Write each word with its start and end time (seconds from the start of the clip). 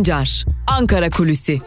Sancar, 0.00 0.44
Ankara 0.66 1.10
Kulüsi. 1.10 1.58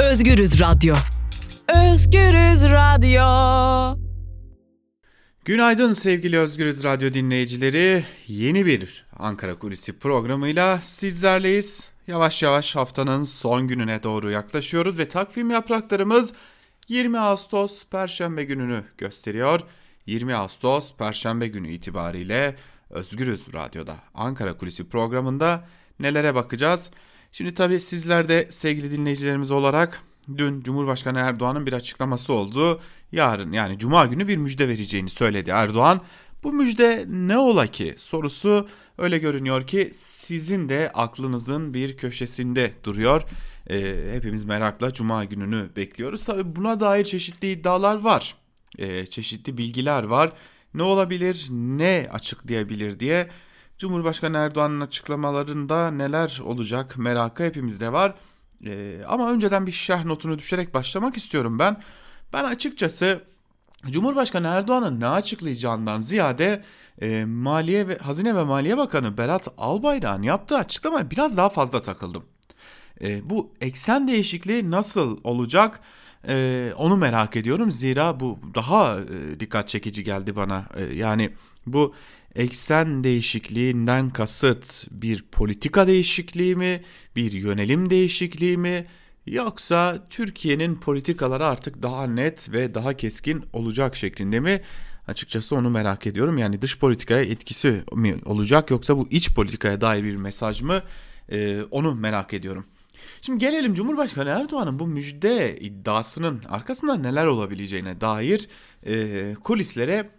Özgürüz 0.00 0.60
Radyo. 0.60 0.94
Özgürüz 1.68 2.64
Radyo. 2.64 3.98
Günaydın 5.44 5.92
sevgili 5.92 6.38
Özgürüz 6.38 6.84
Radyo 6.84 7.12
dinleyicileri. 7.12 8.04
Yeni 8.28 8.66
bir 8.66 9.06
Ankara 9.18 9.58
Kulisi 9.58 9.98
programıyla 9.98 10.78
sizlerleyiz. 10.82 11.92
Yavaş 12.06 12.42
yavaş 12.42 12.76
haftanın 12.76 13.24
son 13.24 13.68
gününe 13.68 14.02
doğru 14.02 14.30
yaklaşıyoruz 14.30 14.98
ve 14.98 15.08
takvim 15.08 15.50
yapraklarımız 15.50 16.32
20 16.88 17.18
Ağustos 17.18 17.84
Perşembe 17.86 18.44
gününü 18.44 18.84
gösteriyor. 18.98 19.60
20 20.06 20.34
Ağustos 20.34 20.96
Perşembe 20.96 21.48
günü 21.48 21.68
itibariyle 21.68 22.56
Özgürüz 22.90 23.54
Radyo'da 23.54 23.96
Ankara 24.14 24.58
Kulisi 24.58 24.88
programında 24.88 25.68
nelere 26.00 26.34
bakacağız? 26.34 26.90
Şimdi 27.32 27.54
tabii 27.54 27.80
sizler 27.80 28.28
de 28.28 28.48
sevgili 28.50 28.92
dinleyicilerimiz 28.92 29.50
olarak 29.50 30.02
dün 30.36 30.60
Cumhurbaşkanı 30.60 31.18
Erdoğan'ın 31.18 31.66
bir 31.66 31.72
açıklaması 31.72 32.32
oldu. 32.32 32.80
Yarın 33.12 33.52
yani 33.52 33.78
cuma 33.78 34.06
günü 34.06 34.28
bir 34.28 34.36
müjde 34.36 34.68
vereceğini 34.68 35.10
söyledi 35.10 35.50
Erdoğan. 35.50 36.00
Bu 36.42 36.52
müjde 36.52 37.04
ne 37.08 37.38
ola 37.38 37.66
ki 37.66 37.94
sorusu 37.96 38.68
öyle 38.98 39.18
görünüyor 39.18 39.66
ki 39.66 39.90
sizin 39.96 40.68
de 40.68 40.90
aklınızın 40.94 41.74
bir 41.74 41.96
köşesinde 41.96 42.72
duruyor. 42.84 43.22
E, 43.72 43.96
hepimiz 44.12 44.44
merakla 44.44 44.92
cuma 44.92 45.24
gününü 45.24 45.68
bekliyoruz. 45.76 46.24
Tabi 46.24 46.56
buna 46.56 46.80
dair 46.80 47.04
çeşitli 47.04 47.50
iddialar 47.50 47.96
var. 47.96 48.34
E, 48.78 49.06
çeşitli 49.06 49.58
bilgiler 49.58 50.02
var. 50.02 50.32
Ne 50.74 50.82
olabilir, 50.82 51.48
ne 51.50 52.06
açıklayabilir 52.12 53.00
diye 53.00 53.28
Cumhurbaşkanı 53.78 54.36
Erdoğan'ın 54.36 54.80
açıklamalarında 54.80 55.90
neler 55.90 56.40
olacak 56.44 56.98
merakı 56.98 57.42
hepimizde 57.42 57.92
var. 57.92 58.14
E, 58.66 59.00
ama 59.08 59.30
önceden 59.30 59.66
bir 59.66 59.72
şerh 59.72 60.04
notunu 60.04 60.38
düşerek 60.38 60.74
başlamak 60.74 61.16
istiyorum 61.16 61.58
ben. 61.58 61.82
Ben 62.32 62.44
açıkçası 62.44 63.20
Cumhurbaşkanı 63.90 64.46
Erdoğan'ın 64.46 65.00
ne 65.00 65.06
açıklayacağından 65.06 66.00
ziyade 66.00 66.64
e, 67.00 67.24
Maliye 67.24 67.88
ve 67.88 67.98
Hazine 67.98 68.36
ve 68.36 68.44
Maliye 68.44 68.76
Bakanı 68.76 69.18
Berat 69.18 69.48
Albayrak'ın 69.58 70.22
yaptığı 70.22 70.56
açıklamaya 70.56 71.10
biraz 71.10 71.36
daha 71.36 71.48
fazla 71.48 71.82
takıldım. 71.82 72.24
E, 73.02 73.30
bu 73.30 73.50
eksen 73.60 74.08
değişikliği 74.08 74.70
nasıl 74.70 75.18
olacak? 75.24 75.80
E, 76.28 76.72
onu 76.76 76.96
merak 76.96 77.36
ediyorum. 77.36 77.72
Zira 77.72 78.20
bu 78.20 78.38
daha 78.54 79.00
e, 79.00 79.40
dikkat 79.40 79.68
çekici 79.68 80.04
geldi 80.04 80.36
bana. 80.36 80.68
E, 80.76 80.84
yani 80.84 81.30
bu 81.66 81.94
eksen 82.34 83.04
değişikliğinden 83.04 84.10
kasıt 84.10 84.86
bir 84.90 85.24
politika 85.32 85.86
değişikliği 85.86 86.56
mi, 86.56 86.82
bir 87.16 87.32
yönelim 87.32 87.90
değişikliği 87.90 88.56
mi? 88.58 88.86
Yoksa 89.26 90.06
Türkiye'nin 90.10 90.74
politikaları 90.74 91.46
artık 91.46 91.82
daha 91.82 92.06
net 92.06 92.52
ve 92.52 92.74
daha 92.74 92.94
keskin 92.94 93.44
olacak 93.52 93.96
şeklinde 93.96 94.40
mi? 94.40 94.60
Açıkçası 95.08 95.56
onu 95.56 95.70
merak 95.70 96.06
ediyorum. 96.06 96.38
Yani 96.38 96.62
dış 96.62 96.78
politikaya 96.78 97.22
etkisi 97.22 97.82
mi 97.94 98.16
olacak 98.24 98.70
yoksa 98.70 98.98
bu 98.98 99.08
iç 99.10 99.34
politikaya 99.34 99.80
dair 99.80 100.04
bir 100.04 100.16
mesaj 100.16 100.62
mı? 100.62 100.82
Ee, 101.32 101.62
onu 101.70 101.94
merak 101.94 102.34
ediyorum. 102.34 102.66
Şimdi 103.24 103.38
gelelim 103.38 103.74
Cumhurbaşkanı 103.74 104.28
Erdoğan'ın 104.28 104.78
bu 104.78 104.86
müjde 104.86 105.56
iddiasının 105.60 106.42
arkasında 106.48 106.96
neler 106.96 107.26
olabileceğine 107.26 108.00
dair 108.00 108.48
e, 108.86 109.34
kulislere 109.34 110.10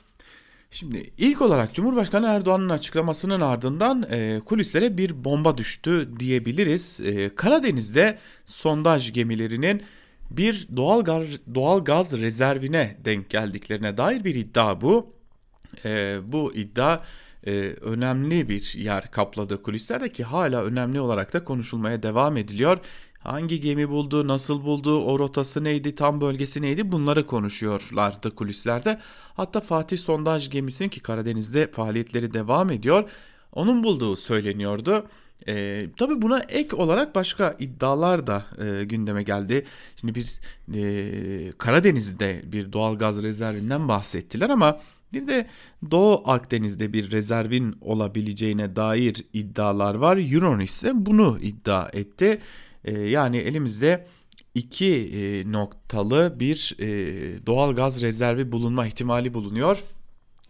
Şimdi 0.72 1.12
ilk 1.18 1.42
olarak 1.42 1.74
Cumhurbaşkanı 1.74 2.28
Erdoğan'ın 2.28 2.70
açıklamasının 2.70 3.42
ardından 3.42 4.06
e, 4.12 4.42
kulislere 4.46 4.98
bir 4.98 5.24
bomba 5.24 5.58
düştü 5.58 6.10
diyebiliriz. 6.20 7.00
E, 7.04 7.36
Karadeniz'de 7.36 8.18
sondaj 8.46 9.14
gemilerinin 9.14 9.84
bir 10.32 10.68
doğal 10.76 11.04
gaz, 11.04 11.26
doğal 11.56 11.84
gaz 11.84 12.22
rezervine 12.22 12.98
denk 13.06 13.30
geldiklerine 13.30 13.98
dair 13.98 14.24
bir 14.24 14.36
iddia 14.36 14.82
bu. 14.82 15.14
E, 15.86 16.18
bu 16.26 16.54
iddia 16.54 17.04
e, 17.48 17.52
önemli 17.82 18.50
bir 18.50 18.74
yer 18.78 19.12
kapladı 19.12 19.62
kulislerde 19.62 20.12
ki 20.12 20.24
hala 20.24 20.64
önemli 20.64 21.00
olarak 21.00 21.34
da 21.34 21.44
konuşulmaya 21.44 22.04
devam 22.04 22.38
ediliyor. 22.38 22.78
Hangi 23.20 23.62
gemi 23.62 23.90
buldu, 23.90 24.28
nasıl 24.28 24.64
buldu, 24.64 25.04
o 25.04 25.20
rotası 25.20 25.64
neydi, 25.64 25.96
tam 25.96 26.22
bölgesi 26.22 26.62
neydi 26.62 26.92
bunları 26.92 27.28
konuşuyorlardı 27.28 28.36
kulislerde. 28.36 29.00
Hatta 29.36 29.60
Fatih 29.60 29.98
sondaj 29.98 30.50
gemisinin 30.50 30.90
ki 30.90 31.00
Karadeniz'de 31.00 31.72
faaliyetleri 31.72 32.34
devam 32.34 32.70
ediyor. 32.70 33.10
Onun 33.52 33.84
bulduğu 33.84 34.16
söyleniyordu. 34.16 35.06
E, 35.48 35.86
tabii 35.98 36.22
buna 36.22 36.40
ek 36.40 36.76
olarak 36.76 37.16
başka 37.16 37.56
iddialar 37.60 38.28
da 38.28 38.46
e, 38.66 38.84
gündeme 38.84 39.24
geldi. 39.24 39.66
Şimdi 39.96 40.16
bir 40.16 40.40
e, 40.74 41.52
Karadeniz'de 41.58 42.42
bir 42.46 42.74
doğal 42.74 42.98
gaz 42.98 43.24
rezervinden 43.24 43.88
bahsettiler 43.88 44.50
ama 44.50 44.80
bir 45.14 45.28
de 45.28 45.48
Doğu 45.92 46.24
Akdeniz'de 46.26 46.94
bir 46.94 47.12
rezervin 47.12 47.76
olabileceğine 47.82 48.76
dair 48.76 49.26
iddialar 49.34 49.96
var. 49.96 50.34
Euronews 50.34 50.72
ise 50.72 50.92
bunu 50.96 51.40
iddia 51.42 51.90
etti. 51.94 52.42
E, 52.86 53.00
yani 53.02 53.38
elimizde 53.38 54.08
iki 54.56 54.96
e, 54.96 55.52
noktalı 55.52 56.36
bir 56.40 56.76
e, 56.80 56.86
doğal 57.46 57.76
gaz 57.76 58.02
rezervi 58.02 58.52
bulunma 58.52 58.88
ihtimali 58.88 59.34
bulunuyor. 59.34 59.84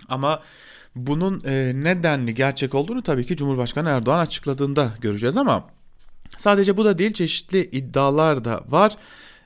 Ama 0.09 0.41
bunun 0.95 1.43
e, 1.45 1.71
nedenli 1.75 2.33
gerçek 2.33 2.75
olduğunu 2.75 3.03
tabii 3.03 3.25
ki 3.25 3.37
Cumhurbaşkanı 3.37 3.89
Erdoğan 3.89 4.19
açıkladığında 4.19 4.93
göreceğiz 5.01 5.37
ama 5.37 5.69
sadece 6.37 6.77
bu 6.77 6.85
da 6.85 6.97
değil 6.97 7.13
çeşitli 7.13 7.69
iddialar 7.71 8.45
da 8.45 8.63
var. 8.67 8.97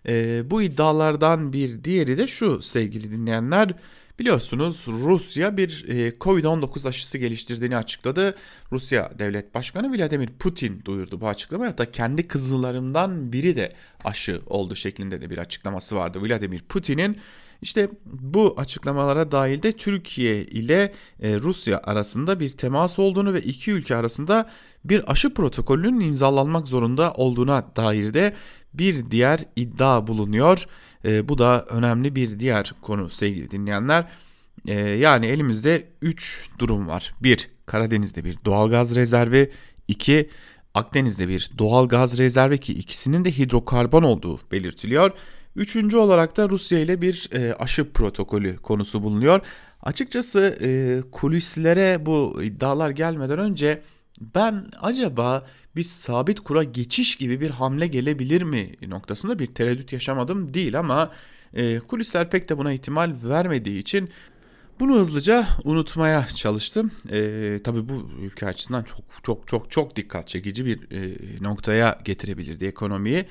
E, 0.07 0.43
bu 0.51 0.61
iddialardan 0.61 1.53
bir 1.53 1.83
diğeri 1.83 2.17
de 2.17 2.27
şu 2.27 2.61
sevgili 2.61 3.11
dinleyenler 3.11 3.73
Biliyorsunuz 4.19 4.85
Rusya 4.87 5.57
bir 5.57 5.85
e, 5.87 6.09
Covid-19 6.09 6.87
aşısı 6.87 7.17
geliştirdiğini 7.17 7.77
açıkladı. 7.77 8.35
Rusya 8.71 9.11
Devlet 9.19 9.55
Başkanı 9.55 9.97
Vladimir 9.97 10.27
Putin 10.39 10.81
duyurdu 10.85 11.21
bu 11.21 11.27
açıklamayı. 11.27 11.69
Hatta 11.69 11.91
kendi 11.91 12.27
kızılarımdan 12.27 13.33
biri 13.33 13.55
de 13.55 13.73
aşı 14.03 14.41
oldu 14.45 14.75
şeklinde 14.75 15.21
de 15.21 15.29
bir 15.29 15.37
açıklaması 15.37 15.95
vardı. 15.95 16.19
Vladimir 16.21 16.61
Putin'in 16.69 17.17
işte 17.61 17.89
bu 18.05 18.55
açıklamalara 18.57 19.31
dahil 19.31 19.63
de 19.63 19.71
Türkiye 19.71 20.43
ile 20.43 20.93
e, 21.21 21.39
Rusya 21.39 21.81
arasında 21.83 22.39
bir 22.39 22.49
temas 22.49 22.99
olduğunu 22.99 23.33
ve 23.33 23.41
iki 23.41 23.71
ülke 23.71 23.95
arasında 23.95 24.49
bir 24.83 25.11
aşı 25.11 25.33
protokolünün 25.33 25.99
imzalanmak 25.99 26.67
zorunda 26.67 27.13
olduğuna 27.13 27.75
dair 27.75 28.13
de 28.13 28.33
bir 28.73 29.11
diğer 29.11 29.39
iddia 29.55 30.07
bulunuyor. 30.07 30.67
E, 31.05 31.29
bu 31.29 31.37
da 31.37 31.65
önemli 31.69 32.15
bir 32.15 32.39
diğer 32.39 32.73
konu 32.81 33.09
sevgili 33.09 33.51
dinleyenler. 33.51 34.07
E, 34.67 34.73
yani 34.73 35.25
elimizde 35.25 35.87
3 36.01 36.49
durum 36.59 36.87
var. 36.87 37.13
1. 37.21 37.49
Karadeniz'de 37.65 38.23
bir 38.23 38.37
doğal 38.45 38.69
gaz 38.69 38.95
rezervi. 38.95 39.51
2. 39.87 40.29
Akdeniz'de 40.73 41.27
bir 41.27 41.51
doğal 41.57 41.87
gaz 41.87 42.17
rezervi 42.17 42.57
ki 42.57 42.73
ikisinin 42.73 43.25
de 43.25 43.37
hidrokarbon 43.37 44.03
olduğu 44.03 44.39
belirtiliyor. 44.51 45.11
Üçüncü 45.55 45.97
olarak 45.97 46.37
da 46.37 46.49
Rusya 46.49 46.79
ile 46.79 47.01
bir 47.01 47.29
e, 47.33 47.53
aşı 47.53 47.91
protokolü 47.91 48.57
konusu 48.57 49.03
bulunuyor. 49.03 49.41
Açıkçası 49.81 50.57
e, 50.61 51.01
kulislere 51.11 52.05
bu 52.05 52.43
iddialar 52.43 52.89
gelmeden 52.89 53.39
önce 53.39 53.81
ben 54.35 54.65
acaba 54.81 55.45
bir 55.77 55.83
sabit 55.83 56.39
kura 56.39 56.63
geçiş 56.63 57.15
gibi 57.15 57.41
bir 57.41 57.49
hamle 57.49 57.87
gelebilir 57.87 58.41
mi 58.41 58.71
noktasında 58.87 59.39
bir 59.39 59.45
tereddüt 59.45 59.93
yaşamadım 59.93 60.53
değil 60.53 60.79
ama 60.79 61.11
e, 61.53 61.79
kulisler 61.79 62.29
pek 62.29 62.49
de 62.49 62.57
buna 62.57 62.73
ihtimal 62.73 63.15
vermediği 63.23 63.79
için 63.79 64.09
bunu 64.79 64.95
hızlıca 64.95 65.47
unutmaya 65.63 66.27
çalıştım. 66.27 66.91
E, 67.11 67.59
tabii 67.63 67.89
bu 67.89 68.09
ülke 68.21 68.45
açısından 68.45 68.83
çok 68.83 68.99
çok 69.23 69.47
çok 69.47 69.71
çok 69.71 69.95
dikkat 69.95 70.27
çekici 70.27 70.65
bir 70.65 70.91
e, 70.91 71.17
noktaya 71.41 71.99
getirebilirdi 72.05 72.65
ekonomiyi. 72.65 73.25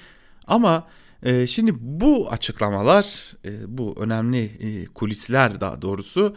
Ama 0.46 0.88
e, 1.22 1.46
şimdi 1.46 1.72
bu 1.80 2.30
açıklamalar, 2.30 3.34
e, 3.44 3.78
bu 3.78 3.94
önemli 3.98 4.44
e, 4.44 4.86
kulisler 4.86 5.60
daha 5.60 5.82
doğrusu 5.82 6.36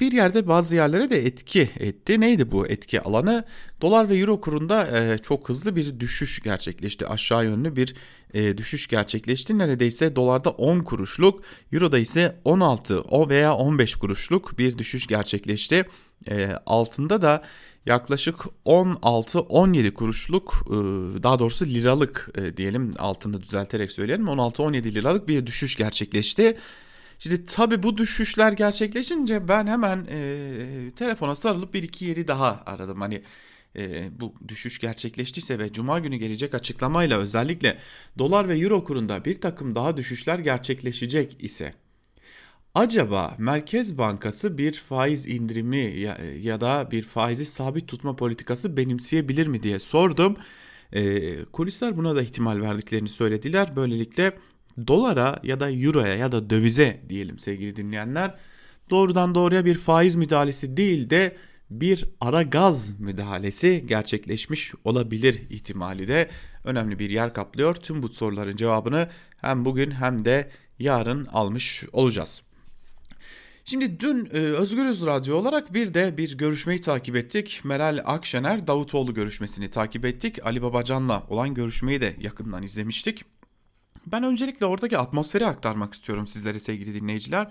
bir 0.00 0.12
yerde 0.12 0.48
bazı 0.48 0.74
yerlere 0.74 1.10
de 1.10 1.26
etki 1.26 1.70
etti. 1.78 2.20
Neydi 2.20 2.50
bu 2.50 2.66
etki 2.66 3.00
alanı? 3.00 3.44
Dolar 3.80 4.08
ve 4.08 4.16
euro 4.16 4.40
kurunda 4.40 4.98
e, 4.98 5.18
çok 5.18 5.48
hızlı 5.48 5.76
bir 5.76 6.00
düşüş 6.00 6.42
gerçekleşti. 6.42 7.06
Aşağı 7.06 7.44
yönlü 7.44 7.76
bir 7.76 7.94
e, 8.34 8.58
düşüş 8.58 8.86
gerçekleşti. 8.86 9.58
Neredeyse 9.58 10.16
dolarda 10.16 10.50
10 10.50 10.80
kuruşluk, 10.80 11.42
euroda 11.72 11.98
ise 11.98 12.36
16 12.44 13.00
o 13.00 13.28
veya 13.28 13.54
15 13.54 13.94
kuruşluk 13.94 14.58
bir 14.58 14.78
düşüş 14.78 15.06
gerçekleşti. 15.06 15.84
E, 16.30 16.52
altında 16.66 17.22
da 17.22 17.42
yaklaşık 17.86 18.36
16-17 18.66 19.90
kuruşluk 19.90 20.64
daha 21.22 21.38
doğrusu 21.38 21.66
liralık 21.66 22.30
diyelim 22.56 22.90
altını 22.98 23.40
düzelterek 23.42 23.92
söyleyelim 23.92 24.26
16-17 24.26 24.94
liralık 24.94 25.28
bir 25.28 25.46
düşüş 25.46 25.76
gerçekleşti. 25.76 26.56
Şimdi 27.18 27.46
tabi 27.46 27.82
bu 27.82 27.96
düşüşler 27.96 28.52
gerçekleşince 28.52 29.48
ben 29.48 29.66
hemen 29.66 30.06
e, 30.10 30.92
telefona 30.96 31.34
sarılıp 31.34 31.74
bir 31.74 31.82
iki 31.82 32.04
yeri 32.04 32.28
daha 32.28 32.62
aradım. 32.66 33.00
Hani 33.00 33.22
e, 33.76 34.08
bu 34.20 34.34
düşüş 34.48 34.78
gerçekleştiyse 34.78 35.58
ve 35.58 35.72
cuma 35.72 35.98
günü 35.98 36.16
gelecek 36.16 36.54
açıklamayla 36.54 37.18
özellikle 37.18 37.78
dolar 38.18 38.48
ve 38.48 38.58
euro 38.58 38.84
kurunda 38.84 39.24
bir 39.24 39.40
takım 39.40 39.74
daha 39.74 39.96
düşüşler 39.96 40.38
gerçekleşecek 40.38 41.44
ise 41.44 41.74
acaba 42.74 43.34
Merkez 43.38 43.98
Bankası 43.98 44.58
bir 44.58 44.72
faiz 44.72 45.26
indirimi 45.26 45.76
ya, 45.76 46.18
ya 46.40 46.60
da 46.60 46.88
bir 46.90 47.02
faizi 47.02 47.46
sabit 47.46 47.88
tutma 47.88 48.16
politikası 48.16 48.76
benimseyebilir 48.76 49.46
mi 49.46 49.62
diye 49.62 49.78
sordum. 49.78 50.36
E, 50.92 51.44
kulisler 51.44 51.96
buna 51.96 52.16
da 52.16 52.22
ihtimal 52.22 52.60
verdiklerini 52.60 53.08
söylediler. 53.08 53.76
Böylelikle 53.76 54.38
dolara 54.86 55.40
ya 55.42 55.60
da 55.60 55.70
euroya 55.70 56.14
ya 56.16 56.32
da 56.32 56.50
dövize 56.50 57.00
diyelim 57.08 57.38
sevgili 57.38 57.76
dinleyenler 57.76 58.34
doğrudan 58.90 59.34
doğruya 59.34 59.64
bir 59.64 59.74
faiz 59.74 60.16
müdahalesi 60.16 60.76
değil 60.76 61.10
de 61.10 61.36
bir 61.70 62.04
ara 62.20 62.42
gaz 62.42 63.00
müdahalesi 63.00 63.84
gerçekleşmiş 63.86 64.72
olabilir 64.84 65.42
ihtimali 65.50 66.08
de 66.08 66.30
önemli 66.64 66.98
bir 66.98 67.10
yer 67.10 67.34
kaplıyor. 67.34 67.74
Tüm 67.74 68.02
bu 68.02 68.08
soruların 68.08 68.56
cevabını 68.56 69.08
hem 69.36 69.64
bugün 69.64 69.90
hem 69.90 70.24
de 70.24 70.50
yarın 70.78 71.26
almış 71.26 71.84
olacağız. 71.92 72.42
Şimdi 73.64 74.00
dün 74.00 74.24
e, 74.32 74.38
Özgürüz 74.38 75.06
Radyo 75.06 75.36
olarak 75.36 75.74
bir 75.74 75.94
de 75.94 76.16
bir 76.16 76.38
görüşmeyi 76.38 76.80
takip 76.80 77.16
ettik. 77.16 77.60
Meral 77.64 78.02
Akşener 78.04 78.66
Davutoğlu 78.66 79.14
görüşmesini 79.14 79.70
takip 79.70 80.04
ettik. 80.04 80.46
Ali 80.46 80.62
Babacan'la 80.62 81.26
olan 81.28 81.54
görüşmeyi 81.54 82.00
de 82.00 82.16
yakından 82.20 82.62
izlemiştik. 82.62 83.24
Ben 84.12 84.22
öncelikle 84.22 84.66
oradaki 84.66 84.98
atmosferi 84.98 85.46
aktarmak 85.46 85.94
istiyorum 85.94 86.26
sizlere 86.26 86.58
sevgili 86.58 86.94
dinleyiciler. 86.94 87.48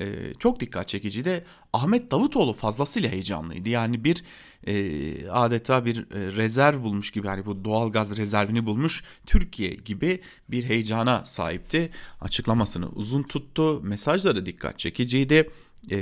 Ee, 0.00 0.32
çok 0.38 0.60
dikkat 0.60 0.88
çekici 0.88 1.24
de 1.24 1.44
Ahmet 1.72 2.10
Davutoğlu 2.10 2.52
fazlasıyla 2.52 3.10
heyecanlıydı. 3.10 3.68
Yani 3.68 4.04
bir 4.04 4.24
e, 4.66 5.28
adeta 5.28 5.84
bir 5.84 5.96
e, 5.98 6.36
rezerv 6.36 6.82
bulmuş 6.82 7.10
gibi 7.10 7.28
hani 7.28 7.46
bu 7.46 7.64
doğal 7.64 7.92
gaz 7.92 8.16
rezervini 8.16 8.66
bulmuş 8.66 9.04
Türkiye 9.26 9.70
gibi 9.70 10.20
bir 10.48 10.64
heyecana 10.64 11.24
sahipti. 11.24 11.90
Açıklamasını 12.20 12.88
uzun 12.88 13.22
tuttu. 13.22 13.80
Mesajları 13.82 14.46
dikkat 14.46 14.78
çekiciydi. 14.78 15.50
E, 15.90 15.98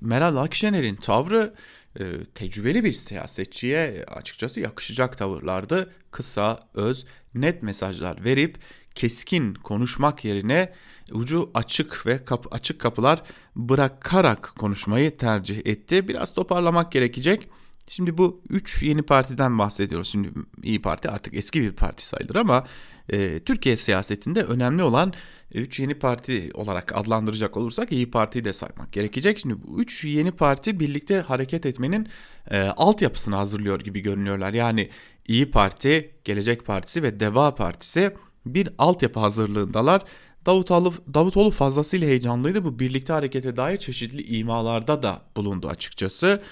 Meral 0.00 0.36
Akşener'in 0.36 0.96
tavrı 0.96 1.54
e, 2.00 2.04
tecrübeli 2.34 2.84
bir 2.84 2.92
siyasetçiye 2.92 4.04
açıkçası 4.08 4.60
yakışacak 4.60 5.18
tavırlardı. 5.18 5.92
Kısa, 6.10 6.68
öz, 6.74 7.06
net 7.34 7.62
mesajlar 7.62 8.24
verip 8.24 8.58
keskin 8.94 9.54
konuşmak 9.54 10.24
yerine 10.24 10.72
ucu 11.12 11.50
açık 11.54 12.06
ve 12.06 12.24
kapı, 12.24 12.48
açık 12.50 12.80
kapılar 12.80 13.22
bırakarak 13.56 14.52
konuşmayı 14.58 15.16
tercih 15.16 15.66
etti. 15.66 16.08
Biraz 16.08 16.34
toparlamak 16.34 16.92
gerekecek. 16.92 17.48
Şimdi 17.88 18.18
bu 18.18 18.42
üç 18.48 18.82
yeni 18.82 19.02
partiden 19.02 19.58
bahsediyoruz. 19.58 20.08
Şimdi 20.08 20.28
İyi 20.62 20.82
Parti 20.82 21.08
artık 21.10 21.34
eski 21.34 21.62
bir 21.62 21.72
parti 21.72 22.06
sayılır 22.06 22.34
ama 22.34 22.66
e, 23.08 23.40
Türkiye 23.40 23.76
siyasetinde 23.76 24.42
önemli 24.42 24.82
olan 24.82 25.12
üç 25.54 25.80
yeni 25.80 25.94
parti 25.94 26.50
olarak 26.54 26.96
adlandıracak 26.96 27.56
olursak 27.56 27.92
İyi 27.92 28.10
Parti'yi 28.10 28.44
de 28.44 28.52
saymak 28.52 28.92
gerekecek. 28.92 29.38
Şimdi 29.38 29.62
bu 29.62 29.80
üç 29.80 30.04
yeni 30.04 30.32
parti 30.32 30.80
birlikte 30.80 31.20
hareket 31.20 31.66
etmenin 31.66 32.08
e, 32.50 32.62
altyapısını 32.62 33.36
hazırlıyor 33.36 33.80
gibi 33.80 34.00
görünüyorlar. 34.00 34.52
Yani 34.52 34.90
İyi 35.28 35.50
Parti, 35.50 36.14
Gelecek 36.24 36.66
Partisi 36.66 37.02
ve 37.02 37.20
Deva 37.20 37.54
Partisi 37.54 38.14
bir 38.46 38.68
altyapı 38.78 39.20
hazırlığındalar. 39.20 40.02
Davutoğlu, 40.46 40.94
Davutoğlu 41.14 41.50
fazlasıyla 41.50 42.08
heyecanlıydı. 42.08 42.64
Bu 42.64 42.78
birlikte 42.78 43.12
harekete 43.12 43.56
dair 43.56 43.76
çeşitli 43.76 44.22
imalarda 44.22 45.02
da 45.02 45.22
bulundu 45.36 45.68
açıkçası. 45.68 46.42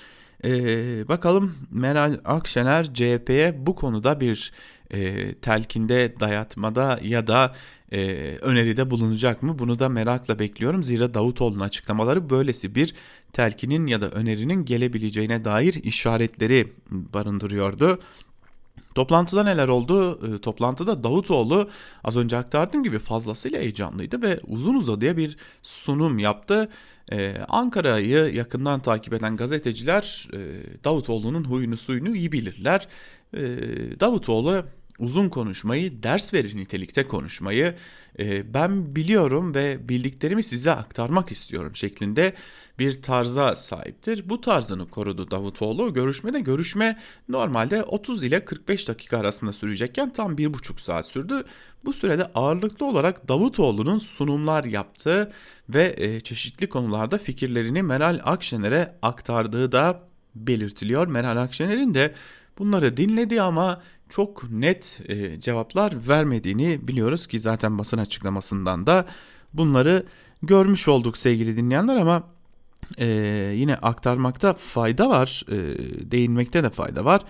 Ee, 0.44 1.08
bakalım 1.08 1.54
Meral 1.70 2.20
Akşener 2.24 2.94
CHP'ye 2.94 3.66
bu 3.66 3.74
konuda 3.74 4.20
bir 4.20 4.52
e, 4.90 5.32
telkinde 5.34 6.14
dayatmada 6.20 7.00
ya 7.02 7.26
da 7.26 7.54
e, 7.92 8.00
öneride 8.40 8.90
bulunacak 8.90 9.42
mı? 9.42 9.58
Bunu 9.58 9.78
da 9.78 9.88
merakla 9.88 10.38
bekliyorum. 10.38 10.84
Zira 10.84 11.14
Davutoğlu'nun 11.14 11.60
açıklamaları 11.60 12.30
böylesi 12.30 12.74
bir 12.74 12.94
telkinin 13.32 13.86
ya 13.86 14.00
da 14.00 14.10
önerinin 14.10 14.64
gelebileceğine 14.64 15.44
dair 15.44 15.74
işaretleri 15.74 16.72
barındırıyordu. 16.90 17.98
Toplantıda 18.94 19.44
neler 19.44 19.68
oldu? 19.68 20.20
E, 20.26 20.40
toplantıda 20.40 21.04
Davutoğlu 21.04 21.68
az 22.04 22.16
önce 22.16 22.36
aktardığım 22.36 22.82
gibi 22.82 22.98
fazlasıyla 22.98 23.60
heyecanlıydı 23.60 24.22
ve 24.22 24.40
uzun 24.46 24.74
uzadıya 24.74 25.16
bir 25.16 25.36
sunum 25.62 26.18
yaptı. 26.18 26.68
Ee, 27.12 27.36
Ankara'yı 27.48 28.34
yakından 28.34 28.80
takip 28.80 29.12
eden 29.12 29.36
gazeteciler 29.36 30.28
e, 30.32 30.38
Davutoğlu'nun 30.84 31.44
huyunu 31.44 31.76
suyunu 31.76 32.16
iyi 32.16 32.32
bilirler. 32.32 32.88
E, 33.34 33.40
Davutoğlu 34.00 34.64
uzun 34.98 35.28
konuşmayı, 35.28 36.02
ders 36.02 36.34
verir 36.34 36.56
nitelikte 36.56 37.06
konuşmayı 37.06 37.74
e, 38.18 38.54
ben 38.54 38.96
biliyorum 38.96 39.54
ve 39.54 39.88
bildiklerimi 39.88 40.42
size 40.42 40.72
aktarmak 40.72 41.32
istiyorum 41.32 41.76
şeklinde 41.76 42.34
bir 42.78 43.02
tarza 43.02 43.56
sahiptir. 43.56 44.28
Bu 44.28 44.40
tarzını 44.40 44.88
korudu 44.88 45.30
Davutoğlu. 45.30 45.94
Görüşmede 45.94 46.40
görüşme 46.40 46.98
normalde 47.28 47.82
30 47.82 48.22
ile 48.22 48.44
45 48.44 48.88
dakika 48.88 49.18
arasında 49.18 49.52
sürecekken 49.52 50.12
tam 50.12 50.36
1,5 50.36 50.80
saat 50.80 51.06
sürdü. 51.06 51.44
Bu 51.84 51.92
sürede 51.92 52.24
ağırlıklı 52.34 52.86
olarak 52.86 53.28
Davutoğlu'nun 53.28 53.98
sunumlar 53.98 54.64
yaptığı 54.64 55.32
ve 55.68 55.94
e, 55.96 56.20
çeşitli 56.20 56.68
konularda 56.68 57.18
fikirlerini 57.18 57.82
Meral 57.82 58.20
Akşener'e 58.24 58.98
aktardığı 59.02 59.72
da 59.72 60.00
belirtiliyor. 60.34 61.06
Meral 61.06 61.36
Akşener'in 61.36 61.94
de 61.94 62.14
bunları 62.58 62.96
dinledi 62.96 63.42
ama 63.42 63.82
çok 64.14 64.50
net 64.50 65.00
e, 65.09 65.41
cevaplar 65.41 66.09
vermediğini 66.09 66.88
biliyoruz 66.88 67.26
ki 67.26 67.41
zaten 67.41 67.79
basın 67.79 67.99
açıklamasından 67.99 68.87
da 68.87 69.06
bunları 69.55 70.06
görmüş 70.43 70.88
olduk 70.88 71.19
sevgili 71.19 71.56
dinleyenler 71.56 71.97
ama 71.97 72.23
e, 72.99 73.06
yine 73.56 73.75
aktarmakta 73.76 74.53
fayda 74.53 75.09
var, 75.09 75.44
e, 75.49 75.56
değinmekte 76.11 76.62
de 76.62 76.70
fayda 76.70 77.05
var. 77.05 77.23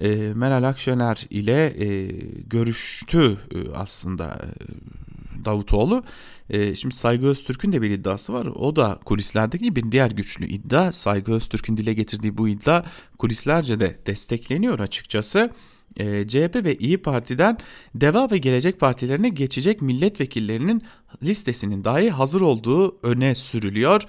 E, 0.00 0.32
Meral 0.34 0.68
Akşener 0.68 1.26
ile 1.30 1.66
e, 1.66 2.06
görüştü 2.46 3.36
e, 3.54 3.72
aslında 3.74 4.24
e, 4.24 5.44
Davutoğlu. 5.44 6.04
E, 6.50 6.74
şimdi 6.74 6.94
Saygı 6.94 7.26
Öztürk'ün 7.26 7.72
de 7.72 7.82
bir 7.82 7.90
iddiası 7.90 8.32
var. 8.32 8.46
O 8.46 8.76
da 8.76 8.98
kulislerdeki 9.04 9.76
bir 9.76 9.92
diğer 9.92 10.10
güçlü 10.10 10.46
iddia. 10.46 10.92
Saygı 10.92 11.32
Öztürk'ün 11.32 11.76
dile 11.76 11.94
getirdiği 11.94 12.38
bu 12.38 12.48
iddia 12.48 12.84
kulislerce 13.18 13.80
de 13.80 13.98
destekleniyor 14.06 14.78
açıkçası 14.78 15.50
e, 15.96 16.28
CHP 16.28 16.64
ve 16.64 16.76
İyi 16.76 16.98
Parti'den 16.98 17.58
Deva 17.94 18.30
ve 18.30 18.38
Gelecek 18.38 18.80
Partilerine 18.80 19.28
geçecek 19.28 19.82
milletvekillerinin 19.82 20.82
listesinin 21.22 21.84
dahi 21.84 22.10
hazır 22.10 22.40
olduğu 22.40 22.98
öne 23.02 23.34
sürülüyor. 23.34 24.02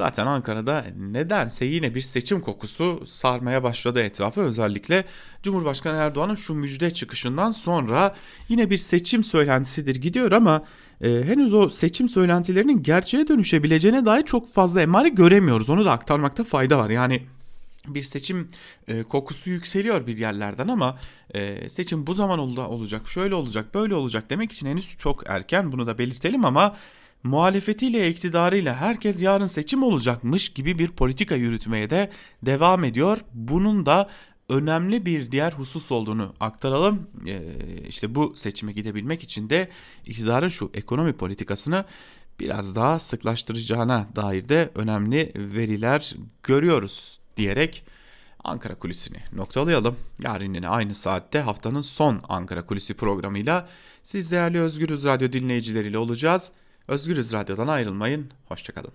Zaten 0.00 0.26
Ankara'da 0.26 0.84
nedense 0.96 1.64
yine 1.64 1.94
bir 1.94 2.00
seçim 2.00 2.40
kokusu 2.40 3.02
sarmaya 3.06 3.62
başladı 3.62 4.00
etrafı. 4.00 4.40
Özellikle 4.40 5.04
Cumhurbaşkanı 5.42 5.96
Erdoğan'ın 5.96 6.34
şu 6.34 6.54
müjde 6.54 6.90
çıkışından 6.90 7.50
sonra 7.50 8.14
yine 8.48 8.70
bir 8.70 8.78
seçim 8.78 9.24
söylentisidir 9.24 9.96
gidiyor 9.96 10.32
ama 10.32 10.64
e, 11.00 11.08
henüz 11.08 11.54
o 11.54 11.68
seçim 11.68 12.08
söylentilerinin 12.08 12.82
gerçeğe 12.82 13.28
dönüşebileceğine 13.28 14.04
dair 14.04 14.22
çok 14.22 14.52
fazla 14.52 14.82
emare 14.82 15.08
göremiyoruz. 15.08 15.70
Onu 15.70 15.84
da 15.84 15.92
aktarmakta 15.92 16.44
fayda 16.44 16.78
var. 16.78 16.90
Yani 16.90 17.22
bir 17.94 18.02
seçim 18.02 18.48
e, 18.88 19.02
kokusu 19.02 19.50
yükseliyor 19.50 20.06
bir 20.06 20.18
yerlerden 20.18 20.68
ama 20.68 20.98
e, 21.34 21.70
seçim 21.70 22.06
bu 22.06 22.14
zaman 22.14 22.38
ol, 22.38 22.56
olacak, 22.56 23.08
şöyle 23.08 23.34
olacak, 23.34 23.74
böyle 23.74 23.94
olacak 23.94 24.30
demek 24.30 24.52
için 24.52 24.68
henüz 24.68 24.96
çok 24.98 25.22
erken 25.26 25.72
bunu 25.72 25.86
da 25.86 25.98
belirtelim 25.98 26.44
ama 26.44 26.76
muhalefetiyle 27.22 28.08
iktidarıyla 28.08 28.76
herkes 28.76 29.22
yarın 29.22 29.46
seçim 29.46 29.82
olacakmış 29.82 30.48
gibi 30.48 30.78
bir 30.78 30.88
politika 30.88 31.34
yürütmeye 31.34 31.90
de 31.90 32.10
devam 32.42 32.84
ediyor. 32.84 33.18
Bunun 33.34 33.86
da 33.86 34.08
önemli 34.48 35.06
bir 35.06 35.32
diğer 35.32 35.52
husus 35.52 35.92
olduğunu 35.92 36.34
aktaralım. 36.40 37.06
E, 37.26 37.42
işte 37.88 38.14
bu 38.14 38.36
seçime 38.36 38.72
gidebilmek 38.72 39.22
için 39.22 39.50
de 39.50 39.68
iktidarın 40.06 40.48
şu 40.48 40.70
ekonomi 40.74 41.12
politikasını 41.12 41.84
biraz 42.40 42.74
daha 42.74 42.98
sıklaştıracağına 42.98 44.08
dair 44.16 44.48
de 44.48 44.70
önemli 44.74 45.32
veriler 45.36 46.16
görüyoruz 46.42 47.20
diyerek 47.40 47.84
Ankara 48.44 48.74
Kulisi'ni 48.74 49.18
noktalayalım. 49.32 49.96
Yarın 50.22 50.54
yine 50.54 50.68
aynı 50.68 50.94
saatte 50.94 51.40
haftanın 51.40 51.80
son 51.80 52.20
Ankara 52.28 52.66
Kulisi 52.66 52.94
programıyla 52.94 53.68
siz 54.02 54.32
değerli 54.32 54.60
Özgürüz 54.60 55.04
Radyo 55.04 55.32
dinleyicileriyle 55.32 55.98
olacağız. 55.98 56.50
Özgürüz 56.88 57.32
Radyo'dan 57.32 57.68
ayrılmayın. 57.68 58.30
Hoşçakalın. 58.48 58.92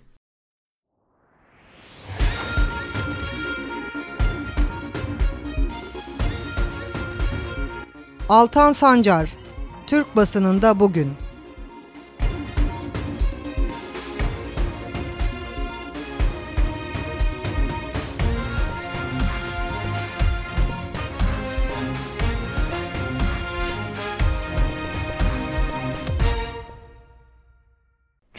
Altan 8.30 8.74
Sancar, 8.74 9.30
Türk 9.88 10.16
basınında 10.16 10.80
bugün. 10.80 11.12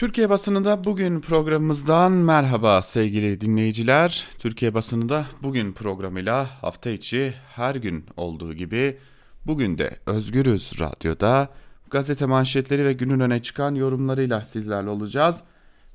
Türkiye 0.07 0.31
basınında 0.31 0.85
bugün 0.85 1.21
programımızdan 1.21 2.13
merhaba 2.13 2.83
sevgili 2.83 3.41
dinleyiciler. 3.41 4.27
Türkiye 4.39 4.75
basınında 4.75 5.27
bugün 5.43 5.73
programıyla 5.73 6.63
hafta 6.63 6.91
içi 6.91 7.35
her 7.55 7.75
gün 7.75 8.07
olduğu 8.17 8.55
gibi 8.55 8.99
bugün 9.47 9.79
de 9.79 9.97
Özgürüz 10.07 10.73
Radyo'da 10.81 11.49
gazete 11.91 12.27
manşetleri 12.27 12.85
ve 12.85 12.93
günün 12.93 13.21
öne 13.21 13.43
çıkan 13.43 13.75
yorumlarıyla 13.75 14.45
sizlerle 14.45 14.91
olacağız. 14.91 15.43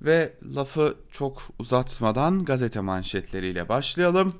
Ve 0.01 0.33
lafı 0.55 0.95
çok 1.11 1.41
uzatmadan 1.59 2.45
gazete 2.45 2.79
manşetleriyle 2.79 3.69
başlayalım. 3.69 4.33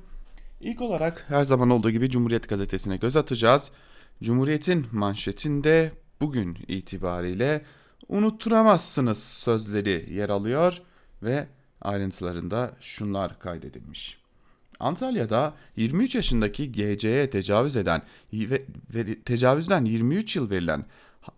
İlk 0.62 0.82
olarak 0.82 1.26
her 1.28 1.44
zaman 1.44 1.70
olduğu 1.70 1.90
gibi 1.90 2.10
Cumhuriyet 2.10 2.50
Gazetesi'ne 2.50 2.98
göz 2.98 3.16
atacağız. 3.16 3.72
Cumhuriyet'in 4.24 4.86
manşetinde 4.92 5.92
bugün 6.22 6.58
itibariyle 6.68 7.66
unutturamazsınız 8.12 9.24
sözleri 9.24 10.14
yer 10.14 10.30
alıyor 10.30 10.82
ve 11.24 11.48
ayrıntılarında 11.82 12.72
şunlar 12.82 13.40
kaydedilmiş. 13.40 14.22
Antalya'da 14.80 15.54
23 15.76 16.16
yaşındaki 16.16 16.72
GC'ye 16.72 17.30
tecavüz 17.30 17.76
eden 17.76 18.02
ve, 18.34 18.62
ve 18.96 19.22
tecavüzden 19.22 19.86
23 19.86 20.36
yıl 20.36 20.50
verilen 20.50 20.86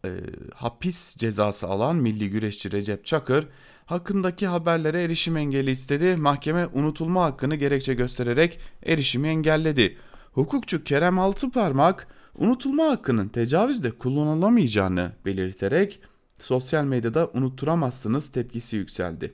e, 0.06 0.10
hapis 0.56 1.16
cezası 1.16 1.68
alan 1.68 1.96
milli 1.96 2.30
güreşçi 2.30 2.72
Recep 2.72 3.06
Çakır 3.06 3.48
hakkındaki 3.86 4.48
haberlere 4.48 5.04
erişim 5.04 5.38
engeli 5.38 5.72
istedi. 5.72 6.16
Mahkeme 6.16 6.68
unutulma 6.68 7.24
hakkını 7.24 7.56
gerekçe 7.56 7.94
göstererek 7.94 8.60
erişimi 8.86 9.28
engelledi. 9.28 9.98
Hukukçu 10.32 10.84
Kerem 10.84 11.20
Altıparmak 11.20 12.08
unutulma 12.36 12.84
hakkının 12.84 13.28
tecavüzde 13.28 13.92
kullanılamayacağını 13.92 15.12
belirterek 15.26 16.00
sosyal 16.44 16.84
medyada 16.84 17.30
unutturamazsınız 17.34 18.32
tepkisi 18.32 18.76
yükseldi. 18.76 19.34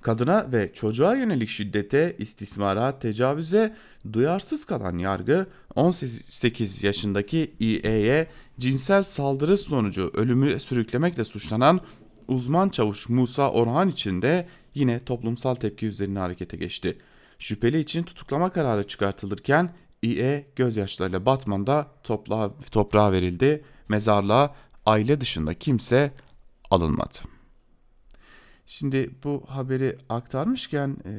Kadına 0.00 0.52
ve 0.52 0.70
çocuğa 0.74 1.14
yönelik 1.14 1.48
şiddete, 1.48 2.16
istismara, 2.18 2.98
tecavüze 2.98 3.76
duyarsız 4.12 4.64
kalan 4.64 4.98
yargı 4.98 5.46
18 5.74 6.84
yaşındaki 6.84 7.54
İE'ye 7.60 8.26
cinsel 8.60 9.02
saldırı 9.02 9.56
sonucu 9.56 10.10
ölümü 10.14 10.60
sürüklemekle 10.60 11.24
suçlanan 11.24 11.80
uzman 12.28 12.68
çavuş 12.68 13.08
Musa 13.08 13.50
Orhan 13.50 13.88
için 13.88 14.22
de 14.22 14.48
yine 14.74 15.04
toplumsal 15.04 15.54
tepki 15.54 15.86
üzerine 15.86 16.18
harekete 16.18 16.56
geçti. 16.56 16.98
Şüpheli 17.38 17.78
için 17.78 18.02
tutuklama 18.02 18.52
kararı 18.52 18.88
çıkartılırken 18.88 19.70
İE 20.02 20.46
gözyaşlarıyla 20.56 21.26
Batman'da 21.26 21.86
toprağa, 22.72 23.12
verildi. 23.12 23.64
Mezarlığa 23.88 24.54
aile 24.86 25.20
dışında 25.20 25.54
kimse 25.54 26.12
alınmadı. 26.70 27.18
Şimdi 28.66 29.10
bu 29.24 29.44
haberi 29.48 29.98
aktarmışken 30.08 30.96
e, 31.04 31.14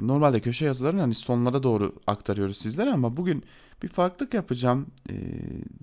normalde 0.00 0.40
köşe 0.40 0.64
yazılarını 0.64 1.00
hani 1.00 1.14
sonlara 1.14 1.62
doğru 1.62 1.92
aktarıyoruz 2.06 2.58
sizlere 2.58 2.92
ama 2.92 3.16
bugün 3.16 3.44
bir 3.82 3.88
farklılık 3.88 4.34
yapacağım. 4.34 4.86
E, 5.10 5.14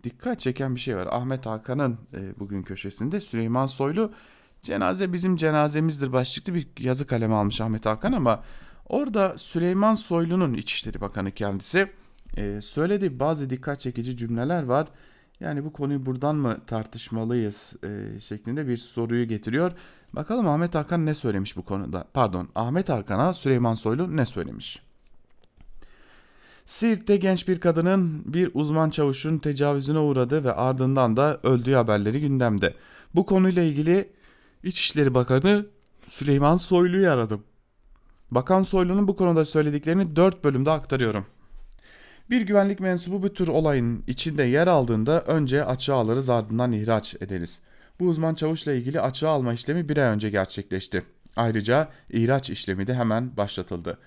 dikkat 0.04 0.40
çeken 0.40 0.76
bir 0.76 0.80
şey 0.80 0.98
var. 0.98 1.08
Ahmet 1.12 1.46
Hakan'ın 1.46 1.98
e, 2.14 2.40
bugün 2.40 2.64
köşesinde 2.64 3.22
Süleyman 3.22 3.66
Soylu 3.66 4.12
cenaze 4.62 5.14
bizim 5.14 5.36
cenazemizdir 5.36 6.14
başlıklı 6.14 6.54
bir 6.54 6.68
yazı 6.80 7.08
kalemi 7.08 7.34
almış 7.34 7.62
Ahmet 7.62 7.86
Hakan 7.86 8.12
ama 8.12 8.44
orada 8.86 9.38
Süleyman 9.38 9.96
Soylu'nun 9.96 10.54
İçişleri 10.54 11.02
Bakanı 11.02 11.32
kendisi 11.32 11.92
e, 12.38 12.62
söylediği 12.62 13.20
bazı 13.20 13.50
dikkat 13.50 13.80
çekici 13.80 14.18
cümleler 14.18 14.64
var. 14.64 14.88
Yani 15.40 15.66
bu 15.66 15.74
konuyu 15.74 16.06
buradan 16.06 16.36
mı 16.36 16.58
tartışmalıyız 16.68 17.76
e, 17.84 18.20
şeklinde 18.20 18.68
bir 18.68 18.78
soruyu 18.78 19.28
getiriyor. 19.28 19.72
Bakalım 20.14 20.48
Ahmet 20.48 20.76
Hakan 20.76 21.06
ne 21.06 21.14
söylemiş 21.14 21.58
bu 21.58 21.66
konuda? 21.66 22.06
Pardon 22.14 22.50
Ahmet 22.56 22.90
Hakan'a 22.90 23.34
Süleyman 23.34 23.74
Soylu 23.74 24.18
ne 24.18 24.26
söylemiş? 24.26 24.82
Siirt'te 26.66 27.18
genç 27.18 27.48
bir 27.48 27.60
kadının 27.60 28.24
bir 28.26 28.52
uzman 28.54 28.90
çavuşun 28.90 29.38
tecavüzüne 29.38 30.00
uğradı 30.00 30.44
ve 30.44 30.54
ardından 30.54 31.18
da 31.18 31.40
öldüğü 31.44 31.74
haberleri 31.74 32.22
gündemde. 32.22 32.74
Bu 33.16 33.26
konuyla 33.26 33.64
ilgili 33.64 34.10
İçişleri 34.64 35.14
Bakanı 35.14 35.66
Süleyman 36.10 36.58
Soylu'yu 36.58 37.12
aradım. 37.12 37.44
Bakan 38.32 38.64
Soylu'nun 38.64 39.08
bu 39.08 39.16
konuda 39.16 39.46
söylediklerini 39.46 40.16
4 40.16 40.44
bölümde 40.44 40.72
aktarıyorum. 40.72 41.26
Bir 42.30 42.42
güvenlik 42.42 42.80
mensubu 42.80 43.24
bu 43.24 43.34
tür 43.34 43.48
olayın 43.48 44.04
içinde 44.08 44.44
yer 44.44 44.68
aldığında 44.68 45.22
önce 45.22 45.66
açığa 45.66 45.96
alırız 45.96 46.30
ardından 46.30 46.72
ihraç 46.72 47.16
ederiz. 47.22 47.60
Bu 48.00 48.06
uzman 48.06 48.36
çavuşla 48.36 48.74
ilgili 48.74 49.02
açığa 49.02 49.30
alma 49.30 49.54
işlemi 49.54 49.90
bir 49.90 49.98
ay 49.98 50.14
önce 50.14 50.30
gerçekleşti. 50.30 51.04
Ayrıca 51.36 51.90
ihraç 52.10 52.50
işlemi 52.50 52.88
de 52.88 52.94
hemen 52.94 53.38
başlatıldı. 53.38 53.98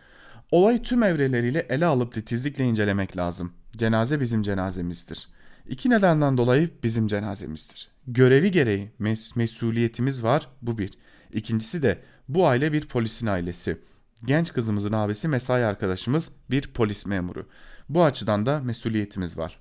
Olay 0.51 0.83
tüm 0.83 1.03
evreleriyle 1.03 1.67
ele 1.69 1.87
alıp 1.87 2.15
titizlikle 2.15 2.65
incelemek 2.65 3.17
lazım. 3.17 3.53
Cenaze 3.77 4.21
bizim 4.21 4.43
cenazemizdir. 4.43 5.29
İki 5.69 5.91
nedenden 5.91 6.39
dolayı 6.39 6.71
bizim 6.83 7.07
cenazemizdir. 7.07 7.89
Görevi 8.07 8.51
gereği 8.51 8.91
mes- 9.01 9.39
mesuliyetimiz 9.39 10.23
var 10.23 10.49
bu 10.63 10.79
bir. 10.79 10.91
İkincisi 11.33 11.83
de 11.83 11.99
bu 12.29 12.47
aile 12.47 12.73
bir 12.73 12.87
polisin 12.87 13.27
ailesi. 13.27 13.79
Genç 14.25 14.53
kızımızın 14.53 14.93
abisi 14.93 15.29
mesai 15.29 15.65
arkadaşımız 15.65 16.31
bir 16.51 16.73
polis 16.73 17.07
memuru. 17.07 17.47
Bu 17.89 18.05
açıdan 18.05 18.47
da 18.47 18.61
mesuliyetimiz 18.61 19.39
var. 19.39 19.59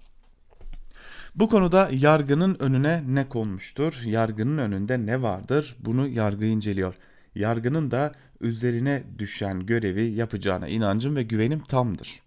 Bu 1.36 1.50
konuda 1.50 1.90
yargının 1.92 2.58
önüne 2.60 3.04
ne 3.08 3.30
konmuştur? 3.30 4.01
Yargının 4.06 4.58
önünde 4.58 5.06
ne 5.06 5.22
vardır? 5.22 5.75
Bunu 5.80 6.08
yargı 6.08 6.46
inceliyor. 6.46 6.96
Yargının 7.36 7.92
da 7.92 8.12
üzerine 8.42 9.04
düşen 9.20 9.66
görevi 9.66 10.04
yapacağına 10.04 10.68
inancım 10.68 11.16
ve 11.16 11.24
güvenim 11.24 11.63
tamdır. 11.63 12.22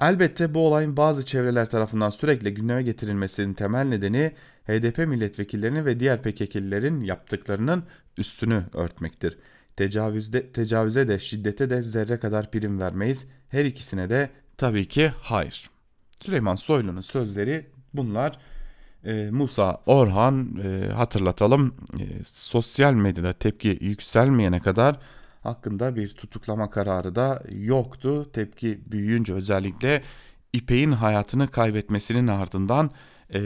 Elbette 0.00 0.54
bu 0.54 0.66
olayın 0.66 0.96
bazı 0.96 1.26
çevreler 1.26 1.70
tarafından 1.70 2.10
sürekli 2.10 2.54
gündeme 2.54 2.82
getirilmesinin 2.82 3.54
temel 3.54 3.84
nedeni 3.84 4.32
HDP 4.66 4.98
milletvekillerinin 4.98 5.84
ve 5.84 6.00
diğer 6.00 6.22
PKK'lilerin 6.22 7.00
yaptıklarının 7.00 7.84
üstünü 8.18 8.62
örtmektir. 8.72 9.38
Tecavüzde, 9.76 10.52
tecavüze 10.52 11.08
de 11.08 11.18
şiddete 11.18 11.70
de 11.70 11.82
zerre 11.82 12.18
kadar 12.18 12.50
prim 12.50 12.80
vermeyiz. 12.80 13.26
Her 13.48 13.64
ikisine 13.64 14.10
de 14.10 14.30
tabii 14.56 14.88
ki 14.88 15.12
hayır. 15.22 15.70
Süleyman 16.20 16.54
Soylu'nun 16.54 17.00
sözleri 17.00 17.66
bunlar. 17.94 18.38
Ee, 19.04 19.30
Musa 19.32 19.80
Orhan 19.86 20.58
e, 20.64 20.92
hatırlatalım 20.92 21.74
e, 22.00 22.04
sosyal 22.24 22.94
medyada 22.94 23.32
tepki 23.32 23.78
yükselmeyene 23.80 24.60
kadar 24.60 24.98
hakkında 25.42 25.96
bir 25.96 26.08
tutuklama 26.08 26.70
kararı 26.70 27.14
da 27.14 27.42
yoktu. 27.50 28.32
Tepki 28.32 28.80
büyüyünce 28.86 29.32
özellikle 29.32 30.02
İpek'in 30.52 30.92
hayatını 30.92 31.48
kaybetmesinin 31.48 32.26
ardından 32.26 32.90
e, 33.34 33.40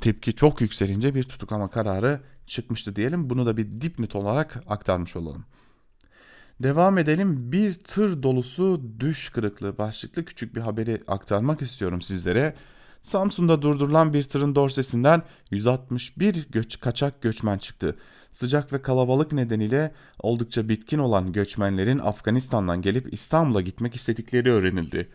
tepki 0.00 0.34
çok 0.34 0.60
yükselince 0.60 1.14
bir 1.14 1.22
tutuklama 1.22 1.70
kararı 1.70 2.20
çıkmıştı 2.46 2.96
diyelim. 2.96 3.30
Bunu 3.30 3.46
da 3.46 3.56
bir 3.56 3.80
dipnot 3.80 4.14
olarak 4.14 4.62
aktarmış 4.66 5.16
olalım. 5.16 5.44
Devam 6.62 6.98
edelim. 6.98 7.52
Bir 7.52 7.74
tır 7.74 8.22
dolusu 8.22 8.82
düş 9.00 9.28
kırıklığı 9.28 9.78
başlıklı 9.78 10.24
küçük 10.24 10.56
bir 10.56 10.60
haberi 10.60 11.02
aktarmak 11.06 11.62
istiyorum 11.62 12.02
sizlere. 12.02 12.54
Samsun'da 13.02 13.62
durdurulan 13.62 14.12
bir 14.12 14.22
tırın 14.22 14.54
dorsesinden 14.54 15.22
161 15.50 16.48
göç, 16.50 16.80
kaçak 16.80 17.22
göçmen 17.22 17.58
çıktı. 17.58 17.96
Sıcak 18.32 18.72
ve 18.72 18.82
kalabalık 18.82 19.32
nedeniyle 19.32 19.94
oldukça 20.18 20.68
bitkin 20.68 20.98
olan 20.98 21.32
göçmenlerin 21.32 21.98
Afganistan'dan 21.98 22.82
gelip 22.82 23.12
İstanbul'a 23.12 23.60
gitmek 23.60 23.94
istedikleri 23.94 24.52
öğrenildi. 24.52 25.08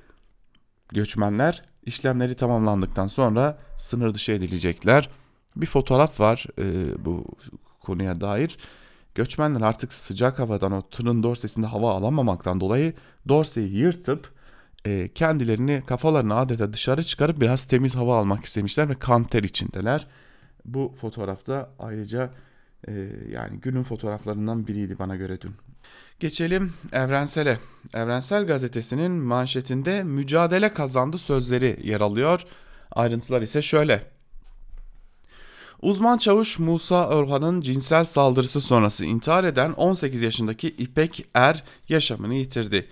Göçmenler 0.89 1.63
işlemleri 1.85 2.35
tamamlandıktan 2.35 3.07
sonra 3.07 3.59
sınır 3.77 4.13
dışı 4.13 4.31
edilecekler. 4.31 5.09
Bir 5.55 5.65
fotoğraf 5.65 6.19
var 6.19 6.45
e, 6.59 6.65
bu 7.05 7.25
konuya 7.79 8.21
dair. 8.21 8.57
Göçmenler 9.15 9.61
artık 9.61 9.93
sıcak 9.93 10.39
havadan 10.39 10.71
o 10.71 10.89
tırın 10.89 11.23
dorsesinde 11.23 11.67
hava 11.67 11.91
alamamaktan 11.93 12.59
dolayı 12.59 12.93
dorseyi 13.27 13.75
yırtıp 13.75 14.31
e, 14.85 15.09
kendilerini 15.15 15.83
kafalarını 15.87 16.35
adeta 16.35 16.73
dışarı 16.73 17.03
çıkarıp 17.03 17.41
biraz 17.41 17.65
temiz 17.65 17.95
hava 17.95 18.17
almak 18.17 18.45
istemişler 18.45 18.89
ve 18.89 18.95
kanter 18.95 19.43
içindeler. 19.43 20.07
Bu 20.65 20.93
fotoğrafta 21.01 21.69
ayrıca 21.79 22.29
e, 22.87 22.91
yani 23.31 23.59
günün 23.59 23.83
fotoğraflarından 23.83 24.67
biriydi 24.67 24.99
bana 24.99 25.15
göre 25.15 25.41
dün. 25.41 25.51
Geçelim 26.19 26.73
Evrensel'e. 26.91 27.57
Evrensel 27.93 28.47
Gazetesi'nin 28.47 29.11
manşetinde 29.11 30.03
mücadele 30.03 30.73
kazandı 30.73 31.17
sözleri 31.17 31.79
yer 31.83 32.01
alıyor. 32.01 32.41
Ayrıntılar 32.91 33.41
ise 33.41 33.61
şöyle. 33.61 34.12
Uzman 35.83 36.17
çavuş 36.17 36.59
Musa 36.59 37.09
Orhan'ın 37.09 37.61
cinsel 37.61 38.03
saldırısı 38.03 38.61
sonrası 38.61 39.05
intihar 39.05 39.43
eden 39.43 39.71
18 39.71 40.21
yaşındaki 40.21 40.67
İpek 40.67 41.25
Er 41.33 41.63
yaşamını 41.89 42.33
yitirdi. 42.33 42.87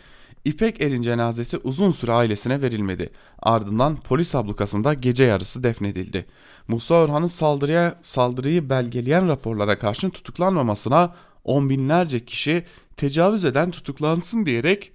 İpek 0.46 0.82
Er'in 0.82 1.02
cenazesi 1.02 1.58
uzun 1.58 1.92
süre 1.92 2.12
ailesine 2.12 2.62
verilmedi. 2.62 3.10
Ardından 3.40 3.96
polis 3.96 4.36
ablukasında 4.36 4.94
gece 4.94 5.24
yarısı 5.24 5.64
defnedildi. 5.64 6.26
Musa 6.68 6.96
Orhan'ın 6.96 7.28
saldırıya 7.28 8.00
saldırıyı 8.02 8.70
belgeleyen 8.70 9.28
raporlara 9.28 9.80
karşın 9.80 10.10
tutuklanmamasına 10.10 11.16
on 11.44 11.70
binlerce 11.70 12.26
kişi 12.26 12.66
tecavüz 12.98 13.46
eden 13.46 13.72
tutuklansın 13.72 14.46
diyerek 14.46 14.92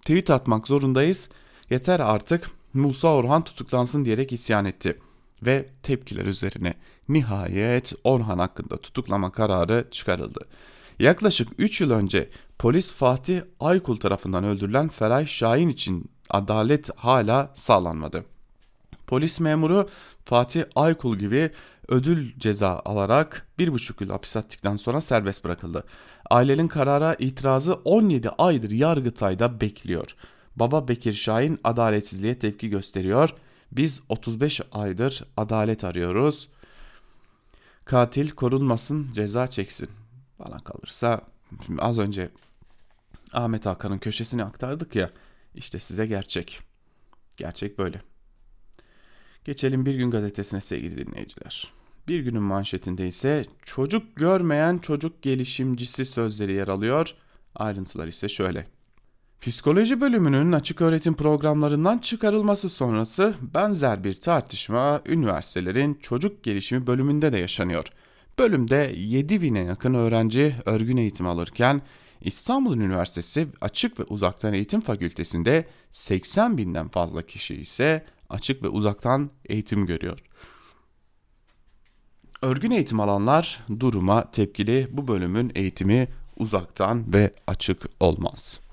tweet 0.00 0.30
atmak 0.30 0.66
zorundayız. 0.66 1.28
Yeter 1.70 2.00
artık 2.00 2.50
Musa 2.74 3.08
Orhan 3.08 3.42
tutuklansın 3.42 4.04
diyerek 4.04 4.32
isyan 4.32 4.64
etti. 4.64 4.98
Ve 5.42 5.66
tepkiler 5.82 6.24
üzerine 6.24 6.74
nihayet 7.12 7.92
Orhan 8.04 8.38
hakkında 8.38 8.76
tutuklama 8.76 9.32
kararı 9.32 9.88
çıkarıldı. 9.90 10.40
Yaklaşık 10.98 11.48
3 11.58 11.80
yıl 11.80 11.90
önce 11.90 12.28
polis 12.58 12.92
Fatih 12.92 13.42
Aykul 13.60 13.96
tarafından 13.96 14.44
öldürülen 14.44 14.88
Feray 14.88 15.26
Şahin 15.26 15.68
için 15.68 16.10
adalet 16.30 16.96
hala 16.96 17.50
sağlanmadı. 17.54 18.24
Polis 19.06 19.40
memuru 19.40 19.88
Fatih 20.24 20.64
Aykul 20.74 21.16
gibi 21.16 21.50
ödül 21.88 22.38
ceza 22.38 22.82
alarak 22.84 23.46
1,5 23.58 24.04
yıl 24.04 24.10
hapis 24.10 24.36
attıktan 24.36 24.76
sonra 24.76 25.00
serbest 25.00 25.44
bırakıldı. 25.44 25.84
Ailenin 26.30 26.68
karara 26.68 27.16
itirazı 27.18 27.74
17 27.74 28.30
aydır 28.30 28.70
Yargıtay'da 28.70 29.60
bekliyor. 29.60 30.14
Baba 30.56 30.88
Bekir 30.88 31.14
Şahin 31.14 31.60
adaletsizliğe 31.64 32.38
tepki 32.38 32.70
gösteriyor. 32.70 33.34
Biz 33.72 34.00
35 34.08 34.60
aydır 34.72 35.24
adalet 35.36 35.84
arıyoruz. 35.84 36.48
Katil 37.84 38.30
korunmasın, 38.30 39.12
ceza 39.12 39.46
çeksin. 39.46 39.88
Bana 40.38 40.64
kalırsa 40.64 41.20
şimdi 41.66 41.82
az 41.82 41.98
önce 41.98 42.30
Ahmet 43.32 43.66
Hakan'ın 43.66 43.98
köşesini 43.98 44.44
aktardık 44.44 44.96
ya. 44.96 45.10
İşte 45.54 45.80
size 45.80 46.06
gerçek. 46.06 46.60
Gerçek 47.36 47.78
böyle. 47.78 48.02
Geçelim 49.44 49.86
Bir 49.86 49.94
Gün 49.94 50.10
Gazetesi'ne 50.10 50.60
sevgili 50.60 51.06
dinleyiciler. 51.06 51.72
Bir 52.08 52.20
günün 52.20 52.42
manşetinde 52.42 53.08
ise 53.08 53.46
çocuk 53.64 54.16
görmeyen 54.16 54.78
çocuk 54.78 55.22
gelişimcisi 55.22 56.04
sözleri 56.04 56.52
yer 56.52 56.68
alıyor. 56.68 57.14
Ayrıntılar 57.54 58.08
ise 58.08 58.28
şöyle. 58.28 58.66
Psikoloji 59.40 60.00
bölümünün 60.00 60.52
açık 60.52 60.80
öğretim 60.80 61.14
programlarından 61.14 61.98
çıkarılması 61.98 62.68
sonrası 62.68 63.34
benzer 63.54 64.04
bir 64.04 64.14
tartışma 64.14 65.02
üniversitelerin 65.06 65.94
çocuk 65.94 66.42
gelişimi 66.42 66.86
bölümünde 66.86 67.32
de 67.32 67.38
yaşanıyor. 67.38 67.84
Bölümde 68.38 68.94
7000'e 68.94 69.62
yakın 69.62 69.94
öğrenci 69.94 70.54
örgün 70.64 70.96
eğitim 70.96 71.26
alırken 71.26 71.82
İstanbul 72.20 72.76
Üniversitesi 72.76 73.48
Açık 73.60 74.00
ve 74.00 74.04
Uzaktan 74.04 74.52
Eğitim 74.52 74.80
Fakültesinde 74.80 75.68
80 75.90 76.58
binden 76.58 76.88
fazla 76.88 77.22
kişi 77.22 77.54
ise 77.54 78.04
açık 78.30 78.62
ve 78.62 78.68
uzaktan 78.68 79.30
eğitim 79.44 79.86
görüyor. 79.86 80.18
Örgün 82.42 82.70
eğitim 82.70 83.00
alanlar 83.00 83.64
duruma 83.80 84.30
tepkili 84.30 84.88
bu 84.90 85.08
bölümün 85.08 85.52
eğitimi 85.54 86.08
uzaktan 86.36 87.12
ve 87.14 87.32
açık 87.46 87.82
olmaz. 88.00 88.69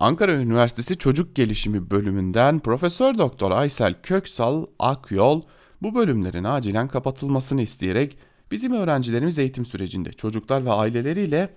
Ankara 0.00 0.32
Üniversitesi 0.32 0.98
Çocuk 0.98 1.36
Gelişimi 1.36 1.90
bölümünden 1.90 2.58
Profesör 2.58 3.18
Doktor 3.18 3.50
Aysel 3.50 3.94
Köksal 4.02 4.66
Akyol 4.78 5.42
bu 5.82 5.94
bölümlerin 5.94 6.44
acilen 6.44 6.88
kapatılmasını 6.88 7.62
isteyerek 7.62 8.18
bizim 8.50 8.72
öğrencilerimiz 8.72 9.38
eğitim 9.38 9.66
sürecinde 9.66 10.12
çocuklar 10.12 10.64
ve 10.64 10.70
aileleriyle 10.70 11.54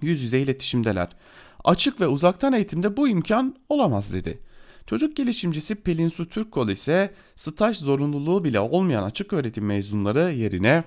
yüz 0.00 0.22
yüze 0.22 0.40
iletişimdeler. 0.40 1.08
Açık 1.64 2.00
ve 2.00 2.06
uzaktan 2.06 2.52
eğitimde 2.52 2.96
bu 2.96 3.08
imkan 3.08 3.56
olamaz 3.68 4.12
dedi. 4.12 4.38
Çocuk 4.86 5.16
gelişimcisi 5.16 5.74
Pelin 5.74 6.08
Su 6.08 6.28
Türkkol 6.28 6.68
ise 6.68 7.14
staj 7.36 7.76
zorunluluğu 7.76 8.44
bile 8.44 8.60
olmayan 8.60 9.02
açık 9.02 9.32
öğretim 9.32 9.66
mezunları 9.66 10.32
yerine 10.32 10.84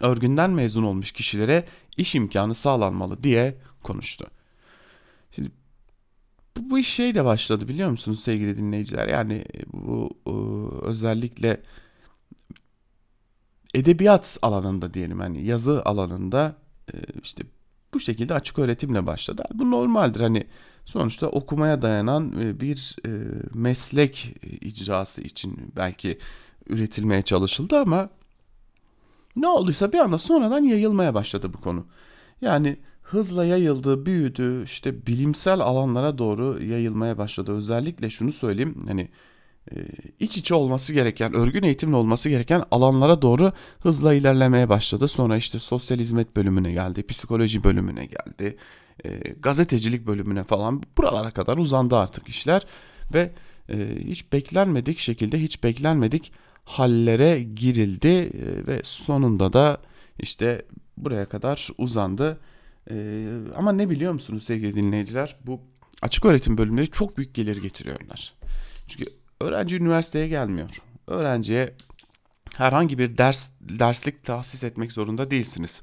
örgünden 0.00 0.50
mezun 0.50 0.82
olmuş 0.82 1.12
kişilere 1.12 1.64
iş 1.96 2.14
imkanı 2.14 2.54
sağlanmalı 2.54 3.22
diye 3.22 3.58
konuştu. 3.82 4.26
Şimdi 5.30 5.50
bu, 6.70 6.78
iş 6.78 6.88
şeyle 6.88 7.24
başladı 7.24 7.68
biliyor 7.68 7.90
musunuz 7.90 8.20
sevgili 8.22 8.56
dinleyiciler? 8.56 9.08
Yani 9.08 9.44
bu 9.72 10.10
e, 10.26 10.32
özellikle 10.86 11.60
edebiyat 13.74 14.38
alanında 14.42 14.94
diyelim 14.94 15.20
hani 15.20 15.46
yazı 15.46 15.82
alanında 15.84 16.56
e, 16.94 16.96
işte 17.22 17.44
bu 17.94 18.00
şekilde 18.00 18.34
açık 18.34 18.58
öğretimle 18.58 19.06
başladı. 19.06 19.44
Bu 19.54 19.70
normaldir 19.70 20.20
hani 20.20 20.46
sonuçta 20.84 21.26
okumaya 21.26 21.82
dayanan 21.82 22.32
e, 22.40 22.60
bir 22.60 22.96
e, 23.06 23.10
meslek 23.54 24.36
icrası 24.60 25.22
için 25.22 25.72
belki 25.76 26.18
üretilmeye 26.68 27.22
çalışıldı 27.22 27.78
ama 27.78 28.10
ne 29.36 29.48
olduysa 29.48 29.92
bir 29.92 29.98
anda 29.98 30.18
sonradan 30.18 30.64
yayılmaya 30.64 31.14
başladı 31.14 31.52
bu 31.52 31.58
konu. 31.58 31.86
Yani 32.40 32.76
hızla 33.04 33.44
yayıldı, 33.44 34.06
büyüdü, 34.06 34.64
işte 34.64 35.06
bilimsel 35.06 35.60
alanlara 35.60 36.18
doğru 36.18 36.62
yayılmaya 36.62 37.18
başladı. 37.18 37.52
Özellikle 37.52 38.10
şunu 38.10 38.32
söyleyeyim 38.32 38.84
hani 38.86 39.08
e, 39.72 39.76
iç 40.20 40.36
içe 40.36 40.54
olması 40.54 40.92
gereken, 40.92 41.34
örgün 41.34 41.62
eğitimle 41.62 41.96
olması 41.96 42.28
gereken 42.28 42.64
alanlara 42.70 43.22
doğru 43.22 43.52
hızla 43.80 44.14
ilerlemeye 44.14 44.68
başladı. 44.68 45.08
Sonra 45.08 45.36
işte 45.36 45.58
sosyal 45.58 45.98
hizmet 45.98 46.36
bölümüne 46.36 46.72
geldi, 46.72 47.06
psikoloji 47.06 47.64
bölümüne 47.64 48.06
geldi, 48.06 48.56
e, 49.04 49.18
gazetecilik 49.40 50.06
bölümüne 50.06 50.44
falan 50.44 50.82
buralara 50.98 51.30
kadar 51.30 51.58
uzandı 51.58 51.96
artık 51.96 52.28
işler 52.28 52.66
ve 53.14 53.32
e, 53.68 53.76
hiç 54.04 54.32
beklenmedik 54.32 54.98
şekilde 54.98 55.40
hiç 55.40 55.64
beklenmedik 55.64 56.32
hallere 56.64 57.42
girildi 57.42 58.30
ve 58.66 58.80
sonunda 58.84 59.52
da 59.52 59.78
işte 60.18 60.62
buraya 60.96 61.28
kadar 61.28 61.68
uzandı. 61.78 62.38
Ama 63.56 63.72
ne 63.72 63.90
biliyor 63.90 64.12
musunuz 64.12 64.44
sevgili 64.44 64.74
dinleyiciler? 64.74 65.36
Bu 65.46 65.60
açık 66.02 66.24
öğretim 66.24 66.58
bölümleri 66.58 66.90
çok 66.90 67.16
büyük 67.16 67.34
gelir 67.34 67.62
getiriyorlar. 67.62 68.34
Çünkü 68.88 69.10
Öğrenci 69.40 69.76
üniversiteye 69.76 70.28
gelmiyor. 70.28 70.82
Öğrenciye 71.06 71.74
herhangi 72.54 72.98
bir 72.98 73.18
ders 73.18 73.50
derslik 73.60 74.24
tahsis 74.24 74.64
etmek 74.64 74.92
zorunda 74.92 75.30
değilsiniz. 75.30 75.82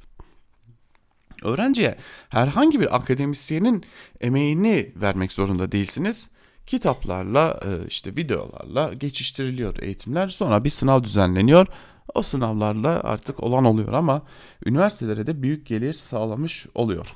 Öğrenciye 1.44 1.98
herhangi 2.30 2.80
bir 2.80 2.96
akademisyenin 2.96 3.86
emeğini 4.22 4.92
vermek 4.96 5.32
zorunda 5.32 5.72
değilsiniz. 5.72 6.30
Kitaplarla 6.66 7.60
e, 7.66 7.88
işte 7.88 8.18
videolarla 8.18 8.94
geçiştiriliyor 8.94 9.78
eğitimler. 9.78 10.28
Sonra 10.28 10.64
bir 10.64 10.70
sınav 10.70 11.04
düzenleniyor. 11.04 11.68
O 12.15 12.21
sınavlarla 12.21 12.89
artık 13.04 13.43
olan 13.43 13.65
oluyor 13.65 13.93
ama 13.93 14.21
üniversitelere 14.65 15.28
de 15.28 15.41
büyük 15.41 15.65
gelir 15.65 15.93
sağlamış 15.93 16.67
oluyor. 16.76 17.15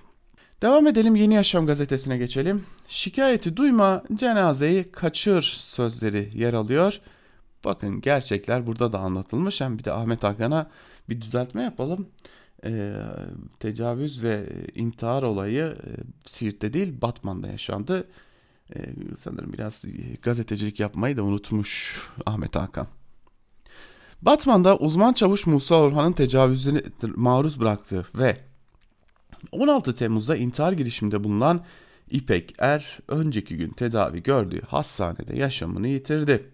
Devam 0.62 0.88
edelim 0.88 1.15
Yeni 1.15 1.34
Yaşam 1.34 1.65
gazetesine 1.65 2.17
geçelim. 2.17 2.63
Şikayeti 2.88 3.58
duyma, 3.58 4.03
cenazeyi 4.15 4.91
kaçır 4.91 5.41
sözleri 5.41 6.31
yer 6.34 6.53
alıyor. 6.53 6.99
Bakın 7.65 8.01
gerçekler 8.01 8.67
burada 8.67 8.91
da 8.91 8.99
anlatılmış. 8.99 9.62
Hem 9.62 9.79
bir 9.79 9.84
de 9.84 9.91
Ahmet 9.91 10.23
Hakan'a 10.23 10.69
bir 11.10 11.21
düzeltme 11.21 11.63
yapalım. 11.63 12.08
Ee, 12.65 12.93
tecavüz 13.60 14.23
ve 14.23 14.49
intihar 14.75 15.23
olayı 15.23 15.63
e, 15.63 15.89
Siirt'te 16.25 16.73
değil 16.73 17.01
Batman'da 17.01 17.47
yaşandı. 17.47 18.08
Ee, 18.75 18.79
sanırım 19.19 19.53
biraz 19.53 19.86
gazetecilik 20.21 20.79
yapmayı 20.79 21.17
da 21.17 21.23
unutmuş 21.23 22.01
Ahmet 22.25 22.55
Hakan. 22.55 22.88
Batman'da 24.21 24.78
uzman 24.78 25.13
çavuş 25.13 25.47
Musa 25.47 25.75
Orhan'ın 25.75 26.12
tecavüzüne 26.12 26.82
maruz 27.15 27.60
bıraktığı 27.60 28.06
ve 28.15 28.38
16 29.51 29.95
Temmuz'da 29.95 30.36
intihar 30.36 30.71
girişiminde 30.71 31.23
bulunan 31.23 31.62
İpek 32.10 32.54
Er 32.60 32.99
önceki 33.08 33.58
gün 33.58 33.69
tedavi 33.69 34.23
gördüğü 34.23 34.62
hastanede 34.62 35.38
yaşamını 35.38 35.88
yitirdi. 35.88 36.51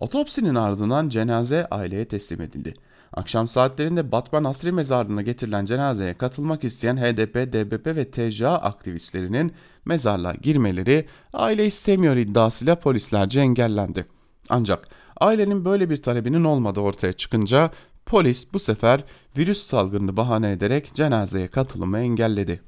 Otopsinin 0.00 0.54
ardından 0.54 1.08
cenaze 1.08 1.66
aileye 1.70 2.04
teslim 2.04 2.40
edildi. 2.40 2.74
Akşam 3.12 3.48
saatlerinde 3.48 4.12
Batman 4.12 4.44
Asri 4.44 4.72
Mezarlığı'na 4.72 5.22
getirilen 5.22 5.64
cenazeye 5.64 6.14
katılmak 6.14 6.64
isteyen 6.64 6.96
HDP, 6.96 7.52
DBP 7.52 7.86
ve 7.86 8.10
TCA 8.10 8.58
aktivistlerinin 8.58 9.52
mezarlığa 9.84 10.32
girmeleri 10.32 11.06
aile 11.32 11.66
istemiyor 11.66 12.16
iddiasıyla 12.16 12.80
polislerce 12.80 13.40
engellendi. 13.40 14.06
Ancak 14.48 14.88
ailenin 15.20 15.64
böyle 15.64 15.90
bir 15.90 16.02
talebinin 16.02 16.44
olmadığı 16.44 16.80
ortaya 16.80 17.12
çıkınca 17.12 17.70
Polis 18.06 18.52
bu 18.52 18.58
sefer 18.58 19.04
virüs 19.38 19.62
salgınını 19.62 20.16
bahane 20.16 20.50
ederek 20.52 20.94
cenazeye 20.94 21.48
katılımı 21.48 21.98
engelledi. 21.98 22.60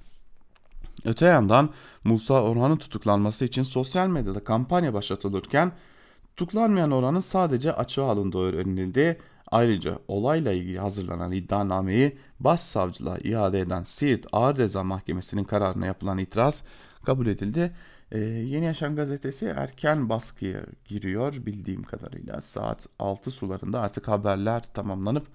Öte 1.05 1.27
yandan 1.27 1.71
Musa 2.05 2.43
Orhan'ın 2.43 2.77
tutuklanması 2.77 3.45
için 3.45 3.63
sosyal 3.63 4.09
medyada 4.09 4.45
kampanya 4.45 4.95
başlatılırken 4.95 5.73
Tutuklanmayan 6.37 6.91
oranın 6.91 7.21
sadece 7.21 7.73
açığa 7.73 8.11
alındığı 8.11 8.39
öğrenildi. 8.39 9.19
Ayrıca 9.51 9.99
olayla 10.09 10.53
ilgili 10.53 10.79
hazırlanan 10.79 11.33
iddianameyi 11.33 12.19
başsavcılığa 12.41 13.19
iade 13.19 13.61
eden 13.61 13.83
Siirt 13.83 14.27
Ağır 14.33 14.55
Ceza 14.55 14.83
Mahkemesi'nin 14.85 15.45
kararına 15.45 15.87
yapılan 15.87 16.19
itiraz 16.19 16.63
kabul 17.05 17.27
edildi. 17.27 17.73
Ee, 18.13 18.19
Yeni 18.21 18.65
Yaşam 18.65 18.97
gazetesi 18.97 19.47
erken 19.47 20.09
baskıya 20.09 20.61
giriyor 20.85 21.47
bildiğim 21.47 21.83
kadarıyla 21.83 22.41
saat 22.41 22.87
6 22.99 23.31
sularında 23.31 23.81
artık 23.81 24.09
haberler 24.09 24.63
tamamlanıp 24.75 25.27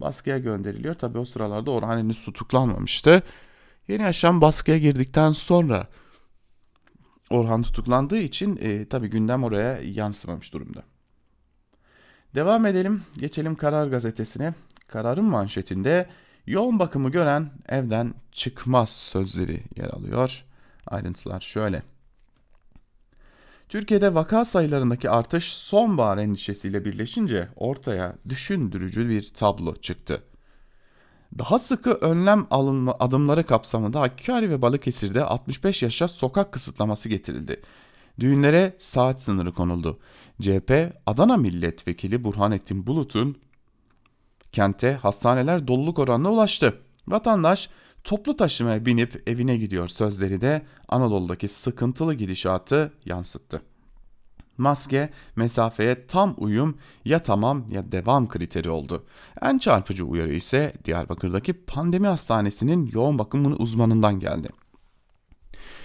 baskıya 0.00 0.38
gönderiliyor. 0.38 0.94
Tabi 0.94 1.18
o 1.18 1.24
sıralarda 1.24 1.70
Orhan 1.70 1.98
henüz 1.98 2.24
tutuklanmamıştı. 2.24 3.22
Yeni 3.88 4.02
Yaşam 4.02 4.40
baskıya 4.40 4.78
girdikten 4.78 5.32
sonra 5.32 5.86
Orhan 7.30 7.62
tutuklandığı 7.62 8.18
için 8.18 8.58
e, 8.62 8.88
tabi 8.88 9.10
gündem 9.10 9.44
oraya 9.44 9.80
yansımamış 9.82 10.52
durumda. 10.52 10.82
Devam 12.34 12.66
edelim. 12.66 13.02
Geçelim 13.18 13.54
Karar 13.54 13.86
Gazetesi'ne. 13.86 14.54
Kararın 14.88 15.24
manşetinde 15.24 16.08
yoğun 16.46 16.78
bakımı 16.78 17.10
gören 17.10 17.50
evden 17.68 18.14
çıkmaz 18.32 18.90
sözleri 18.90 19.62
yer 19.76 19.88
alıyor. 19.88 20.44
Ayrıntılar 20.86 21.40
şöyle. 21.40 21.95
Türkiye'de 23.68 24.14
vaka 24.14 24.44
sayılarındaki 24.44 25.10
artış 25.10 25.52
sonbahar 25.52 26.18
endişesiyle 26.18 26.84
birleşince 26.84 27.48
ortaya 27.56 28.14
düşündürücü 28.28 29.08
bir 29.08 29.28
tablo 29.28 29.76
çıktı. 29.76 30.22
Daha 31.38 31.58
sıkı 31.58 31.92
önlem 31.92 32.46
alınma 32.50 32.96
adımları 33.00 33.46
kapsamında 33.46 34.00
Hakkari 34.00 34.50
ve 34.50 34.62
Balıkesir'de 34.62 35.24
65 35.24 35.82
yaşa 35.82 36.08
sokak 36.08 36.52
kısıtlaması 36.52 37.08
getirildi. 37.08 37.62
Düğünlere 38.20 38.76
saat 38.78 39.22
sınırı 39.22 39.52
konuldu. 39.52 39.98
CHP 40.42 40.92
Adana 41.06 41.36
Milletvekili 41.36 42.24
Burhanettin 42.24 42.86
Bulut'un 42.86 43.36
kente 44.52 44.94
hastaneler 44.94 45.68
doluluk 45.68 45.98
oranına 45.98 46.32
ulaştı. 46.32 46.74
Vatandaş 47.08 47.70
toplu 48.06 48.36
taşımaya 48.36 48.86
binip 48.86 49.28
evine 49.28 49.56
gidiyor 49.56 49.88
sözleri 49.88 50.40
de 50.40 50.62
Anadolu'daki 50.88 51.48
sıkıntılı 51.48 52.14
gidişatı 52.14 52.92
yansıttı. 53.04 53.62
Maske 54.58 55.10
mesafeye 55.36 56.06
tam 56.06 56.34
uyum 56.38 56.78
ya 57.04 57.22
tamam 57.22 57.64
ya 57.70 57.92
devam 57.92 58.28
kriteri 58.28 58.70
oldu. 58.70 59.04
En 59.42 59.58
çarpıcı 59.58 60.04
uyarı 60.04 60.34
ise 60.34 60.72
Diyarbakır'daki 60.84 61.52
pandemi 61.52 62.06
hastanesinin 62.06 62.90
yoğun 62.92 63.18
bakım 63.18 63.62
uzmanından 63.62 64.20
geldi. 64.20 64.48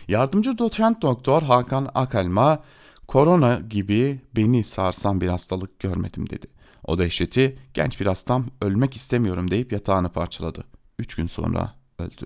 Yardımcı 0.07 0.57
doçent 0.57 1.01
doktor 1.01 1.41
Hakan 1.41 1.89
Akalma 1.95 2.61
korona 3.07 3.59
gibi 3.59 4.21
beni 4.35 4.63
sarsan 4.63 5.21
bir 5.21 5.27
hastalık 5.27 5.79
görmedim 5.79 6.29
dedi. 6.29 6.47
O 6.83 6.97
dehşeti 6.97 7.59
genç 7.73 7.99
bir 7.99 8.05
hastam 8.05 8.45
ölmek 8.61 8.95
istemiyorum 8.95 9.51
deyip 9.51 9.71
yatağını 9.71 10.09
parçaladı. 10.09 10.63
Üç 10.99 11.15
gün 11.15 11.27
sonra 11.27 11.80
öldü. 12.01 12.25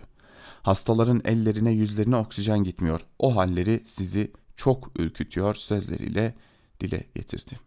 Hastaların 0.61 1.21
ellerine 1.25 1.71
yüzlerine 1.71 2.15
oksijen 2.15 2.63
gitmiyor. 2.63 3.01
O 3.19 3.35
halleri 3.35 3.81
sizi 3.85 4.31
çok 4.55 4.99
ürkütüyor 4.99 5.53
sözleriyle 5.53 6.35
dile 6.79 7.03
getirdi. 7.15 7.59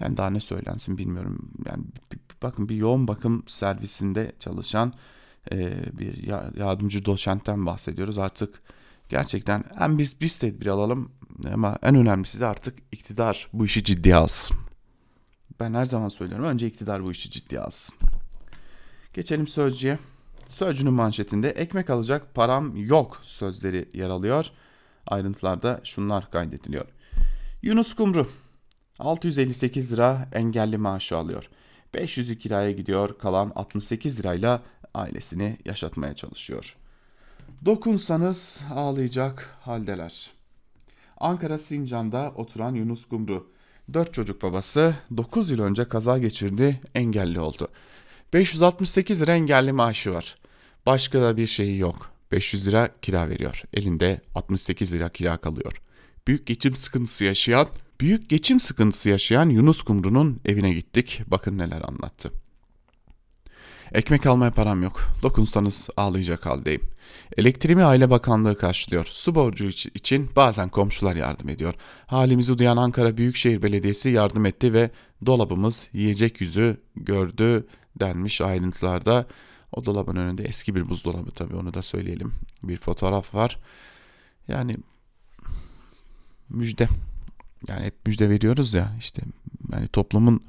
Yani 0.00 0.16
daha 0.16 0.30
ne 0.30 0.40
söylensin 0.40 0.98
bilmiyorum. 0.98 1.50
Yani 1.66 1.84
bakın 2.42 2.68
bir 2.68 2.76
yoğun 2.76 3.08
bakım 3.08 3.44
servisinde 3.46 4.32
çalışan 4.38 4.92
e, 5.52 5.82
bir 5.98 6.26
yardımcı 6.58 7.04
doçentten 7.04 7.66
bahsediyoruz. 7.66 8.18
Artık 8.18 8.62
gerçekten 9.08 9.64
hem 9.78 9.98
biz 9.98 10.20
biz 10.20 10.38
tedbir 10.38 10.66
alalım 10.66 11.12
ama 11.52 11.78
en 11.82 11.94
önemlisi 11.94 12.40
de 12.40 12.46
artık 12.46 12.78
iktidar 12.92 13.48
bu 13.52 13.66
işi 13.66 13.84
ciddiye 13.84 14.16
alsın. 14.16 14.56
Ben 15.60 15.74
her 15.74 15.84
zaman 15.84 16.08
söylüyorum 16.08 16.46
önce 16.46 16.66
iktidar 16.66 17.04
bu 17.04 17.12
işi 17.12 17.30
ciddiye 17.30 17.60
alsın. 17.60 17.96
Geçelim 19.14 19.48
sözcüye. 19.48 19.98
Sözcünün 20.58 20.92
manşetinde 20.92 21.50
ekmek 21.50 21.90
alacak 21.90 22.34
param 22.34 22.76
yok 22.76 23.20
sözleri 23.22 23.88
yer 23.92 24.08
alıyor. 24.08 24.46
Ayrıntılarda 25.06 25.80
şunlar 25.84 26.30
kaydediliyor. 26.30 26.86
Yunus 27.62 27.94
Kumru 27.94 28.26
658 28.98 29.92
lira 29.92 30.28
engelli 30.32 30.78
maaşı 30.78 31.16
alıyor. 31.16 31.48
500'ü 31.94 32.38
kiraya 32.38 32.70
gidiyor 32.70 33.18
kalan 33.18 33.52
68 33.54 34.18
lirayla 34.18 34.62
ailesini 34.94 35.58
yaşatmaya 35.64 36.14
çalışıyor. 36.14 36.76
Dokunsanız 37.64 38.60
ağlayacak 38.74 39.56
haldeler. 39.60 40.30
Ankara 41.16 41.58
Sincan'da 41.58 42.32
oturan 42.36 42.74
Yunus 42.74 43.08
Kumru 43.08 43.50
4 43.92 44.14
çocuk 44.14 44.42
babası 44.42 44.94
9 45.16 45.50
yıl 45.50 45.62
önce 45.62 45.88
kaza 45.88 46.18
geçirdi 46.18 46.80
engelli 46.94 47.40
oldu. 47.40 47.68
568 48.32 49.22
lira 49.22 49.34
engelli 49.34 49.72
maaşı 49.72 50.12
var. 50.12 50.36
Başka 50.88 51.22
da 51.22 51.36
bir 51.36 51.46
şeyi 51.46 51.78
yok. 51.78 52.10
500 52.32 52.66
lira 52.66 52.88
kira 53.02 53.28
veriyor. 53.28 53.62
Elinde 53.74 54.20
68 54.34 54.94
lira 54.94 55.08
kira 55.08 55.36
kalıyor. 55.36 55.72
Büyük 56.26 56.46
geçim 56.46 56.74
sıkıntısı 56.74 57.24
yaşayan, 57.24 57.68
büyük 58.00 58.30
geçim 58.30 58.60
sıkıntısı 58.60 59.08
yaşayan 59.08 59.48
Yunus 59.48 59.82
Kumru'nun 59.82 60.40
evine 60.44 60.72
gittik. 60.72 61.20
Bakın 61.26 61.58
neler 61.58 61.82
anlattı. 61.82 62.32
Ekmek 63.92 64.26
almaya 64.26 64.50
param 64.50 64.82
yok. 64.82 65.00
Dokunsanız 65.22 65.88
ağlayacak 65.96 66.46
haldeyim. 66.46 66.82
Elektriğimi 67.36 67.84
Aile 67.84 68.10
Bakanlığı 68.10 68.58
karşılıyor. 68.58 69.04
Su 69.04 69.34
borcu 69.34 69.68
için 69.94 70.30
bazen 70.36 70.68
komşular 70.68 71.16
yardım 71.16 71.48
ediyor. 71.48 71.74
Halimizi 72.06 72.58
duyan 72.58 72.76
Ankara 72.76 73.16
Büyükşehir 73.16 73.62
Belediyesi 73.62 74.10
yardım 74.10 74.46
etti 74.46 74.72
ve 74.72 74.90
dolabımız 75.26 75.88
yiyecek 75.92 76.40
yüzü 76.40 76.76
gördü 76.96 77.66
denmiş 78.00 78.40
ayrıntılarda. 78.40 79.26
O 79.72 79.84
dolabın 79.84 80.16
önünde 80.16 80.44
eski 80.44 80.74
bir 80.74 80.88
buzdolabı 80.88 81.30
tabii 81.30 81.56
onu 81.56 81.74
da 81.74 81.82
söyleyelim. 81.82 82.32
Bir 82.62 82.76
fotoğraf 82.76 83.34
var. 83.34 83.58
Yani 84.48 84.76
müjde. 86.48 86.88
Yani 87.68 87.84
hep 87.84 88.06
müjde 88.06 88.30
veriyoruz 88.30 88.74
ya 88.74 88.92
işte 88.98 89.22
yani 89.72 89.88
toplumun 89.88 90.44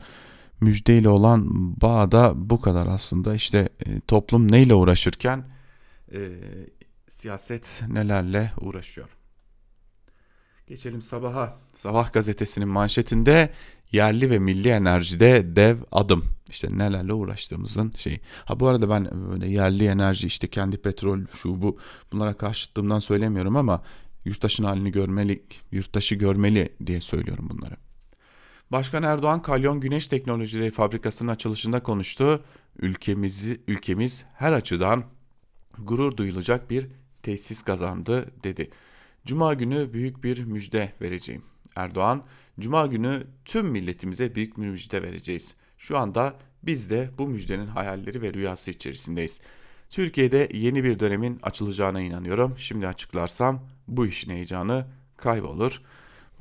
müjdeyle 0.62 1.10
olan 1.10 1.46
bağı 1.82 2.12
da 2.12 2.34
bu 2.36 2.62
kadar 2.62 2.88
aslında. 2.88 3.36
İşte 3.36 3.70
e, 3.86 4.00
toplum 4.00 4.52
neyle 4.52 4.74
uğraşırken 4.74 5.46
e, 6.14 6.20
siyaset 7.08 7.82
nelerle 7.88 8.52
uğraşıyor. 8.62 9.19
Geçelim 10.70 11.02
sabaha. 11.02 11.58
Sabah 11.74 12.14
gazetesinin 12.14 12.68
manşetinde 12.68 13.54
yerli 13.92 14.30
ve 14.30 14.40
milli 14.40 14.70
enerjide 14.70 15.56
dev 15.56 15.78
adım. 15.92 16.26
İşte 16.50 16.78
nelerle 16.78 17.14
uğraştığımızın 17.14 17.92
şey. 17.98 18.20
Ha 18.46 18.60
bu 18.60 18.68
arada 18.68 18.90
ben 18.90 19.30
böyle 19.32 19.48
yerli 19.48 19.86
enerji 19.86 20.28
işte 20.28 20.48
kendi 20.48 20.78
petrol 20.78 21.20
şu 21.36 21.62
bu 21.62 21.78
bunlara 22.12 22.34
karşıtlığımdan 22.34 23.00
söylemiyorum 23.00 23.56
ama 23.56 23.84
yurttaşın 24.26 24.64
halini 24.64 24.92
görmeli, 24.92 25.44
yurttaşı 25.72 26.16
görmeli 26.16 26.76
diye 26.86 27.02
söylüyorum 27.02 27.50
bunları. 27.52 27.76
Başkan 28.72 29.04
Erdoğan 29.04 29.42
Kalyon 29.42 29.80
Güneş 29.80 30.08
Teknolojileri 30.08 30.72
Fabrikası'nın 30.72 31.32
açılışında 31.32 31.84
konuştu. 31.84 32.44
Ülkemizi 32.80 33.62
ülkemiz 33.68 34.26
her 34.34 34.52
açıdan 34.52 35.04
gurur 35.78 36.18
duyulacak 36.18 36.70
bir 36.70 36.88
tesis 37.24 37.62
kazandı 37.62 38.32
dedi. 38.44 38.70
Cuma 39.26 39.54
günü 39.54 39.94
büyük 39.94 40.24
bir 40.24 40.44
müjde 40.44 40.94
vereceğim. 41.02 41.42
Erdoğan, 41.76 42.24
Cuma 42.60 42.86
günü 42.86 43.28
tüm 43.46 43.66
milletimize 43.66 44.36
büyük 44.36 44.58
bir 44.58 44.68
müjde 44.68 45.04
vereceğiz. 45.04 45.56
Şu 45.78 45.98
anda 45.98 46.36
biz 46.64 46.90
de 46.90 47.10
bu 47.18 47.28
müjdenin 47.28 47.68
hayalleri 47.68 48.22
ve 48.22 48.34
rüyası 48.34 48.72
içerisindeyiz. 48.72 49.42
Türkiye'de 49.90 50.50
yeni 50.54 50.84
bir 50.84 51.00
dönemin 51.00 51.40
açılacağına 51.44 52.02
inanıyorum. 52.02 52.54
Şimdi 52.58 52.88
açıklarsam 52.88 53.60
bu 53.88 54.08
işin 54.08 54.32
heyecanı 54.32 54.86
kaybolur. 55.18 55.82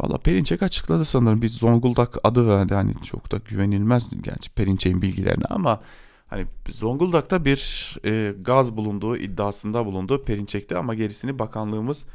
Valla 0.01 0.19
Perinçek 0.19 0.63
açıkladı 0.63 1.05
sanırım 1.05 1.43
bir 1.43 1.49
Zonguldak 1.49 2.17
adı 2.25 2.49
verdi 2.49 2.75
hani 2.75 2.95
çok 3.05 3.33
da 3.33 3.37
güvenilmez 3.37 4.11
gerçi 4.23 4.51
Perinçek'in 4.51 5.03
bilgilerine 5.03 5.45
ama 5.51 5.81
hani 6.27 6.47
Zonguldak'ta 6.69 7.45
bir 7.45 7.95
e, 8.05 8.35
gaz 8.41 8.77
bulunduğu 8.77 9.17
iddiasında 9.17 9.87
bulundu 9.87 10.25
Perinçek'te 10.25 10.77
ama 10.77 10.95
gerisini 10.95 11.39
bakanlığımız 11.39 12.07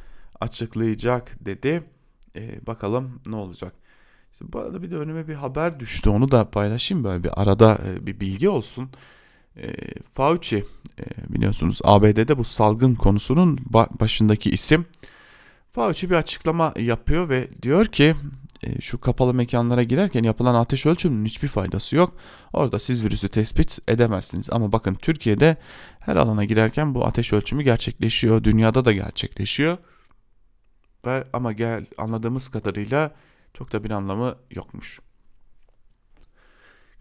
açıklayacak 0.44 1.46
dedi. 1.46 1.84
E, 2.36 2.68
bakalım 2.68 3.22
ne 3.26 3.36
olacak. 3.36 3.74
İşte 4.34 4.46
bu 4.54 4.60
arada 4.60 4.84
bir 4.84 4.92
de 4.92 4.98
önüme 4.98 5.28
bir 5.28 5.36
haber 5.36 5.80
düştü 5.80 6.10
onu 6.10 6.32
da 6.32 6.52
paylaşayım 6.52 7.04
böyle 7.04 7.24
bir 7.24 7.42
arada 7.42 7.80
e, 7.88 8.06
bir 8.06 8.20
bilgi 8.20 8.50
olsun. 8.50 8.90
E, 9.58 9.74
Fauci 10.14 10.66
e, 11.00 11.34
biliyorsunuz 11.34 11.80
ABD'de 11.84 12.38
bu 12.38 12.44
salgın 12.44 12.96
konusunun 12.96 13.60
başındaki 14.00 14.50
isim. 14.50 14.86
Fauci 15.72 16.10
bir 16.10 16.16
açıklama 16.16 16.74
yapıyor 16.80 17.30
ve 17.30 17.48
diyor 17.62 17.86
ki 17.86 18.16
e, 18.64 18.82
şu 18.82 19.02
kapalı 19.02 19.34
mekanlara 19.34 19.84
girerken 19.84 20.24
yapılan 20.24 20.56
ateş 20.56 20.86
ölçümünün 20.86 21.26
hiçbir 21.26 21.48
faydası 21.48 21.96
yok. 21.96 22.16
Orada 22.54 22.80
siz 22.80 23.06
virüsü 23.06 23.30
tespit 23.30 23.80
edemezsiniz. 23.88 24.50
Ama 24.52 24.72
bakın 24.72 24.94
Türkiye'de 24.94 25.58
her 26.00 26.16
alana 26.16 26.46
girerken 26.46 26.96
bu 26.96 27.06
ateş 27.06 27.34
ölçümü 27.34 27.64
gerçekleşiyor. 27.64 28.44
Dünyada 28.44 28.86
da 28.86 28.94
gerçekleşiyor. 28.94 29.78
Ve 31.06 31.24
ama 31.34 31.52
gel 31.52 31.86
anladığımız 31.98 32.50
kadarıyla 32.50 33.16
çok 33.54 33.72
da 33.74 33.84
bir 33.84 33.92
anlamı 33.92 34.36
yokmuş. 34.52 35.00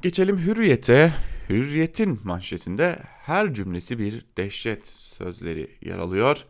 Geçelim 0.02 0.38
Hürriyet'e. 0.38 1.12
Hürriyet'in 1.48 2.20
manşetinde 2.24 2.98
her 3.02 3.54
cümlesi 3.54 3.98
bir 3.98 4.26
dehşet 4.36 4.86
sözleri 4.86 5.70
yer 5.82 5.98
alıyor. 5.98 6.44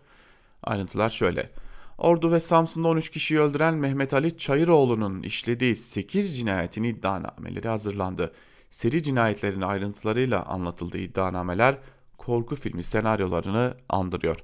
Ayrıntılar 0.63 1.11
şöyle. 1.11 1.51
Ordu 1.99 2.33
ve 2.33 2.41
Samsun'da 2.41 2.89
13 2.89 3.11
kişiyi 3.11 3.41
öldüren 3.41 3.75
Mehmet 3.75 4.15
Ali 4.15 4.39
Çayıroğlu'nun 4.39 5.23
işlediği 5.23 5.77
8 5.77 6.37
cinayetin 6.39 6.83
iddianameleri 6.83 7.69
hazırlandı. 7.69 8.33
Seri 8.71 9.03
cinayetlerin 9.03 9.61
ayrıntılarıyla 9.61 10.43
anlatıldığı 10.45 10.99
iddianameler 10.99 11.79
korku 12.19 12.57
filmi 12.57 12.85
senaryolarını 12.85 13.75
andırıyor. 13.89 14.37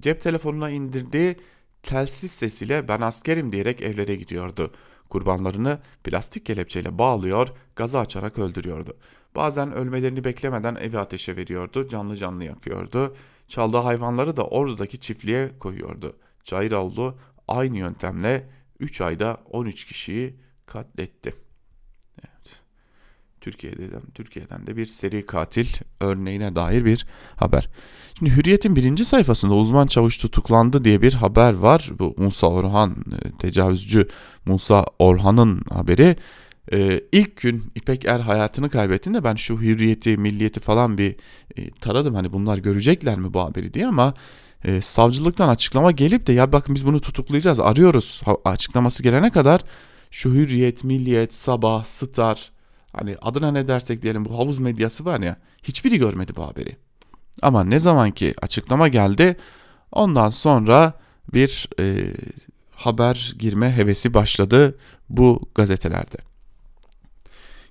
Cep 0.00 0.20
telefonuna 0.20 0.70
indirdiği 0.70 1.36
telsiz 1.86 2.30
sesiyle 2.30 2.88
ben 2.88 3.00
askerim 3.00 3.52
diyerek 3.52 3.82
evlere 3.82 4.16
gidiyordu. 4.16 4.72
Kurbanlarını 5.08 5.78
plastik 6.04 6.46
kelepçeyle 6.46 6.98
bağlıyor, 6.98 7.48
gazı 7.76 7.98
açarak 7.98 8.38
öldürüyordu. 8.38 8.96
Bazen 9.36 9.72
ölmelerini 9.72 10.24
beklemeden 10.24 10.74
evi 10.74 10.98
ateşe 10.98 11.36
veriyordu, 11.36 11.88
canlı 11.88 12.16
canlı 12.16 12.44
yakıyordu. 12.44 13.16
Çaldığı 13.48 13.76
hayvanları 13.76 14.36
da 14.36 14.46
ordudaki 14.46 15.00
çiftliğe 15.00 15.58
koyuyordu. 15.58 16.16
Cayıroğlu 16.44 17.18
aynı 17.48 17.78
yöntemle 17.78 18.48
3 18.80 19.00
ayda 19.00 19.40
13 19.50 19.84
kişiyi 19.84 20.36
katletti. 20.66 21.34
Evet. 22.18 22.60
Türkiye'den, 23.40 24.02
Türkiye'den 24.14 24.66
de 24.66 24.76
bir 24.76 24.86
seri 24.86 25.26
katil 25.26 25.66
örneğine 26.00 26.54
dair 26.54 26.84
bir 26.84 27.06
haber. 27.36 27.68
Şimdi 28.18 28.36
Hürriyet'in 28.36 28.76
birinci 28.76 29.04
sayfasında 29.04 29.54
uzman 29.54 29.86
çavuş 29.86 30.16
tutuklandı 30.16 30.84
diye 30.84 31.02
bir 31.02 31.14
haber 31.14 31.52
var. 31.52 31.90
Bu 31.98 32.14
Musa 32.18 32.46
Orhan, 32.46 32.90
e, 33.24 33.30
tecavüzcü 33.30 34.08
Musa 34.46 34.86
Orhan'ın 34.98 35.62
haberi. 35.70 36.16
Ee, 36.72 37.00
ilk 37.12 37.36
gün 37.40 37.72
İpek 37.74 38.04
Er 38.04 38.20
hayatını 38.20 38.70
kaybettiğinde 38.70 39.24
ben 39.24 39.34
şu 39.34 39.60
hürriyeti, 39.60 40.16
milliyeti 40.16 40.60
falan 40.60 40.98
bir 40.98 41.16
e, 41.56 41.70
taradım. 41.70 42.14
Hani 42.14 42.32
bunlar 42.32 42.58
görecekler 42.58 43.18
mi 43.18 43.34
bu 43.34 43.40
haberi 43.40 43.74
diye 43.74 43.86
ama 43.86 44.14
e, 44.64 44.80
savcılıktan 44.80 45.48
açıklama 45.48 45.90
gelip 45.90 46.26
de 46.26 46.32
ya 46.32 46.52
bakın 46.52 46.74
biz 46.74 46.86
bunu 46.86 47.00
tutuklayacağız 47.00 47.60
arıyoruz 47.60 48.22
açıklaması 48.44 49.02
gelene 49.02 49.30
kadar 49.30 49.60
şu 50.10 50.30
hürriyet, 50.30 50.84
milliyet, 50.84 51.34
sabah, 51.34 51.84
star 51.84 52.52
hani 52.92 53.16
adına 53.22 53.52
ne 53.52 53.68
dersek 53.68 54.02
diyelim 54.02 54.24
bu 54.24 54.38
havuz 54.38 54.58
medyası 54.58 55.04
var 55.04 55.20
ya 55.20 55.36
hiçbiri 55.62 55.98
görmedi 55.98 56.32
bu 56.36 56.42
haberi. 56.42 56.85
Ama 57.42 57.64
ne 57.64 57.78
zaman 57.78 58.10
ki 58.10 58.34
açıklama 58.42 58.88
geldi 58.88 59.36
ondan 59.92 60.30
sonra 60.30 60.92
bir 61.32 61.68
e, 61.80 62.12
haber 62.70 63.34
girme 63.38 63.76
hevesi 63.76 64.14
başladı 64.14 64.78
bu 65.08 65.40
gazetelerde. 65.54 66.16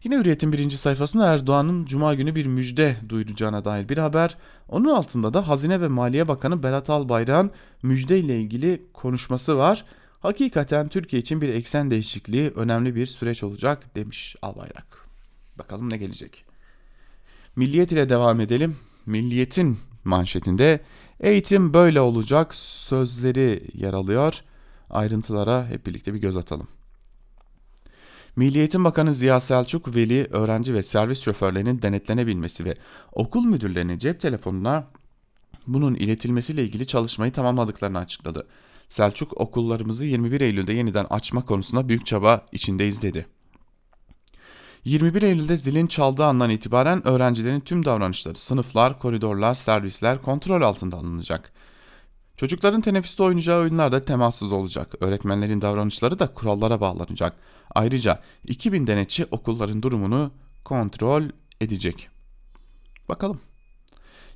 Yine 0.04 0.18
Hürriyet'in 0.18 0.54
birinci 0.54 0.78
sayfasında 0.78 1.34
Erdoğan'ın 1.34 1.86
Cuma 1.86 2.14
günü 2.14 2.36
bir 2.36 2.46
müjde 2.46 2.96
duyuracağına 3.10 3.66
dair 3.66 3.90
bir 3.90 3.98
haber. 3.98 4.38
Onun 4.70 4.96
altında 4.96 5.34
da 5.34 5.48
Hazine 5.48 5.82
ve 5.82 5.88
Maliye 5.88 6.28
Bakanı 6.28 6.64
Berat 6.64 6.90
Albayrak'ın 6.90 7.52
müjde 7.84 8.20
ile 8.20 8.40
ilgili 8.42 8.86
konuşması 8.94 9.58
var. 9.58 9.86
Hakikaten 10.20 10.88
Türkiye 10.88 11.22
için 11.22 11.42
bir 11.42 11.50
eksen 11.50 11.92
değişikliği 11.92 12.50
önemli 12.50 12.96
bir 12.96 13.06
süreç 13.06 13.44
olacak 13.44 13.96
demiş 13.96 14.36
Albayrak. 14.42 15.08
Bakalım 15.56 15.90
ne 15.90 15.98
gelecek. 15.98 16.46
Milliyet 17.56 17.92
ile 17.92 18.10
devam 18.10 18.42
edelim. 18.42 18.78
Milliyet'in 19.06 19.80
manşetinde 20.04 20.82
eğitim 21.20 21.74
böyle 21.74 22.02
olacak 22.02 22.56
sözleri 22.56 23.64
yer 23.74 23.94
alıyor. 23.94 24.42
Ayrıntılara 24.90 25.68
hep 25.68 25.86
birlikte 25.86 26.14
bir 26.14 26.20
göz 26.20 26.38
atalım. 26.38 26.68
Milli 28.36 28.60
Eğitim 28.60 28.84
Bakanı 28.84 29.14
Ziya 29.14 29.40
Selçuk, 29.40 29.96
veli, 29.96 30.28
öğrenci 30.32 30.74
ve 30.74 30.84
servis 30.84 31.22
şoförlerinin 31.22 31.82
denetlenebilmesi 31.82 32.66
ve 32.66 32.76
okul 33.12 33.46
müdürlerinin 33.46 33.98
cep 33.98 34.20
telefonuna 34.20 34.88
bunun 35.68 35.96
iletilmesiyle 35.96 36.64
ilgili 36.64 36.88
çalışmayı 36.88 37.32
tamamladıklarını 37.32 37.98
açıkladı. 38.00 38.48
Selçuk 38.90 39.42
okullarımızı 39.42 40.06
21 40.06 40.42
Eylül'de 40.42 40.74
yeniden 40.74 41.06
açma 41.10 41.46
konusunda 41.46 41.90
büyük 41.90 42.06
çaba 42.06 42.46
içindeyiz 42.52 43.02
dedi. 43.02 43.26
21 44.86 45.22
Eylül'de 45.22 45.58
zilin 45.58 45.88
çaldığı 45.88 46.26
andan 46.26 46.50
itibaren 46.50 47.08
öğrencilerin 47.08 47.60
tüm 47.60 47.86
davranışları, 47.86 48.36
sınıflar, 48.36 49.00
koridorlar, 49.00 49.54
servisler 49.54 50.18
kontrol 50.18 50.62
altında 50.62 50.96
alınacak. 50.96 51.52
Çocukların 52.38 52.82
teneffüste 52.82 53.24
oynayacağı 53.24 53.62
oyunlar 53.62 53.92
da 53.92 54.06
temassız 54.06 54.52
olacak. 54.52 54.96
Öğretmenlerin 55.00 55.62
davranışları 55.62 56.20
da 56.20 56.28
kurallara 56.28 56.82
bağlanacak. 56.82 57.34
Ayrıca 57.76 58.20
2000 58.48 58.88
denetçi 58.88 59.26
okulların 59.32 59.84
durumunu 59.84 60.32
kontrol 60.66 61.24
edecek. 61.62 62.10
Bakalım. 63.10 63.40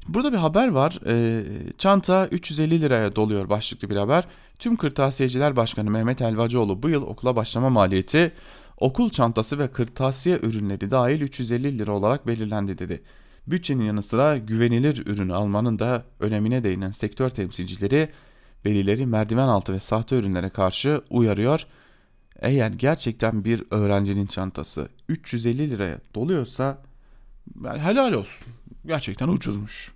Burada 0.07 0.31
bir 0.33 0.37
haber 0.37 0.67
var. 0.67 0.99
E, 1.05 1.43
çanta 1.77 2.27
350 2.27 2.81
liraya 2.81 3.15
doluyor 3.15 3.49
başlıklı 3.49 3.89
bir 3.89 3.95
haber. 3.95 4.27
Tüm 4.59 4.75
Kırtasiyeciler 4.75 5.55
Başkanı 5.55 5.89
Mehmet 5.89 6.21
Elvacıoğlu 6.21 6.83
bu 6.83 6.89
yıl 6.89 7.01
okula 7.01 7.35
başlama 7.35 7.69
maliyeti 7.69 8.31
okul 8.79 9.09
çantası 9.09 9.59
ve 9.59 9.71
kırtasiye 9.71 10.39
ürünleri 10.39 10.91
dahil 10.91 11.21
350 11.21 11.79
lira 11.79 11.91
olarak 11.91 12.27
belirlendi 12.27 12.77
dedi. 12.77 13.01
Bütçenin 13.47 13.83
yanı 13.83 14.03
sıra 14.03 14.37
güvenilir 14.37 15.07
ürünü 15.07 15.33
almanın 15.33 15.79
da 15.79 16.05
önemine 16.19 16.63
değinen 16.63 16.91
sektör 16.91 17.29
temsilcileri 17.29 18.09
velileri 18.65 19.05
merdiven 19.05 19.47
altı 19.47 19.73
ve 19.73 19.79
sahte 19.79 20.15
ürünlere 20.15 20.49
karşı 20.49 21.01
uyarıyor. 21.09 21.65
Eğer 22.39 22.71
gerçekten 22.71 23.45
bir 23.45 23.63
öğrencinin 23.71 24.25
çantası 24.25 24.89
350 25.09 25.69
liraya 25.69 25.99
doluyorsa 26.15 26.81
helal 27.63 28.13
olsun. 28.13 28.47
Gerçekten 28.85 29.27
ucuzmuş. 29.27 29.93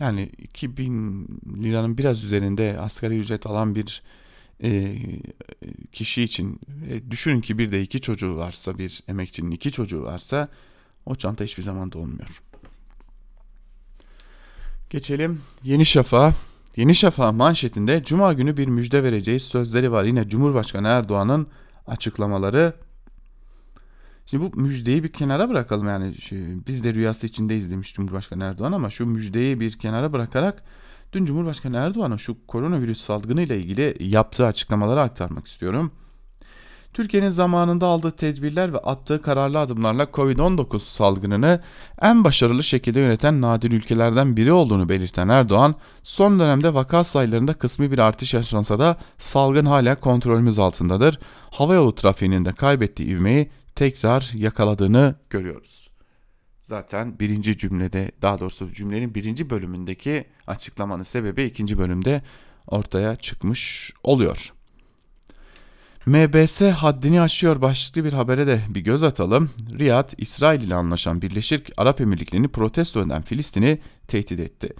Yani 0.00 0.22
2000 0.38 1.28
liranın 1.62 1.98
biraz 1.98 2.24
üzerinde 2.24 2.76
asgari 2.80 3.18
ücret 3.18 3.46
alan 3.46 3.74
bir 3.74 4.02
e, 4.62 4.96
kişi 5.92 6.22
için 6.22 6.60
e, 6.88 7.10
düşünün 7.10 7.40
ki 7.40 7.58
bir 7.58 7.72
de 7.72 7.82
iki 7.82 8.00
çocuğu 8.00 8.36
varsa 8.36 8.78
bir 8.78 9.02
emekçinin 9.08 9.50
iki 9.50 9.72
çocuğu 9.72 10.02
varsa 10.02 10.48
o 11.06 11.14
çanta 11.14 11.44
hiçbir 11.44 11.62
zaman 11.62 11.92
dolmuyor. 11.92 12.42
Geçelim 14.90 15.42
Yeni 15.62 15.86
Şafak'a. 15.86 16.34
Yeni 16.76 16.94
Şafak 16.94 17.34
manşetinde 17.34 18.02
Cuma 18.04 18.32
günü 18.32 18.56
bir 18.56 18.68
müjde 18.68 19.02
vereceğiz 19.02 19.42
sözleri 19.42 19.92
var. 19.92 20.04
Yine 20.04 20.28
Cumhurbaşkanı 20.28 20.88
Erdoğan'ın 20.88 21.46
açıklamaları. 21.86 22.74
Şimdi 24.26 24.52
bu 24.52 24.60
müjdeyi 24.60 25.04
bir 25.04 25.12
kenara 25.12 25.48
bırakalım 25.48 25.88
yani 25.88 26.14
biz 26.66 26.84
de 26.84 26.94
rüyası 26.94 27.26
içindeyiz 27.26 27.70
demiş 27.70 27.94
Cumhurbaşkanı 27.94 28.44
Erdoğan 28.44 28.72
ama 28.72 28.90
şu 28.90 29.06
müjdeyi 29.06 29.60
bir 29.60 29.78
kenara 29.78 30.12
bırakarak 30.12 30.62
dün 31.12 31.26
Cumhurbaşkanı 31.26 31.76
Erdoğan'ın 31.76 32.16
şu 32.16 32.46
koronavirüs 32.46 33.00
salgını 33.00 33.42
ile 33.42 33.58
ilgili 33.58 33.96
yaptığı 34.00 34.46
açıklamaları 34.46 35.00
aktarmak 35.00 35.46
istiyorum. 35.46 35.92
Türkiye'nin 36.96 37.28
zamanında 37.28 37.86
aldığı 37.86 38.10
tedbirler 38.10 38.72
ve 38.72 38.78
attığı 38.78 39.22
kararlı 39.22 39.58
adımlarla 39.58 40.04
Covid-19 40.04 40.78
salgınını 40.78 41.60
en 42.02 42.24
başarılı 42.24 42.64
şekilde 42.64 43.00
yöneten 43.00 43.40
nadir 43.40 43.72
ülkelerden 43.72 44.36
biri 44.36 44.52
olduğunu 44.52 44.88
belirten 44.88 45.28
Erdoğan, 45.28 45.74
son 46.02 46.40
dönemde 46.40 46.74
vaka 46.74 47.04
sayılarında 47.04 47.54
kısmi 47.54 47.92
bir 47.92 47.98
artış 47.98 48.34
yaşansa 48.34 48.78
da 48.78 48.96
salgın 49.18 49.66
hala 49.66 50.00
kontrolümüz 50.00 50.58
altındadır. 50.58 51.18
Havayolu 51.50 51.94
trafiğinin 51.94 52.44
de 52.44 52.52
kaybettiği 52.52 53.08
ivmeyi 53.08 53.50
tekrar 53.74 54.30
yakaladığını 54.34 55.14
görüyoruz. 55.30 55.85
Zaten 56.66 57.18
birinci 57.18 57.58
cümlede 57.58 58.10
daha 58.22 58.40
doğrusu 58.40 58.72
cümlenin 58.72 59.14
birinci 59.14 59.50
bölümündeki 59.50 60.24
açıklamanın 60.46 61.02
sebebi 61.02 61.44
ikinci 61.44 61.78
bölümde 61.78 62.22
ortaya 62.66 63.16
çıkmış 63.16 63.92
oluyor. 64.02 64.52
MBS 66.06 66.60
haddini 66.62 67.20
aşıyor 67.20 67.62
başlıklı 67.62 68.04
bir 68.04 68.12
habere 68.12 68.46
de 68.46 68.60
bir 68.68 68.80
göz 68.80 69.02
atalım. 69.02 69.50
Riyad, 69.78 70.12
İsrail 70.18 70.60
ile 70.60 70.74
anlaşan 70.74 71.22
Birleşik 71.22 71.70
Arap 71.76 72.00
Emirlikleri'ni 72.00 72.48
protesto 72.48 73.06
eden 73.06 73.22
Filistin'i 73.22 73.78
tehdit 74.08 74.40
etti. 74.40 74.74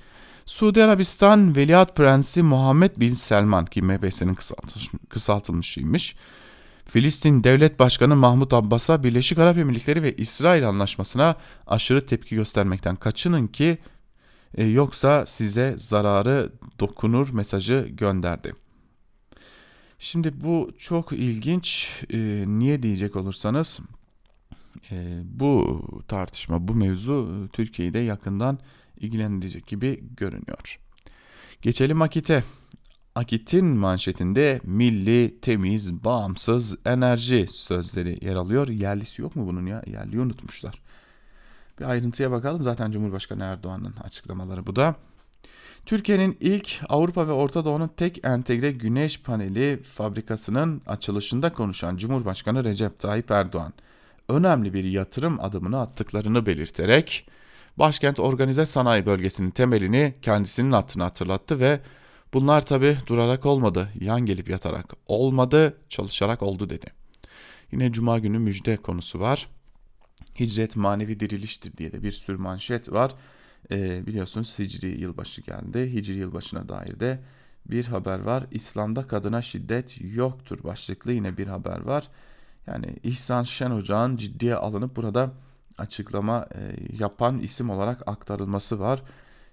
Suudi 0.46 0.84
Arabistan 0.84 1.56
Veliaht 1.56 1.96
Prensi 1.96 2.42
Muhammed 2.42 2.90
Bin 2.96 3.14
Selman 3.14 3.64
ki 3.64 3.82
MBS'nin 3.82 4.34
kısaltılmış, 4.34 4.90
kısaltılmışıymış. 5.08 6.16
Filistin 6.86 7.44
Devlet 7.44 7.78
Başkanı 7.78 8.16
Mahmut 8.16 8.52
Abbas'a 8.52 9.04
Birleşik 9.04 9.38
Arap 9.38 9.58
Emirlikleri 9.58 10.02
ve 10.02 10.16
İsrail 10.16 10.68
anlaşmasına 10.68 11.36
aşırı 11.66 12.06
tepki 12.06 12.34
göstermekten 12.34 12.96
kaçının 12.96 13.46
ki 13.46 13.78
e, 14.54 14.64
yoksa 14.64 15.26
size 15.26 15.76
zararı 15.78 16.52
dokunur 16.80 17.30
mesajı 17.30 17.88
gönderdi. 17.90 18.52
Şimdi 19.98 20.44
bu 20.44 20.70
çok 20.78 21.12
ilginç. 21.12 21.90
E, 22.10 22.44
niye 22.46 22.82
diyecek 22.82 23.16
olursanız 23.16 23.80
e, 24.90 25.20
bu 25.24 25.82
tartışma, 26.08 26.68
bu 26.68 26.74
mevzu 26.74 27.46
Türkiye'yi 27.52 27.94
de 27.94 27.98
yakından 27.98 28.58
ilgilendirecek 29.00 29.66
gibi 29.66 30.04
görünüyor. 30.16 30.80
Geçelim 31.62 32.02
Akit'e. 32.02 32.44
Akit'in 33.16 33.66
manşetinde 33.66 34.60
milli, 34.64 35.40
temiz, 35.40 36.04
bağımsız 36.04 36.76
enerji 36.84 37.46
sözleri 37.50 38.24
yer 38.24 38.34
alıyor. 38.34 38.68
Yerlisi 38.68 39.22
yok 39.22 39.36
mu 39.36 39.46
bunun 39.46 39.66
ya? 39.66 39.82
Yerliyi 39.86 40.20
unutmuşlar. 40.20 40.82
Bir 41.80 41.84
ayrıntıya 41.84 42.30
bakalım. 42.30 42.62
Zaten 42.62 42.90
Cumhurbaşkanı 42.90 43.44
Erdoğan'ın 43.44 43.94
açıklamaları 44.04 44.66
bu 44.66 44.76
da. 44.76 44.94
Türkiye'nin 45.86 46.36
ilk 46.40 46.80
Avrupa 46.88 47.28
ve 47.28 47.32
Orta 47.32 47.64
Doğu'nun 47.64 47.90
tek 47.96 48.24
entegre 48.24 48.70
güneş 48.70 49.22
paneli 49.22 49.82
fabrikasının 49.82 50.82
açılışında 50.86 51.52
konuşan 51.52 51.96
Cumhurbaşkanı 51.96 52.64
Recep 52.64 52.98
Tayyip 52.98 53.30
Erdoğan 53.30 53.72
önemli 54.28 54.74
bir 54.74 54.84
yatırım 54.84 55.40
adımını 55.40 55.80
attıklarını 55.80 56.46
belirterek 56.46 57.28
başkent 57.76 58.20
organize 58.20 58.66
sanayi 58.66 59.06
bölgesinin 59.06 59.50
temelini 59.50 60.14
kendisinin 60.22 60.72
attığını 60.72 61.02
hatırlattı 61.02 61.60
ve 61.60 61.80
bunlar 62.36 62.66
tabi 62.66 62.98
durarak 63.06 63.46
olmadı, 63.46 63.88
yan 64.00 64.26
gelip 64.26 64.48
yatarak 64.48 64.92
olmadı, 65.06 65.76
çalışarak 65.88 66.42
oldu 66.42 66.70
dedi. 66.70 66.86
Yine 67.72 67.92
cuma 67.92 68.18
günü 68.18 68.38
müjde 68.38 68.76
konusu 68.76 69.20
var. 69.20 69.48
Hicret 70.40 70.76
manevi 70.76 71.20
diriliştir 71.20 71.76
diye 71.76 71.92
de 71.92 72.02
bir 72.02 72.12
sürü 72.12 72.36
manşet 72.36 72.92
var. 72.92 73.14
Ee, 73.70 74.06
biliyorsunuz 74.06 74.58
Hicri 74.58 75.00
yılbaşı 75.00 75.40
geldi. 75.40 75.92
Hicri 75.92 76.12
yılbaşına 76.12 76.68
dair 76.68 77.00
de 77.00 77.20
bir 77.66 77.84
haber 77.84 78.18
var. 78.18 78.46
İslam'da 78.50 79.06
kadına 79.06 79.42
şiddet 79.42 80.00
yoktur 80.00 80.64
başlıklı 80.64 81.12
yine 81.12 81.36
bir 81.36 81.46
haber 81.46 81.80
var. 81.80 82.08
Yani 82.66 82.96
İhsan 83.02 83.42
Şen 83.42 83.70
Ocağı'nın 83.70 84.16
ciddiye 84.16 84.54
alınıp 84.54 84.96
burada 84.96 85.32
açıklama 85.78 86.48
e, 86.54 86.76
yapan 86.98 87.38
isim 87.38 87.70
olarak 87.70 88.02
aktarılması 88.08 88.80
var. 88.80 89.02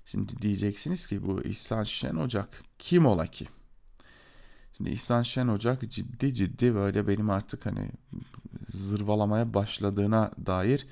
Şimdi 0.06 0.42
diyeceksiniz 0.42 1.08
ki 1.08 1.26
bu 1.26 1.44
İhsan 1.44 1.84
Şen 1.84 2.16
Ocak 2.16 2.63
kim 2.80 3.06
ola 3.06 3.28
ki? 3.28 3.48
Şimdi 4.78 4.89
İhsan 4.89 5.24
Şen 5.24 5.48
Ocak 5.48 5.92
ciddi 5.92 6.34
ciddi 6.34 6.76
böyle 6.76 7.08
benim 7.08 7.30
artık 7.30 7.66
hani 7.66 7.92
zırvalamaya 8.74 9.54
başladığına 9.54 10.32
dair 10.46 10.88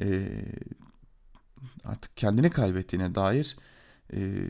e, 0.00 0.28
artık 1.84 2.16
kendini 2.16 2.50
kaybettiğine 2.50 3.14
dair 3.14 3.56
e, 4.12 4.48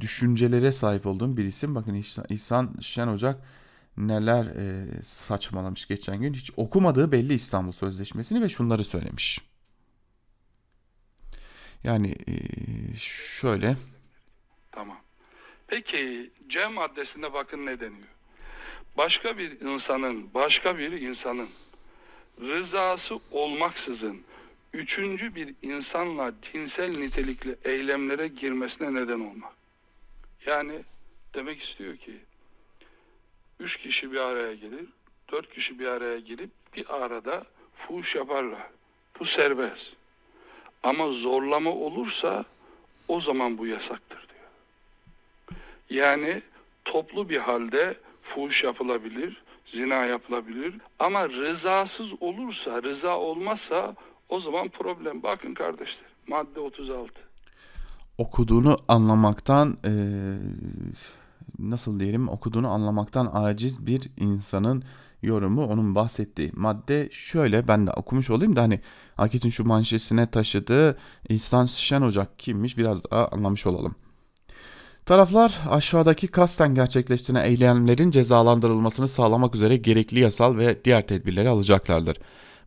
düşüncelere 0.00 0.72
sahip 0.72 1.06
olduğum 1.06 1.36
bir 1.36 1.44
isim. 1.44 1.74
Bakın 1.74 1.94
İhsan, 1.94 2.24
İhsan 2.28 2.74
Şen 2.80 3.08
Ocak 3.08 3.42
neler 3.96 4.44
e, 4.46 4.88
saçmalamış 5.02 5.88
geçen 5.88 6.20
gün. 6.20 6.34
Hiç 6.34 6.50
okumadığı 6.56 7.12
belli 7.12 7.34
İstanbul 7.34 7.72
Sözleşmesi'ni 7.72 8.42
ve 8.42 8.48
şunları 8.48 8.84
söylemiş. 8.84 9.51
Yani 11.84 12.16
şöyle. 12.98 13.76
Tamam. 14.72 14.98
Peki 15.66 16.30
C 16.48 16.66
maddesinde 16.66 17.32
bakın 17.32 17.66
ne 17.66 17.80
deniyor? 17.80 18.08
Başka 18.96 19.38
bir 19.38 19.60
insanın, 19.60 20.34
başka 20.34 20.78
bir 20.78 20.92
insanın 20.92 21.48
rızası 22.40 23.18
olmaksızın 23.30 24.22
üçüncü 24.72 25.34
bir 25.34 25.54
insanla 25.62 26.32
cinsel 26.42 26.98
nitelikli 26.98 27.56
eylemlere 27.64 28.28
girmesine 28.28 28.94
neden 28.94 29.20
olmak. 29.20 29.52
Yani 30.46 30.82
demek 31.34 31.62
istiyor 31.62 31.96
ki 31.96 32.16
üç 33.60 33.76
kişi 33.76 34.12
bir 34.12 34.16
araya 34.16 34.54
gelir, 34.54 34.84
dört 35.32 35.54
kişi 35.54 35.78
bir 35.78 35.86
araya 35.86 36.18
gelip 36.18 36.50
bir 36.76 36.94
arada 36.94 37.44
fuhuş 37.74 38.14
yaparlar. 38.14 38.66
Bu 39.20 39.24
serbest. 39.24 39.92
Ama 40.82 41.10
zorlama 41.10 41.70
olursa 41.70 42.44
o 43.08 43.20
zaman 43.20 43.58
bu 43.58 43.66
yasaktır 43.66 44.26
diyor. 44.28 44.50
Yani 45.90 46.42
toplu 46.84 47.28
bir 47.28 47.38
halde 47.38 47.96
fuhuş 48.22 48.64
yapılabilir, 48.64 49.42
zina 49.66 50.04
yapılabilir 50.04 50.74
ama 50.98 51.28
rızasız 51.28 52.22
olursa, 52.22 52.82
rıza 52.82 53.18
olmazsa 53.18 53.94
o 54.28 54.40
zaman 54.40 54.68
problem. 54.68 55.22
Bakın 55.22 55.54
kardeşler, 55.54 56.08
madde 56.28 56.60
36. 56.60 57.12
Okuduğunu 58.18 58.78
anlamaktan 58.88 59.78
e, 59.84 59.92
nasıl 61.58 62.00
diyelim 62.00 62.28
okuduğunu 62.28 62.68
anlamaktan 62.68 63.30
aciz 63.34 63.86
bir 63.86 64.10
insanın 64.16 64.84
yorumu 65.22 65.66
onun 65.66 65.94
bahsettiği 65.94 66.50
madde 66.54 67.08
şöyle 67.12 67.68
ben 67.68 67.86
de 67.86 67.90
okumuş 67.90 68.30
olayım 68.30 68.56
da 68.56 68.62
hani 68.62 68.80
Akit'in 69.18 69.50
şu 69.50 69.64
manşesine 69.64 70.30
taşıdığı 70.30 70.98
İhsan 71.28 71.66
Şen 71.66 72.02
Ocak 72.02 72.38
kimmiş 72.38 72.78
biraz 72.78 73.10
daha 73.10 73.28
anlamış 73.28 73.66
olalım. 73.66 73.94
Taraflar 75.06 75.60
aşağıdaki 75.70 76.28
kasten 76.28 76.74
gerçekleştirilen 76.74 77.44
eylemlerin 77.44 78.10
cezalandırılmasını 78.10 79.08
sağlamak 79.08 79.54
üzere 79.54 79.76
gerekli 79.76 80.20
yasal 80.20 80.56
ve 80.56 80.84
diğer 80.84 81.06
tedbirleri 81.06 81.48
alacaklardır. 81.48 82.18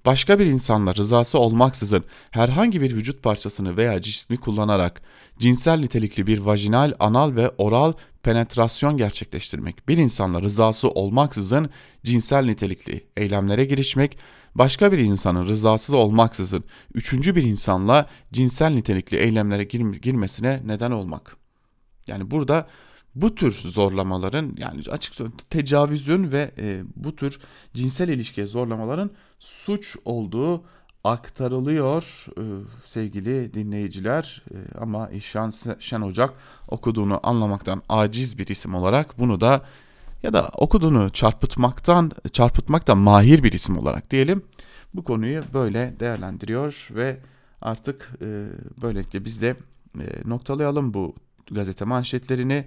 Başka 0.05 0.39
bir 0.39 0.45
insanla 0.45 0.95
rızası 0.95 1.39
olmaksızın 1.39 2.03
herhangi 2.31 2.81
bir 2.81 2.95
vücut 2.95 3.23
parçasını 3.23 3.77
veya 3.77 4.01
cismi 4.01 4.37
kullanarak 4.37 5.01
cinsel 5.39 5.79
nitelikli 5.79 6.27
bir 6.27 6.39
vajinal, 6.39 6.93
anal 6.99 7.35
ve 7.35 7.49
oral 7.49 7.93
penetrasyon 8.23 8.97
gerçekleştirmek, 8.97 9.87
bir 9.87 9.97
insanla 9.97 10.41
rızası 10.41 10.89
olmaksızın 10.89 11.69
cinsel 12.03 12.45
nitelikli 12.45 13.07
eylemlere 13.17 13.65
girişmek, 13.65 14.17
başka 14.55 14.91
bir 14.91 14.97
insanın 14.97 15.45
rızasız 15.45 15.95
olmaksızın 15.95 16.63
üçüncü 16.93 17.35
bir 17.35 17.43
insanla 17.43 18.09
cinsel 18.33 18.69
nitelikli 18.69 19.17
eylemlere 19.17 19.63
gir 19.63 19.79
girmesine 19.79 20.61
neden 20.65 20.91
olmak. 20.91 21.37
Yani 22.07 22.31
burada 22.31 22.67
bu 23.15 23.35
tür 23.35 23.51
zorlamaların 23.51 24.53
yani 24.57 24.81
açık 24.91 25.13
tecavüzün 25.49 26.31
ve 26.31 26.51
e, 26.57 26.83
bu 26.95 27.15
tür 27.15 27.39
cinsel 27.73 28.09
ilişkiye 28.09 28.47
zorlamaların 28.47 29.11
suç 29.39 29.97
olduğu 30.05 30.63
aktarılıyor 31.03 32.25
e, 32.37 32.43
sevgili 32.85 33.53
dinleyiciler. 33.53 34.43
E, 34.51 34.57
ama 34.79 35.09
İşan 35.09 35.53
Şen 35.79 36.01
Ocak 36.01 36.33
okuduğunu 36.67 37.19
anlamaktan 37.23 37.81
aciz 37.89 38.37
bir 38.37 38.47
isim 38.47 38.75
olarak 38.75 39.19
bunu 39.19 39.41
da 39.41 39.65
ya 40.23 40.33
da 40.33 40.49
okuduğunu 40.57 41.09
çarpıtmaktan 41.09 42.11
çarpıtmaktan 42.31 42.97
mahir 42.97 43.43
bir 43.43 43.51
isim 43.51 43.77
olarak 43.77 44.11
diyelim 44.11 44.43
bu 44.93 45.03
konuyu 45.03 45.41
böyle 45.53 45.95
değerlendiriyor 45.99 46.87
ve 46.91 47.17
artık 47.61 48.11
e, 48.21 48.47
böylelikle 48.81 49.25
biz 49.25 49.41
de 49.41 49.55
e, 49.99 50.05
noktalayalım 50.25 50.93
bu 50.93 51.15
gazete 51.51 51.85
manşetlerini 51.85 52.65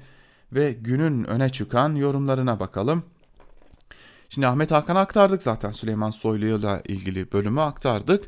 ve 0.52 0.72
günün 0.72 1.24
öne 1.24 1.48
çıkan 1.48 1.94
yorumlarına 1.94 2.60
bakalım. 2.60 3.02
Şimdi 4.28 4.46
Ahmet 4.46 4.70
Hakan'ı 4.70 4.98
aktardık 4.98 5.42
zaten 5.42 5.70
Süleyman 5.70 6.10
Soylu'yla 6.10 6.82
ilgili 6.88 7.32
bölümü 7.32 7.60
aktardık. 7.60 8.24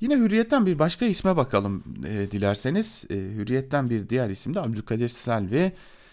Yine 0.00 0.16
Hürriyet'ten 0.16 0.66
bir 0.66 0.78
başka 0.78 1.04
isme 1.04 1.36
bakalım 1.36 1.84
e, 2.06 2.30
dilerseniz. 2.30 3.04
E, 3.10 3.14
Hürriyet'ten 3.14 3.90
bir 3.90 4.08
diğer 4.08 4.30
isim 4.30 4.54
de 4.54 4.60
Abdülkadir 4.60 5.08
Selvi. 5.08 5.72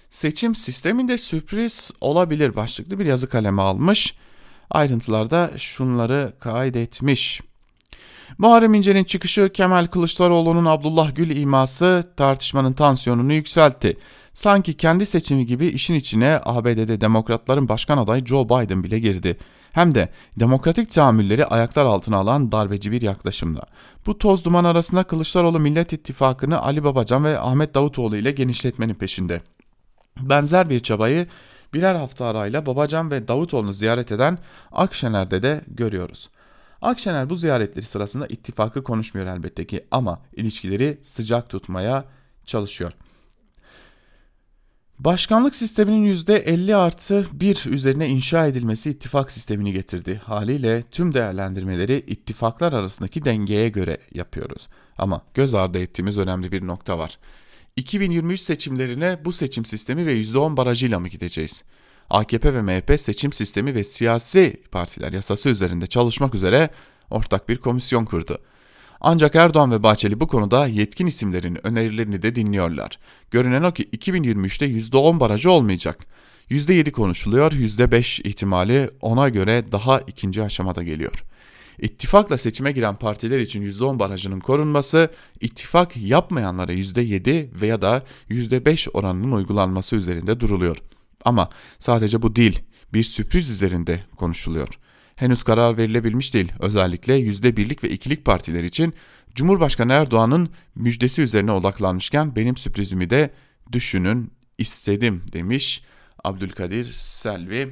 Seçim 0.09 0.55
sisteminde 0.55 1.17
sürpriz 1.17 1.91
olabilir 2.01 2.55
başlıklı 2.55 2.99
bir 2.99 3.05
yazı 3.05 3.29
kaleme 3.29 3.61
almış. 3.61 4.15
Ayrıntılarda 4.69 5.51
şunları 5.57 6.33
kaydetmiş. 6.39 7.41
Muharrem 8.37 8.73
İnce'nin 8.73 9.03
çıkışı 9.03 9.49
Kemal 9.53 9.87
Kılıçdaroğlu'nun 9.87 10.65
Abdullah 10.65 11.15
Gül 11.15 11.37
iması 11.37 12.13
tartışmanın 12.17 12.73
tansiyonunu 12.73 13.33
yükseltti. 13.33 13.97
Sanki 14.39 14.77
kendi 14.77 15.05
seçimi 15.05 15.45
gibi 15.45 15.67
işin 15.67 15.93
içine 15.93 16.41
ABD'de 16.43 17.01
demokratların 17.01 17.69
başkan 17.69 17.97
adayı 17.97 18.25
Joe 18.25 18.45
Biden 18.45 18.83
bile 18.83 18.99
girdi. 18.99 19.37
Hem 19.71 19.95
de 19.95 20.09
demokratik 20.39 20.91
tahammülleri 20.91 21.45
ayaklar 21.45 21.85
altına 21.85 22.17
alan 22.17 22.51
darbeci 22.51 22.91
bir 22.91 23.01
yaklaşımla. 23.01 23.63
Bu 24.05 24.17
toz 24.17 24.45
duman 24.45 24.63
arasında 24.63 25.03
Kılıçdaroğlu 25.03 25.59
Millet 25.59 25.93
İttifakı'nı 25.93 26.61
Ali 26.61 26.83
Babacan 26.83 27.23
ve 27.23 27.39
Ahmet 27.39 27.75
Davutoğlu 27.75 28.17
ile 28.17 28.31
genişletmenin 28.31 28.93
peşinde. 28.93 29.41
Benzer 30.19 30.69
bir 30.69 30.79
çabayı 30.79 31.27
birer 31.73 31.95
hafta 31.95 32.25
arayla 32.25 32.65
Babacan 32.65 33.11
ve 33.11 33.27
Davutoğlu'nu 33.27 33.73
ziyaret 33.73 34.11
eden 34.11 34.37
Akşener'de 34.71 35.43
de 35.43 35.61
görüyoruz. 35.67 36.29
Akşener 36.81 37.29
bu 37.29 37.35
ziyaretleri 37.35 37.85
sırasında 37.85 38.27
ittifakı 38.27 38.83
konuşmuyor 38.83 39.27
elbette 39.27 39.67
ki 39.67 39.85
ama 39.91 40.21
ilişkileri 40.35 40.99
sıcak 41.03 41.49
tutmaya 41.49 42.05
çalışıyor. 42.45 42.93
Başkanlık 44.99 45.55
sisteminin 45.55 46.13
%50 46.13 46.75
artı 46.75 47.27
1 47.33 47.65
üzerine 47.65 48.07
inşa 48.07 48.47
edilmesi 48.47 48.89
ittifak 48.89 49.31
sistemini 49.31 49.73
getirdi. 49.73 50.21
Haliyle 50.25 50.83
tüm 50.91 51.13
değerlendirmeleri 51.13 52.03
ittifaklar 52.07 52.73
arasındaki 52.73 53.25
dengeye 53.25 53.69
göre 53.69 53.97
yapıyoruz. 54.13 54.67
Ama 54.97 55.21
göz 55.33 55.53
ardı 55.53 55.79
ettiğimiz 55.79 56.17
önemli 56.17 56.51
bir 56.51 56.67
nokta 56.67 56.99
var. 56.99 57.19
2023 57.75 58.39
seçimlerine 58.39 59.25
bu 59.25 59.31
seçim 59.31 59.65
sistemi 59.65 60.05
ve 60.05 60.21
%10 60.21 60.57
barajıyla 60.57 60.99
mı 60.99 61.07
gideceğiz? 61.07 61.63
AKP 62.09 62.53
ve 62.53 62.61
MHP 62.61 62.99
seçim 62.99 63.33
sistemi 63.33 63.75
ve 63.75 63.83
siyasi 63.83 64.61
partiler 64.71 65.13
yasası 65.13 65.49
üzerinde 65.49 65.87
çalışmak 65.87 66.35
üzere 66.35 66.69
ortak 67.09 67.49
bir 67.49 67.57
komisyon 67.57 68.05
kurdu. 68.05 68.39
Ancak 69.01 69.35
Erdoğan 69.35 69.71
ve 69.71 69.83
Bahçeli 69.83 70.19
bu 70.19 70.27
konuda 70.27 70.67
yetkin 70.67 71.05
isimlerin 71.05 71.67
önerilerini 71.67 72.21
de 72.21 72.35
dinliyorlar. 72.35 72.99
Görünen 73.31 73.63
o 73.63 73.73
ki 73.73 73.83
2023'te 73.83 74.65
%10 74.65 75.19
barajı 75.19 75.51
olmayacak. 75.51 76.05
%7 76.49 76.91
konuşuluyor, 76.91 77.51
%5 77.51 78.21
ihtimali 78.27 78.89
ona 79.01 79.29
göre 79.29 79.71
daha 79.71 79.99
ikinci 79.99 80.43
aşamada 80.43 80.83
geliyor. 80.83 81.23
İttifakla 81.81 82.37
seçime 82.37 82.71
giren 82.71 82.95
partiler 82.95 83.39
için 83.39 83.61
%10 83.61 83.99
barajının 83.99 84.39
korunması, 84.39 85.11
ittifak 85.41 85.97
yapmayanlara 85.97 86.73
%7 86.73 87.61
veya 87.61 87.81
da 87.81 88.03
%5 88.29 88.89
oranının 88.93 89.31
uygulanması 89.31 89.95
üzerinde 89.95 90.39
duruluyor. 90.39 90.77
Ama 91.25 91.49
sadece 91.79 92.21
bu 92.21 92.35
değil, 92.35 92.59
bir 92.93 93.03
sürpriz 93.03 93.49
üzerinde 93.49 94.03
konuşuluyor. 94.15 94.79
Henüz 95.19 95.43
karar 95.43 95.77
verilebilmiş 95.77 96.33
değil. 96.33 96.53
Özellikle 96.59 97.19
%1'lik 97.19 97.83
ve 97.83 97.89
ikilik 97.89 98.25
partiler 98.25 98.63
için 98.63 98.93
Cumhurbaşkanı 99.35 99.93
Erdoğan'ın 99.93 100.49
müjdesi 100.75 101.21
üzerine 101.21 101.51
odaklanmışken 101.51 102.35
benim 102.35 102.57
sürprizimi 102.57 103.09
de 103.09 103.29
düşünün 103.71 104.31
istedim 104.57 105.23
demiş 105.33 105.83
Abdülkadir 106.23 106.91
Selvi. 106.93 107.69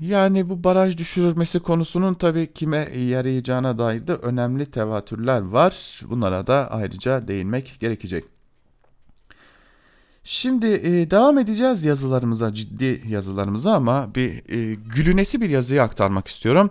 Yani 0.00 0.48
bu 0.48 0.64
baraj 0.64 0.96
düşürülmesi 0.96 1.58
konusunun 1.58 2.14
tabii 2.14 2.52
kime 2.52 2.98
yarayacağına 2.98 3.78
dair 3.78 4.06
de 4.06 4.14
önemli 4.14 4.66
tevatürler 4.66 5.40
var. 5.40 6.00
Bunlara 6.10 6.46
da 6.46 6.70
ayrıca 6.70 7.28
değinmek 7.28 7.76
gerekecek. 7.80 8.24
Şimdi 10.30 10.66
e, 10.66 11.10
devam 11.10 11.38
edeceğiz 11.38 11.84
yazılarımıza, 11.84 12.54
ciddi 12.54 13.02
yazılarımıza 13.08 13.72
ama 13.72 14.14
bir 14.14 14.30
e, 14.30 14.74
gülünesi 14.74 15.40
bir 15.40 15.50
yazıyı 15.50 15.82
aktarmak 15.82 16.28
istiyorum. 16.28 16.70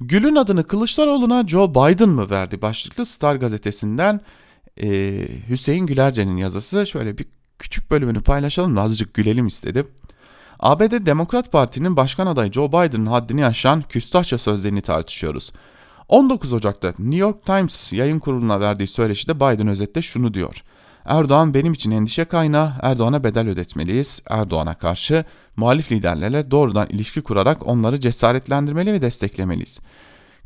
Gül'ün 0.00 0.36
adını 0.36 0.64
Kılıçdaroğlu'na 0.64 1.48
Joe 1.48 1.70
Biden 1.70 2.08
mı 2.08 2.30
verdi 2.30 2.62
başlıklı 2.62 3.06
Star 3.06 3.36
gazetesinden 3.36 4.20
e, 4.82 4.88
Hüseyin 5.48 5.86
Gülerce'nin 5.86 6.36
yazısı. 6.36 6.86
Şöyle 6.86 7.18
bir 7.18 7.26
küçük 7.58 7.90
bölümünü 7.90 8.22
paylaşalım 8.22 8.78
azıcık 8.78 9.14
gülelim 9.14 9.46
istedim. 9.46 9.88
ABD 10.60 11.06
Demokrat 11.06 11.52
Parti'nin 11.52 11.96
başkan 11.96 12.26
adayı 12.26 12.52
Joe 12.52 12.68
Biden'ın 12.68 13.06
haddini 13.06 13.46
aşan 13.46 13.82
küstahça 13.82 14.38
sözlerini 14.38 14.80
tartışıyoruz. 14.80 15.52
19 16.08 16.52
Ocak'ta 16.52 16.88
New 16.88 17.16
York 17.16 17.46
Times 17.46 17.92
yayın 17.92 18.18
kuruluna 18.18 18.60
verdiği 18.60 18.86
söyleşide 18.86 19.36
Biden 19.36 19.68
özetle 19.68 20.02
şunu 20.02 20.34
diyor. 20.34 20.62
Erdoğan 21.04 21.54
benim 21.54 21.72
için 21.72 21.90
endişe 21.90 22.24
kaynağı, 22.24 22.72
Erdoğan'a 22.82 23.24
bedel 23.24 23.48
ödetmeliyiz. 23.48 24.22
Erdoğan'a 24.30 24.74
karşı 24.74 25.24
muhalif 25.56 25.92
liderlerle 25.92 26.50
doğrudan 26.50 26.86
ilişki 26.88 27.22
kurarak 27.22 27.66
onları 27.66 28.00
cesaretlendirmeli 28.00 28.92
ve 28.92 29.02
desteklemeliyiz. 29.02 29.80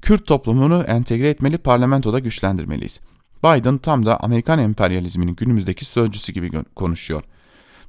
Kürt 0.02 0.26
toplumunu 0.26 0.82
entegre 0.82 1.28
etmeli, 1.28 1.58
parlamentoda 1.58 2.18
güçlendirmeliyiz. 2.18 3.00
Biden 3.44 3.78
tam 3.78 4.06
da 4.06 4.20
Amerikan 4.20 4.58
emperyalizminin 4.58 5.34
günümüzdeki 5.34 5.84
sözcüsü 5.84 6.32
gibi 6.32 6.50
konuşuyor. 6.76 7.22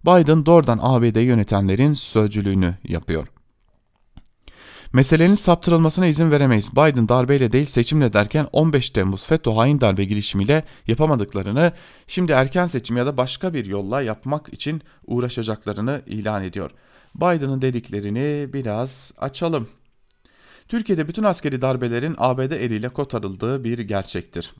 Biden 0.06 0.46
doğrudan 0.46 0.80
ABD 0.82 1.22
yönetenlerin 1.22 1.94
sözcülüğünü 1.94 2.76
yapıyor. 2.84 3.28
Meselenin 4.94 5.36
saptırılmasına 5.36 6.08
izin 6.08 6.32
veremeyiz. 6.32 6.72
Biden 6.72 7.10
darbeyle 7.10 7.52
değil 7.52 7.66
seçimle 7.66 8.14
derken 8.14 8.48
15 8.52 8.90
Temmuz 8.90 9.26
FETÖ 9.26 9.52
hain 9.52 9.82
darbe 9.82 10.06
girişimiyle 10.06 10.64
yapamadıklarını 10.88 11.74
şimdi 12.08 12.32
erken 12.32 12.66
seçim 12.66 12.98
ya 12.98 13.06
da 13.06 13.18
başka 13.18 13.54
bir 13.54 13.66
yolla 13.66 14.02
yapmak 14.02 14.54
için 14.54 14.82
uğraşacaklarını 15.08 16.02
ilan 16.08 16.44
ediyor. 16.44 16.72
Biden'ın 17.16 17.62
dediklerini 17.62 18.54
biraz 18.54 19.12
açalım. 19.18 19.68
Türkiye'de 20.68 21.08
bütün 21.08 21.24
askeri 21.24 21.62
darbelerin 21.62 22.16
ABD 22.18 22.52
eliyle 22.52 22.90
kotarıldığı 22.90 23.64
bir 23.64 23.80
gerçektir. 23.80 24.54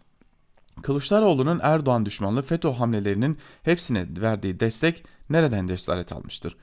Kılıçdaroğlu'nun 0.82 1.60
Erdoğan 1.64 2.06
düşmanlığı 2.06 2.42
FETÖ 2.42 2.70
hamlelerinin 2.70 3.38
hepsine 3.64 4.08
verdiği 4.22 4.60
destek 4.60 5.04
nereden 5.30 5.68
cesaret 5.68 6.12
almıştır? 6.12 6.56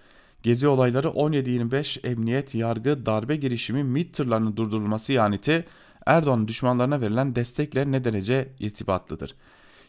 Gezi 0.43 0.69
olayları 0.69 1.09
17-25 1.09 2.07
emniyet, 2.07 2.55
yargı, 2.55 3.07
darbe 3.07 3.37
girişimi, 3.37 3.85
MİT 3.85 4.15
tırlarının 4.15 4.57
durdurulması 4.57 5.13
yaneti 5.13 5.65
Erdoğan'ın 6.07 6.49
düşmanlarına 6.49 7.01
verilen 7.01 7.35
destekle 7.35 7.93
ne 7.93 8.05
derece 8.05 8.49
irtibatlıdır? 8.59 9.35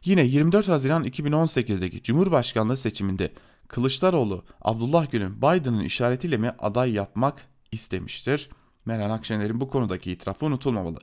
Yine 0.05 0.23
24 0.23 0.67
Haziran 0.67 1.05
2018'deki 1.05 2.03
Cumhurbaşkanlığı 2.03 2.77
seçiminde 2.77 3.31
Kılıçdaroğlu 3.67 4.43
Abdullah 4.61 5.11
Gül'ün 5.11 5.37
Biden'ın 5.37 5.83
işaretiyle 5.83 6.37
mi 6.37 6.51
aday 6.59 6.91
yapmak 6.91 7.41
istemiştir? 7.71 8.49
Meral 8.85 9.11
Akşener'in 9.11 9.61
bu 9.61 9.69
konudaki 9.69 10.11
itirafı 10.11 10.45
unutulmamalı. 10.45 10.99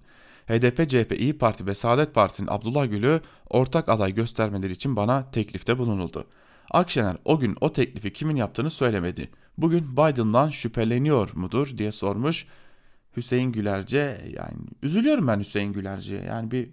HDP, 0.47 0.91
CHP, 0.91 1.21
İyi 1.21 1.39
Parti 1.39 1.67
ve 1.67 1.75
Saadet 1.75 2.15
Partisi'nin 2.15 2.49
Abdullah 2.51 2.91
Gül'ü 2.91 3.21
ortak 3.51 3.89
aday 3.89 4.15
göstermeleri 4.15 4.73
için 4.73 4.97
bana 4.97 5.31
teklifte 5.31 5.79
bulunuldu. 5.79 6.25
Akşener 6.71 7.17
o 7.25 7.39
gün 7.39 7.57
o 7.61 7.73
teklifi 7.73 8.13
kimin 8.13 8.37
yaptığını 8.37 8.71
söylemedi. 8.71 9.31
Bugün 9.59 9.93
Biden'dan 9.93 10.51
şüpheleniyor 10.51 11.31
mudur 11.35 11.79
diye 11.79 11.93
sormuş. 11.93 12.47
Hüseyin 13.17 13.53
Gülerce 13.53 14.21
yani 14.39 14.57
üzülüyorum 14.83 15.29
ben 15.29 15.41
Hüseyin 15.41 15.73
Gülerce'ye. 15.73 16.23
Yani 16.23 16.51
bir 16.51 16.71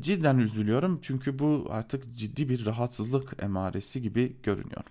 cidden, 0.00 0.38
üzülüyorum 0.38 0.98
çünkü 1.02 1.38
bu 1.38 1.66
artık 1.70 2.16
ciddi 2.16 2.48
bir 2.48 2.66
rahatsızlık 2.66 3.42
emaresi 3.42 4.02
gibi 4.02 4.36
görünüyor. 4.42 4.84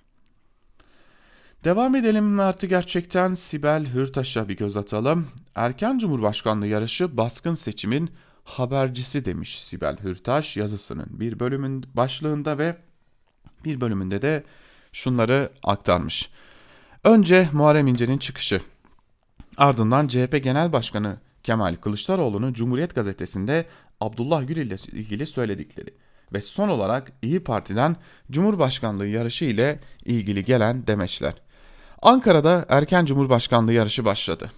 Devam 1.63 1.95
edelim 1.95 2.39
artık 2.39 2.69
gerçekten 2.69 3.33
Sibel 3.33 3.85
Hürtaş'a 3.93 4.49
bir 4.49 4.57
göz 4.57 4.77
atalım. 4.77 5.27
Erken 5.55 5.97
Cumhurbaşkanlığı 5.97 6.67
yarışı 6.67 7.17
baskın 7.17 7.55
seçimin 7.55 8.09
habercisi 8.43 9.25
demiş 9.25 9.63
Sibel 9.63 9.97
Hürtaş 10.03 10.57
yazısının 10.57 11.07
bir 11.09 11.39
bölümün 11.39 11.85
başlığında 11.93 12.57
ve 12.57 12.77
bir 13.65 13.81
bölümünde 13.81 14.21
de 14.21 14.43
şunları 14.93 15.51
aktarmış. 15.63 16.29
Önce 17.03 17.49
Muharrem 17.53 17.87
İnce'nin 17.87 18.17
çıkışı. 18.17 18.61
Ardından 19.57 20.07
CHP 20.07 20.43
Genel 20.43 20.73
Başkanı 20.73 21.17
Kemal 21.43 21.75
Kılıçdaroğlu'nun 21.75 22.53
Cumhuriyet 22.53 22.95
Gazetesi'nde 22.95 23.65
Abdullah 23.99 24.47
Gül 24.47 24.57
ile 24.57 24.75
ilgili 24.91 25.27
söyledikleri 25.27 25.93
ve 26.33 26.41
son 26.41 26.69
olarak 26.69 27.11
İyi 27.21 27.43
Parti'den 27.43 27.95
Cumhurbaşkanlığı 28.31 29.07
yarışı 29.07 29.45
ile 29.45 29.79
ilgili 30.05 30.45
gelen 30.45 30.87
demeçler. 30.87 31.33
Ankara'da 32.01 32.65
erken 32.69 33.05
Cumhurbaşkanlığı 33.05 33.73
yarışı 33.73 34.05
başladı. 34.05 34.51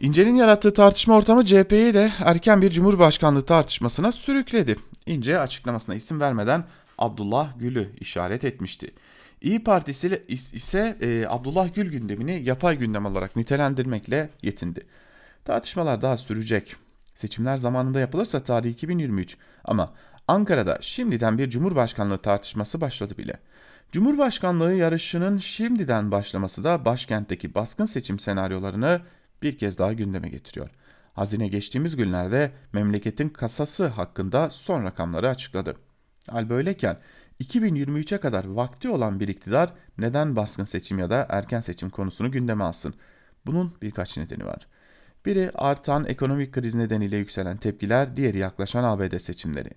İnce'nin 0.00 0.34
yarattığı 0.34 0.74
tartışma 0.74 1.16
ortamı 1.16 1.44
CHP'yi 1.44 1.94
de 1.94 2.12
erken 2.24 2.62
bir 2.62 2.70
Cumhurbaşkanlığı 2.70 3.44
tartışmasına 3.44 4.12
sürükledi. 4.12 4.76
İnce 5.06 5.38
açıklamasına 5.38 5.94
isim 5.94 6.20
vermeden 6.20 6.64
Abdullah 6.98 7.58
Gül'ü 7.58 7.90
işaret 8.00 8.44
etmişti. 8.44 8.90
İyi 9.40 9.64
Partisi 9.64 10.22
ise 10.28 10.96
e, 11.00 11.26
Abdullah 11.28 11.74
Gül 11.74 11.90
gündemini 11.90 12.42
yapay 12.44 12.78
gündem 12.78 13.06
olarak 13.06 13.36
nitelendirmekle 13.36 14.30
yetindi. 14.42 14.86
Tartışmalar 15.44 16.02
daha 16.02 16.16
sürecek. 16.16 16.76
Seçimler 17.14 17.56
zamanında 17.56 18.00
yapılırsa 18.00 18.42
tarih 18.42 18.70
2023 18.70 19.36
ama 19.64 19.92
Ankara'da 20.28 20.78
şimdiden 20.80 21.38
bir 21.38 21.50
Cumhurbaşkanlığı 21.50 22.18
tartışması 22.18 22.80
başladı 22.80 23.18
bile. 23.18 23.40
Cumhurbaşkanlığı 23.92 24.74
yarışının 24.74 25.38
şimdiden 25.38 26.10
başlaması 26.10 26.64
da 26.64 26.84
başkentteki 26.84 27.54
baskın 27.54 27.84
seçim 27.84 28.18
senaryolarını 28.18 29.00
bir 29.42 29.58
kez 29.58 29.78
daha 29.78 29.92
gündeme 29.92 30.28
getiriyor. 30.28 30.70
Hazine 31.14 31.48
geçtiğimiz 31.48 31.96
günlerde 31.96 32.52
memleketin 32.72 33.28
kasası 33.28 33.86
hakkında 33.86 34.50
son 34.50 34.84
rakamları 34.84 35.28
açıkladı. 35.28 35.76
Hal 36.30 36.48
böyleyken 36.48 36.98
2023'e 37.40 38.18
kadar 38.18 38.44
vakti 38.44 38.88
olan 38.88 39.20
bir 39.20 39.28
iktidar 39.28 39.72
neden 39.98 40.36
baskın 40.36 40.64
seçim 40.64 40.98
ya 40.98 41.10
da 41.10 41.26
erken 41.28 41.60
seçim 41.60 41.90
konusunu 41.90 42.30
gündeme 42.30 42.64
alsın? 42.64 42.94
Bunun 43.46 43.72
birkaç 43.82 44.16
nedeni 44.16 44.44
var. 44.44 44.66
Biri 45.26 45.50
artan 45.54 46.04
ekonomik 46.04 46.52
kriz 46.52 46.74
nedeniyle 46.74 47.16
yükselen 47.16 47.56
tepkiler, 47.56 48.16
diğeri 48.16 48.38
yaklaşan 48.38 48.84
ABD 48.84 49.18
seçimleri. 49.18 49.70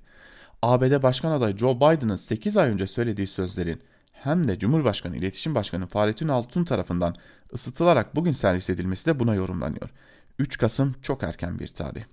ABD 0.62 1.04
Başkan 1.04 1.32
adayı 1.32 1.58
Joe 1.58 1.76
Biden'ın 1.76 2.16
8 2.16 2.58
ay 2.58 2.70
önce 2.70 2.88
söylediği 2.88 3.28
sözlerin 3.28 3.82
hem 4.12 4.48
de 4.48 4.60
Cumhurbaşkanı 4.60 5.18
İletişim 5.18 5.56
Başkanı 5.56 5.88
Fahrettin 5.88 6.28
Altun 6.28 6.64
tarafından 6.64 7.16
ısıtılarak 7.54 8.16
bugün 8.16 8.32
servis 8.32 8.70
edilmesi 8.70 9.06
de 9.06 9.20
buna 9.20 9.36
yorumlanıyor. 9.36 9.90
3 10.40 10.58
Kasım 10.58 10.96
çok 11.02 11.24
erken 11.24 11.60
bir 11.60 11.68
tarih. 11.68 12.04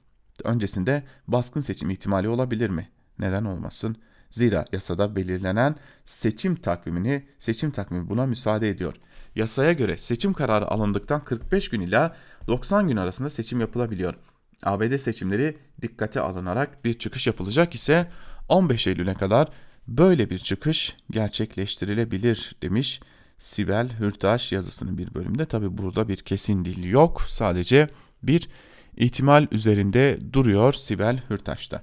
Öncesinde 0.45 1.03
baskın 1.29 1.61
seçim 1.61 1.91
ihtimali 1.91 2.29
olabilir 2.29 2.71
mi? 2.71 2.89
Neden 3.19 3.45
olmasın? 3.45 3.97
Zira 4.31 4.65
yasada 4.73 5.17
belirlenen 5.17 5.77
seçim 6.05 6.57
takvimini 6.57 7.27
seçim 7.39 7.71
takvimi 7.71 8.09
buna 8.09 8.27
müsaade 8.27 8.69
ediyor. 8.69 8.95
Yasaya 9.35 9.73
göre 9.73 9.99
seçim 9.99 10.33
kararı 10.33 10.71
alındıktan 10.71 11.25
45 11.25 11.69
gün 11.69 11.81
ila 11.81 12.17
90 12.47 12.89
gün 12.89 12.97
arasında 12.97 13.31
seçim 13.31 13.61
yapılabiliyor. 13.61 14.15
ABD 14.63 14.97
seçimleri 14.97 15.59
dikkate 15.83 16.21
alınarak 16.21 16.85
bir 16.85 16.99
çıkış 16.99 17.27
yapılacak 17.27 17.75
ise 17.75 18.11
15 18.49 18.87
Eylül'e 18.87 19.15
kadar 19.15 19.49
böyle 19.89 20.31
bir 20.31 20.39
çıkış 20.39 20.97
gerçekleştirilebilir 21.11 22.57
demiş 22.63 23.01
Sibel 23.39 23.91
Hürtaş 24.01 24.53
yazısının 24.53 24.99
bir 24.99 25.15
bölümde. 25.15 25.45
Tabi 25.45 25.79
burada 25.79 26.09
bir 26.09 26.17
kesin 26.17 26.65
dil 26.65 26.85
yok 26.85 27.23
sadece 27.29 27.89
bir 28.27 28.49
ihtimal 28.97 29.47
üzerinde 29.51 30.19
duruyor 30.33 30.73
Sibel 30.73 31.23
Hürtaş'ta. 31.31 31.83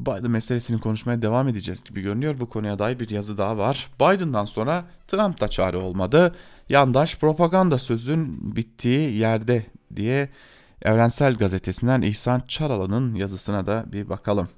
Biden 0.00 0.30
meselesini 0.30 0.80
konuşmaya 0.80 1.22
devam 1.22 1.48
edeceğiz 1.48 1.84
gibi 1.84 2.00
görünüyor. 2.00 2.40
Bu 2.40 2.48
konuya 2.48 2.78
dair 2.78 3.00
bir 3.00 3.10
yazı 3.10 3.38
daha 3.38 3.58
var. 3.58 3.90
Biden'dan 4.00 4.44
sonra 4.44 4.84
Trump 5.08 5.40
da 5.40 5.48
çare 5.48 5.76
olmadı. 5.76 6.34
Yandaş 6.68 7.16
propaganda 7.16 7.78
sözün 7.78 8.56
bittiği 8.56 9.16
yerde 9.16 9.66
diye 9.96 10.28
Evrensel 10.82 11.36
Gazetesi'nden 11.36 12.02
İhsan 12.02 12.42
Çaralan'ın 12.48 13.14
yazısına 13.14 13.66
da 13.66 13.84
bir 13.92 14.08
bakalım. 14.08 14.48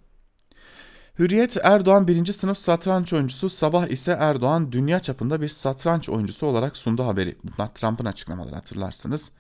Hürriyet 1.19 1.57
Erdoğan 1.63 2.09
birinci 2.09 2.33
sınıf 2.33 2.59
satranç 2.59 3.13
oyuncusu 3.13 3.51
sabah 3.51 3.87
ise 3.87 4.17
Erdoğan 4.21 4.73
dünya 4.73 5.01
çapında 5.01 5.41
bir 5.41 5.49
satranç 5.49 6.09
oyuncusu 6.09 6.47
olarak 6.47 6.77
sundu 6.77 7.07
haberi. 7.07 7.37
Bunlar 7.45 7.75
Trump'ın 7.75 8.05
açıklamaları 8.05 8.55
hatırlarsınız. 8.55 9.33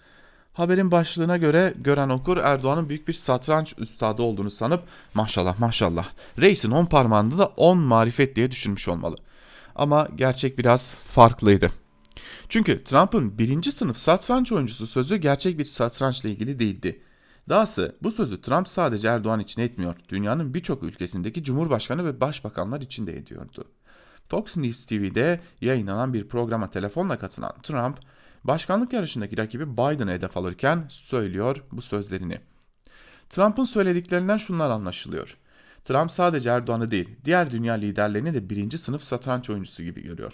Haberin 0.59 0.91
başlığına 0.91 1.37
göre 1.37 1.75
gören 1.77 2.09
okur 2.09 2.37
Erdoğan'ın 2.37 2.89
büyük 2.89 3.09
bir 3.09 3.13
satranç 3.13 3.75
üstadı 3.79 4.23
olduğunu 4.23 4.51
sanıp 4.51 4.83
maşallah 5.15 5.59
maşallah 5.59 6.09
reisin 6.41 6.71
on 6.71 6.87
parmağında 6.87 7.39
da 7.39 7.47
on 7.47 7.79
marifet 7.79 8.37
diye 8.37 8.51
düşünmüş 8.51 8.89
olmalı. 8.89 9.17
Ama 9.75 10.09
gerçek 10.15 10.59
biraz 10.59 10.95
farklıydı. 10.95 11.71
Çünkü 12.49 12.85
Trump'ın 12.85 13.39
birinci 13.39 13.73
sınıf 13.73 13.99
satranç 13.99 14.53
oyuncusu 14.53 14.87
sözü 14.87 15.17
gerçek 15.17 15.59
bir 15.59 15.65
satrançla 15.65 16.29
ilgili 16.29 16.59
değildi. 16.59 17.01
Dahası 17.49 17.97
bu 18.03 18.13
sözü 18.13 18.41
Trump 18.41 18.69
sadece 18.69 19.09
Erdoğan 19.09 19.41
için 19.41 19.63
etmiyor, 19.63 19.97
dünyanın 20.09 20.55
birçok 20.55 20.83
ülkesindeki 20.83 21.45
cumhurbaşkanı 21.45 22.05
ve 22.05 22.21
başbakanlar 22.21 22.81
için 22.81 23.07
de 23.07 23.17
ediyordu. 23.17 23.65
Fox 24.29 24.57
News 24.57 24.87
TV'de 24.87 25.41
yayınlanan 25.61 26.15
bir 26.15 26.29
programa 26.29 26.71
telefonla 26.71 27.19
katılan 27.19 27.53
Trump, 27.63 27.99
başkanlık 28.45 28.93
yarışındaki 28.93 29.39
rakibi 29.39 29.73
Biden'ı 29.73 30.11
hedef 30.11 30.37
alırken 30.37 30.87
söylüyor 30.89 31.65
bu 31.73 31.83
sözlerini. 31.83 32.41
Trump'ın 33.31 33.65
söylediklerinden 33.65 34.37
şunlar 34.37 34.71
anlaşılıyor. 34.71 35.37
Trump 35.85 36.13
sadece 36.13 36.51
Erdoğan'ı 36.51 36.91
değil, 36.91 37.17
diğer 37.25 37.51
dünya 37.51 37.75
liderlerini 37.75 38.35
de 38.35 38.51
birinci 38.51 38.79
sınıf 38.79 39.03
satranç 39.03 39.51
oyuncusu 39.51 39.83
gibi 39.83 40.03
görüyor. 40.03 40.33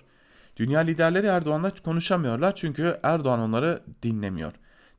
Dünya 0.57 0.81
liderleri 0.81 1.27
Erdoğan'la 1.27 1.71
konuşamıyorlar 1.85 2.57
çünkü 2.57 3.01
Erdoğan 3.03 3.41
onları 3.41 3.83
dinlemiyor. 4.03 4.53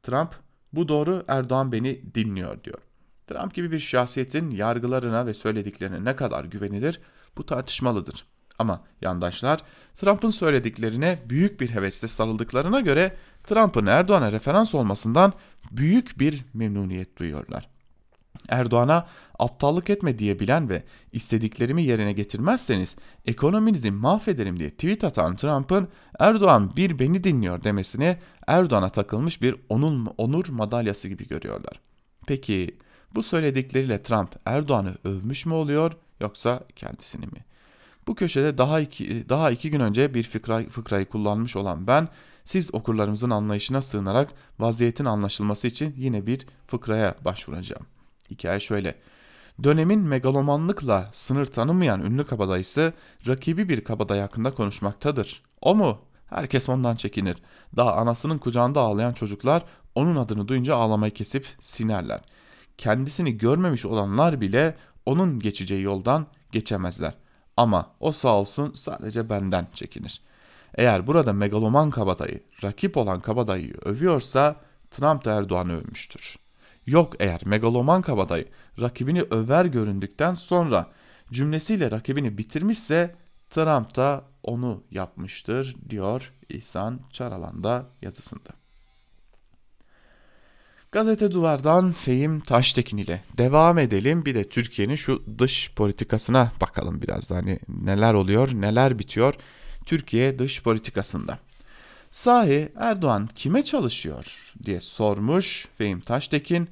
Trump 0.03 0.35
bu 0.73 0.87
doğru 0.87 1.23
Erdoğan 1.27 1.71
beni 1.71 2.15
dinliyor 2.15 2.63
diyor. 2.63 2.79
Trump 3.27 3.53
gibi 3.53 3.71
bir 3.71 3.79
şahsiyetin 3.79 4.51
yargılarına 4.51 5.25
ve 5.25 5.33
söylediklerine 5.33 6.03
ne 6.03 6.15
kadar 6.15 6.45
güvenilir 6.45 7.01
bu 7.37 7.45
tartışmalıdır. 7.45 8.25
Ama 8.59 8.83
yandaşlar 9.01 9.61
Trump'ın 9.95 10.29
söylediklerine 10.29 11.19
büyük 11.29 11.61
bir 11.61 11.69
hevesle 11.69 12.07
sarıldıklarına 12.07 12.79
göre 12.79 13.15
Trump'ın 13.43 13.85
Erdoğan'a 13.85 14.31
referans 14.31 14.75
olmasından 14.75 15.33
büyük 15.71 16.19
bir 16.19 16.45
memnuniyet 16.53 17.17
duyuyorlar. 17.17 17.69
Erdoğan'a 18.49 19.07
aptallık 19.39 19.89
etme 19.89 20.19
diyebilen 20.19 20.69
ve 20.69 20.83
istediklerimi 21.11 21.83
yerine 21.83 22.13
getirmezseniz 22.13 22.95
ekonominizi 23.25 23.91
mahvederim 23.91 24.59
diye 24.59 24.69
tweet 24.69 25.03
atan 25.03 25.35
Trump'ın 25.35 25.87
Erdoğan 26.19 26.75
bir 26.75 26.99
beni 26.99 27.23
dinliyor 27.23 27.63
demesini 27.63 28.17
Erdoğan'a 28.47 28.89
takılmış 28.89 29.41
bir 29.41 29.55
onur, 29.69 30.07
onur 30.17 30.49
madalyası 30.49 31.07
gibi 31.07 31.27
görüyorlar. 31.27 31.79
Peki 32.27 32.77
bu 33.15 33.23
söyledikleriyle 33.23 34.01
Trump 34.03 34.35
Erdoğan'ı 34.45 34.95
övmüş 35.03 35.45
mü 35.45 35.53
oluyor 35.53 35.91
yoksa 36.19 36.63
kendisini 36.75 37.25
mi? 37.25 37.45
Bu 38.07 38.15
köşede 38.15 38.57
daha 38.57 38.79
iki, 38.79 39.29
daha 39.29 39.51
iki 39.51 39.71
gün 39.71 39.79
önce 39.79 40.13
bir 40.13 40.23
fıkra, 40.23 40.63
fıkrayı 40.69 41.05
kullanmış 41.05 41.55
olan 41.55 41.87
ben 41.87 42.07
siz 42.45 42.73
okurlarımızın 42.73 43.29
anlayışına 43.29 43.81
sığınarak 43.81 44.29
vaziyetin 44.59 45.05
anlaşılması 45.05 45.67
için 45.67 45.93
yine 45.97 46.27
bir 46.27 46.47
fıkraya 46.67 47.15
başvuracağım. 47.25 47.85
Hikaye 48.31 48.59
şöyle. 48.59 48.95
Dönemin 49.63 49.99
megalomanlıkla 49.99 51.09
sınır 51.13 51.45
tanımayan 51.45 52.03
ünlü 52.03 52.25
kabadayısı 52.27 52.93
rakibi 53.27 53.69
bir 53.69 53.83
kabadayı 53.83 54.21
hakkında 54.21 54.51
konuşmaktadır. 54.51 55.41
O 55.61 55.75
mu? 55.75 56.01
Herkes 56.29 56.69
ondan 56.69 56.95
çekinir. 56.95 57.37
Daha 57.75 57.93
anasının 57.93 58.37
kucağında 58.37 58.81
ağlayan 58.81 59.13
çocuklar 59.13 59.63
onun 59.95 60.15
adını 60.15 60.47
duyunca 60.47 60.75
ağlamayı 60.75 61.13
kesip 61.13 61.47
sinerler. 61.59 62.21
Kendisini 62.77 63.37
görmemiş 63.37 63.85
olanlar 63.85 64.41
bile 64.41 64.77
onun 65.05 65.39
geçeceği 65.39 65.81
yoldan 65.81 66.27
geçemezler. 66.51 67.13
Ama 67.57 67.91
o 67.99 68.11
sağ 68.11 68.35
olsun 68.35 68.73
sadece 68.73 69.29
benden 69.29 69.67
çekinir. 69.73 70.21
Eğer 70.75 71.07
burada 71.07 71.33
megaloman 71.33 71.89
kabadayı, 71.89 72.43
rakip 72.63 72.97
olan 72.97 73.19
kabadayıyı 73.19 73.73
övüyorsa 73.85 74.55
Trump 74.91 75.25
da 75.25 75.33
Erdoğan'ı 75.33 75.73
övmüştür.'' 75.77 76.45
Yok 76.85 77.13
eğer 77.19 77.41
megaloman 77.45 78.01
kabadayı 78.01 78.47
rakibini 78.81 79.21
över 79.21 79.65
göründükten 79.65 80.33
sonra 80.33 80.91
cümlesiyle 81.31 81.91
rakibini 81.91 82.37
bitirmişse 82.37 83.15
Trump 83.49 83.95
da 83.95 84.23
onu 84.43 84.83
yapmıştır 84.91 85.75
diyor 85.89 86.33
İhsan 86.49 86.99
Çaralan'da 87.11 87.85
yazısında. 88.01 88.49
Gazete 90.95 91.31
Duvar'dan 91.31 91.91
Fehim 91.91 92.39
Taştekin 92.39 92.97
ile 92.97 93.23
devam 93.37 93.77
edelim. 93.77 94.25
Bir 94.25 94.35
de 94.35 94.49
Türkiye'nin 94.49 94.95
şu 94.95 95.23
dış 95.39 95.71
politikasına 95.75 96.51
bakalım 96.61 97.01
biraz 97.01 97.29
da 97.29 97.35
hani 97.35 97.59
neler 97.67 98.13
oluyor, 98.13 98.49
neler 98.53 98.99
bitiyor 98.99 99.33
Türkiye 99.85 100.39
dış 100.39 100.63
politikasında. 100.63 101.39
Sahi 102.11 102.69
Erdoğan 102.75 103.29
kime 103.35 103.63
çalışıyor 103.63 104.53
diye 104.65 104.81
sormuş 104.81 105.67
Fehim 105.77 105.99
Taştekin 105.99 106.69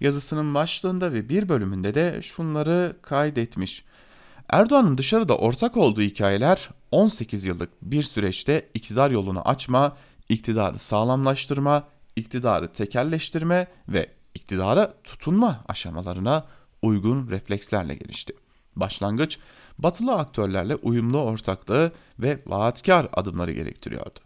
yazısının 0.00 0.54
başlığında 0.54 1.12
ve 1.12 1.28
bir 1.28 1.48
bölümünde 1.48 1.94
de 1.94 2.22
şunları 2.22 2.96
kaydetmiş. 3.02 3.84
Erdoğan'ın 4.48 4.98
dışarıda 4.98 5.38
ortak 5.38 5.76
olduğu 5.76 6.02
hikayeler 6.02 6.70
18 6.90 7.44
yıllık 7.44 7.70
bir 7.82 8.02
süreçte 8.02 8.68
iktidar 8.74 9.10
yolunu 9.10 9.48
açma, 9.48 9.96
iktidarı 10.28 10.78
sağlamlaştırma, 10.78 11.95
iktidarı 12.16 12.72
tekelleştirme 12.72 13.66
ve 13.88 14.10
iktidara 14.34 14.94
tutunma 15.04 15.64
aşamalarına 15.68 16.46
uygun 16.82 17.30
reflekslerle 17.30 17.94
gelişti. 17.94 18.34
Başlangıç 18.76 19.38
batılı 19.78 20.14
aktörlerle 20.14 20.74
uyumlu 20.76 21.22
ortaklığı 21.22 21.92
ve 22.18 22.42
vaatkar 22.46 23.08
adımları 23.12 23.52
gerektiriyordu. 23.52 24.18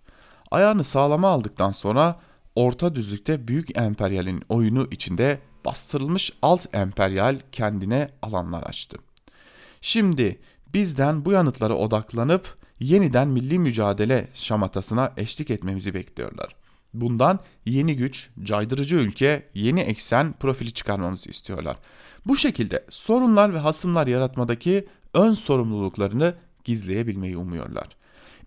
Ayağını 0.50 0.84
sağlama 0.84 1.28
aldıktan 1.28 1.70
sonra 1.70 2.20
orta 2.54 2.94
düzlükte 2.94 3.48
büyük 3.48 3.78
emperyalin 3.78 4.42
oyunu 4.48 4.88
içinde 4.90 5.40
bastırılmış 5.64 6.32
alt 6.42 6.74
emperyal 6.74 7.38
kendine 7.52 8.10
alanlar 8.22 8.62
açtı. 8.62 8.98
Şimdi 9.80 10.40
bizden 10.74 11.24
bu 11.24 11.32
yanıtlara 11.32 11.74
odaklanıp 11.74 12.58
yeniden 12.80 13.28
milli 13.28 13.58
mücadele 13.58 14.28
şamatasına 14.34 15.12
eşlik 15.16 15.50
etmemizi 15.50 15.94
bekliyorlar. 15.94 16.59
Bundan 16.94 17.38
yeni 17.66 17.96
güç, 17.96 18.30
caydırıcı 18.42 18.96
ülke, 18.96 19.48
yeni 19.54 19.80
eksen 19.80 20.32
profili 20.32 20.72
çıkarmamızı 20.72 21.30
istiyorlar. 21.30 21.76
Bu 22.26 22.36
şekilde 22.36 22.84
sorunlar 22.90 23.54
ve 23.54 23.58
hasımlar 23.58 24.06
yaratmadaki 24.06 24.88
ön 25.14 25.34
sorumluluklarını 25.34 26.34
gizleyebilmeyi 26.64 27.36
umuyorlar. 27.36 27.88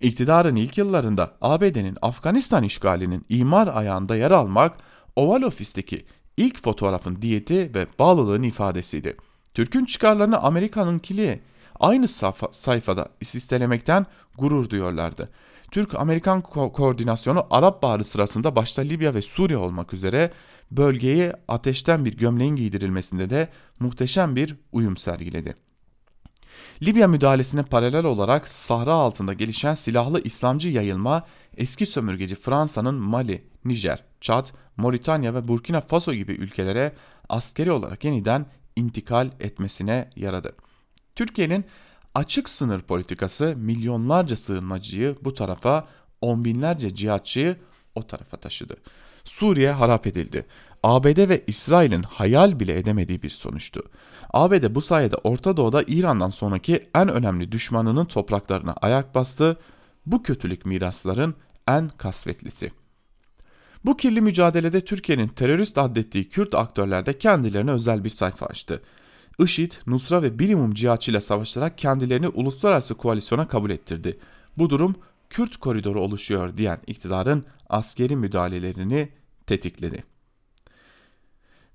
İktidarın 0.01 0.55
ilk 0.55 0.77
yıllarında 0.77 1.33
ABD'nin 1.41 1.97
Afganistan 2.01 2.63
işgalinin 2.63 3.25
imar 3.29 3.67
ayağında 3.67 4.15
yer 4.15 4.31
almak, 4.31 4.77
Oval 5.15 5.41
Ofis'teki 5.41 6.05
ilk 6.37 6.63
fotoğrafın 6.63 7.21
diyeti 7.21 7.71
ve 7.75 7.87
bağlılığın 7.99 8.43
ifadesiydi. 8.43 9.17
Türk'ün 9.53 9.85
çıkarlarını 9.85 10.39
Amerika'nınkili 10.39 11.41
aynı 11.79 12.07
sayfa, 12.07 12.47
sayfada 12.51 13.09
istelemekten 13.21 14.05
gurur 14.37 14.69
duyuyorlardı. 14.69 15.29
Türk-Amerikan 15.73 16.41
ko- 16.41 16.71
koordinasyonu 16.71 17.47
Arap 17.49 17.83
Baharı 17.83 18.03
sırasında 18.03 18.55
başta 18.55 18.81
Libya 18.81 19.13
ve 19.13 19.21
Suriye 19.21 19.57
olmak 19.57 19.93
üzere 19.93 20.31
bölgeye 20.71 21.33
ateşten 21.47 22.05
bir 22.05 22.17
gömleğin 22.17 22.55
giydirilmesinde 22.55 23.29
de 23.29 23.49
muhteşem 23.79 24.35
bir 24.35 24.55
uyum 24.71 24.97
sergiledi. 24.97 25.55
Libya 26.83 27.07
müdahalesine 27.07 27.63
paralel 27.63 28.05
olarak 28.05 28.47
Sahra 28.47 28.93
altında 28.93 29.33
gelişen 29.33 29.73
silahlı 29.73 30.21
İslamcı 30.21 30.69
yayılma 30.69 31.25
eski 31.57 31.85
sömürgeci 31.85 32.35
Fransa'nın 32.35 32.95
Mali, 32.95 33.43
Nijer, 33.65 34.03
Çad, 34.21 34.47
Moritanya 34.77 35.33
ve 35.33 35.47
Burkina 35.47 35.81
Faso 35.81 36.13
gibi 36.13 36.31
ülkelere 36.31 36.93
askeri 37.29 37.71
olarak 37.71 38.03
yeniden 38.03 38.45
intikal 38.75 39.29
etmesine 39.39 40.09
yaradı. 40.15 40.55
Türkiye'nin 41.15 41.65
açık 42.15 42.49
sınır 42.49 42.81
politikası 42.81 43.55
milyonlarca 43.57 44.35
sığınmacıyı 44.35 45.15
bu 45.21 45.33
tarafa, 45.33 45.87
on 46.21 46.45
binlerce 46.45 46.95
cihatçıyı 46.95 47.57
o 47.95 48.07
tarafa 48.07 48.37
taşıdı. 48.37 48.75
Suriye 49.23 49.71
harap 49.71 50.07
edildi. 50.07 50.45
ABD 50.83 51.29
ve 51.29 51.43
İsrail'in 51.47 52.03
hayal 52.03 52.59
bile 52.59 52.77
edemediği 52.77 53.21
bir 53.21 53.29
sonuçtu. 53.29 53.83
ABD 54.33 54.75
bu 54.75 54.81
sayede 54.81 55.15
Orta 55.15 55.57
Doğu'da 55.57 55.83
İran'dan 55.87 56.29
sonraki 56.29 56.89
en 56.95 57.09
önemli 57.09 57.51
düşmanının 57.51 58.05
topraklarına 58.05 58.73
ayak 58.73 59.15
bastı. 59.15 59.57
Bu 60.05 60.23
kötülük 60.23 60.65
mirasların 60.65 61.35
en 61.67 61.89
kasvetlisi. 61.89 62.71
Bu 63.85 63.97
kirli 63.97 64.21
mücadelede 64.21 64.81
Türkiye'nin 64.81 65.27
terörist 65.27 65.77
adettiği 65.77 66.29
Kürt 66.29 66.55
aktörler 66.55 67.05
de 67.05 67.17
kendilerine 67.17 67.71
özel 67.71 68.03
bir 68.03 68.09
sayfa 68.09 68.45
açtı. 68.45 68.81
IŞİD, 69.39 69.71
Nusra 69.87 70.21
ve 70.21 70.39
bilimum 70.39 70.73
cihatçıyla 70.73 71.21
savaşarak 71.21 71.77
kendilerini 71.77 72.27
uluslararası 72.27 72.95
koalisyona 72.95 73.47
kabul 73.47 73.69
ettirdi. 73.69 74.19
Bu 74.57 74.69
durum 74.69 74.95
Kürt 75.29 75.57
koridoru 75.57 76.01
oluşuyor 76.01 76.57
diyen 76.57 76.79
iktidarın 76.87 77.45
askeri 77.69 78.15
müdahalelerini 78.15 79.09
tetikledi. 79.47 80.03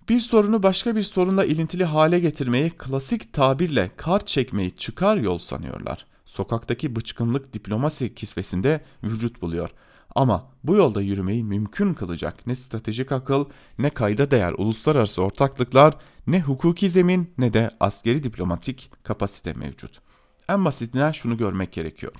Bir 0.09 0.21
sorunu 0.21 0.63
başka 0.63 0.97
bir 0.97 1.03
sorunla 1.03 1.45
ilintili 1.45 1.85
hale 1.85 2.21
getirmeyi 2.21 2.71
klasik 2.71 3.33
tabirle 3.33 3.91
kart 3.97 4.27
çekmeyi 4.27 4.77
çıkar 4.77 5.17
yol 5.17 5.39
sanıyorlar. 5.39 6.07
Sokaktaki 6.25 6.97
bıçkınlık 6.97 7.53
diplomasi 7.53 8.15
kisvesinde 8.15 8.85
vücut 9.05 9.43
buluyor. 9.43 9.71
Ama 10.15 10.51
bu 10.65 10.77
yolda 10.77 11.01
yürümeyi 11.01 11.45
mümkün 11.45 11.95
kılacak 11.95 12.47
ne 12.47 12.55
stratejik 12.55 13.13
akıl, 13.13 13.45
ne 13.79 13.91
kayda 13.91 14.31
değer 14.31 14.53
uluslararası 14.53 15.23
ortaklıklar, 15.23 15.97
ne 16.27 16.41
hukuki 16.41 16.91
zemin 16.91 17.31
ne 17.39 17.53
de 17.53 17.71
askeri 17.81 18.23
diplomatik 18.23 18.91
kapasite 19.03 19.53
mevcut. 19.53 20.01
En 20.49 20.65
basitinden 20.65 21.13
şunu 21.13 21.37
görmek 21.37 21.73
gerekiyor. 21.73 22.13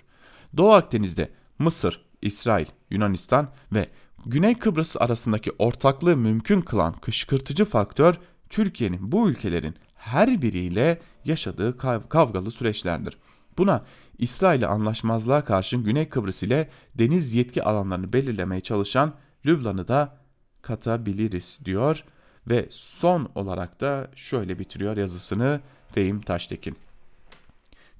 Doğu 0.57 0.73
Akdeniz'de 0.73 1.31
Mısır, 1.59 2.05
İsrail, 2.23 2.67
Yunanistan 2.91 3.49
ve 3.75 3.89
Güney 4.27 4.59
Kıbrıs 4.59 4.97
arasındaki 4.97 5.53
ortaklığı 5.59 6.17
mümkün 6.17 6.61
kılan 6.61 6.93
kışkırtıcı 6.93 7.65
faktör 7.65 8.15
Türkiye'nin 8.51 9.13
bu 9.13 9.31
ülkelerin 9.31 9.75
her 9.95 10.43
biriyle 10.43 11.01
yaşadığı 11.25 11.71
kav- 11.71 12.09
kavgalı 12.09 12.51
süreçlerdir. 12.51 13.19
Buna 13.59 13.85
İsrail'le 14.19 14.63
anlaşmazlığa 14.63 15.45
karşın 15.45 15.85
Güney 15.85 16.09
Kıbrıs 16.09 16.43
ile 16.43 16.69
deniz 16.95 17.35
yetki 17.35 17.63
alanlarını 17.63 18.13
belirlemeye 18.13 18.61
çalışan 18.61 19.15
Lübnan'ı 19.47 19.89
da 19.89 20.17
katabiliriz 20.63 21.61
diyor 21.65 22.05
ve 22.47 22.67
son 22.71 23.31
olarak 23.35 23.81
da 23.81 24.11
şöyle 24.15 24.59
bitiriyor 24.59 24.97
yazısını 24.97 25.61
Fehim 25.93 26.21
Taştekin. 26.21 26.77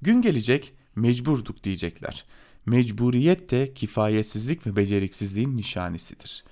Gün 0.01 0.21
gelecek 0.21 0.73
mecburduk 0.95 1.63
diyecekler. 1.63 2.25
Mecburiyet 2.65 3.51
de 3.51 3.73
kifayetsizlik 3.73 4.67
ve 4.67 4.75
beceriksizliğin 4.75 5.57
nişanesidir. 5.57 6.43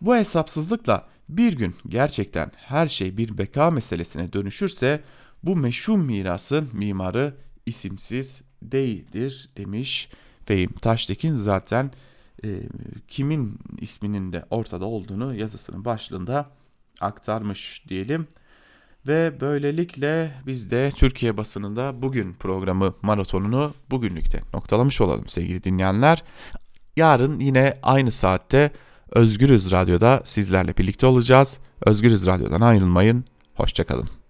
Bu 0.00 0.16
hesapsızlıkla 0.16 1.08
bir 1.28 1.52
gün 1.52 1.76
gerçekten 1.88 2.52
her 2.56 2.88
şey 2.88 3.16
bir 3.16 3.38
beka 3.38 3.70
meselesine 3.70 4.32
dönüşürse 4.32 5.02
bu 5.42 5.56
meşhum 5.56 6.00
mirasın 6.04 6.68
mimarı 6.72 7.34
isimsiz 7.66 8.42
değildir 8.72 9.48
demiş 9.56 10.08
Fehim 10.46 10.72
Taştekin 10.72 11.36
zaten 11.36 11.90
e, 12.44 12.48
kimin 13.08 13.58
isminin 13.80 14.32
de 14.32 14.44
ortada 14.50 14.84
olduğunu 14.84 15.34
yazısının 15.34 15.84
başlığında 15.84 16.50
aktarmış 17.00 17.82
diyelim. 17.88 18.26
Ve 19.08 19.40
böylelikle 19.40 20.30
biz 20.46 20.70
de 20.70 20.90
Türkiye 20.96 21.36
basınında 21.36 22.02
bugün 22.02 22.32
programı 22.32 22.94
maratonunu 23.02 23.74
bugünlükte 23.90 24.40
noktalamış 24.54 25.00
olalım 25.00 25.28
sevgili 25.28 25.64
dinleyenler. 25.64 26.22
Yarın 26.96 27.40
yine 27.40 27.78
aynı 27.82 28.10
saatte 28.10 28.70
Özgürüz 29.10 29.72
Radyo'da 29.72 30.22
sizlerle 30.24 30.76
birlikte 30.76 31.06
olacağız. 31.06 31.58
Özgürüz 31.86 32.26
Radyo'dan 32.26 32.60
ayrılmayın. 32.60 33.24
Hoşçakalın. 33.54 34.23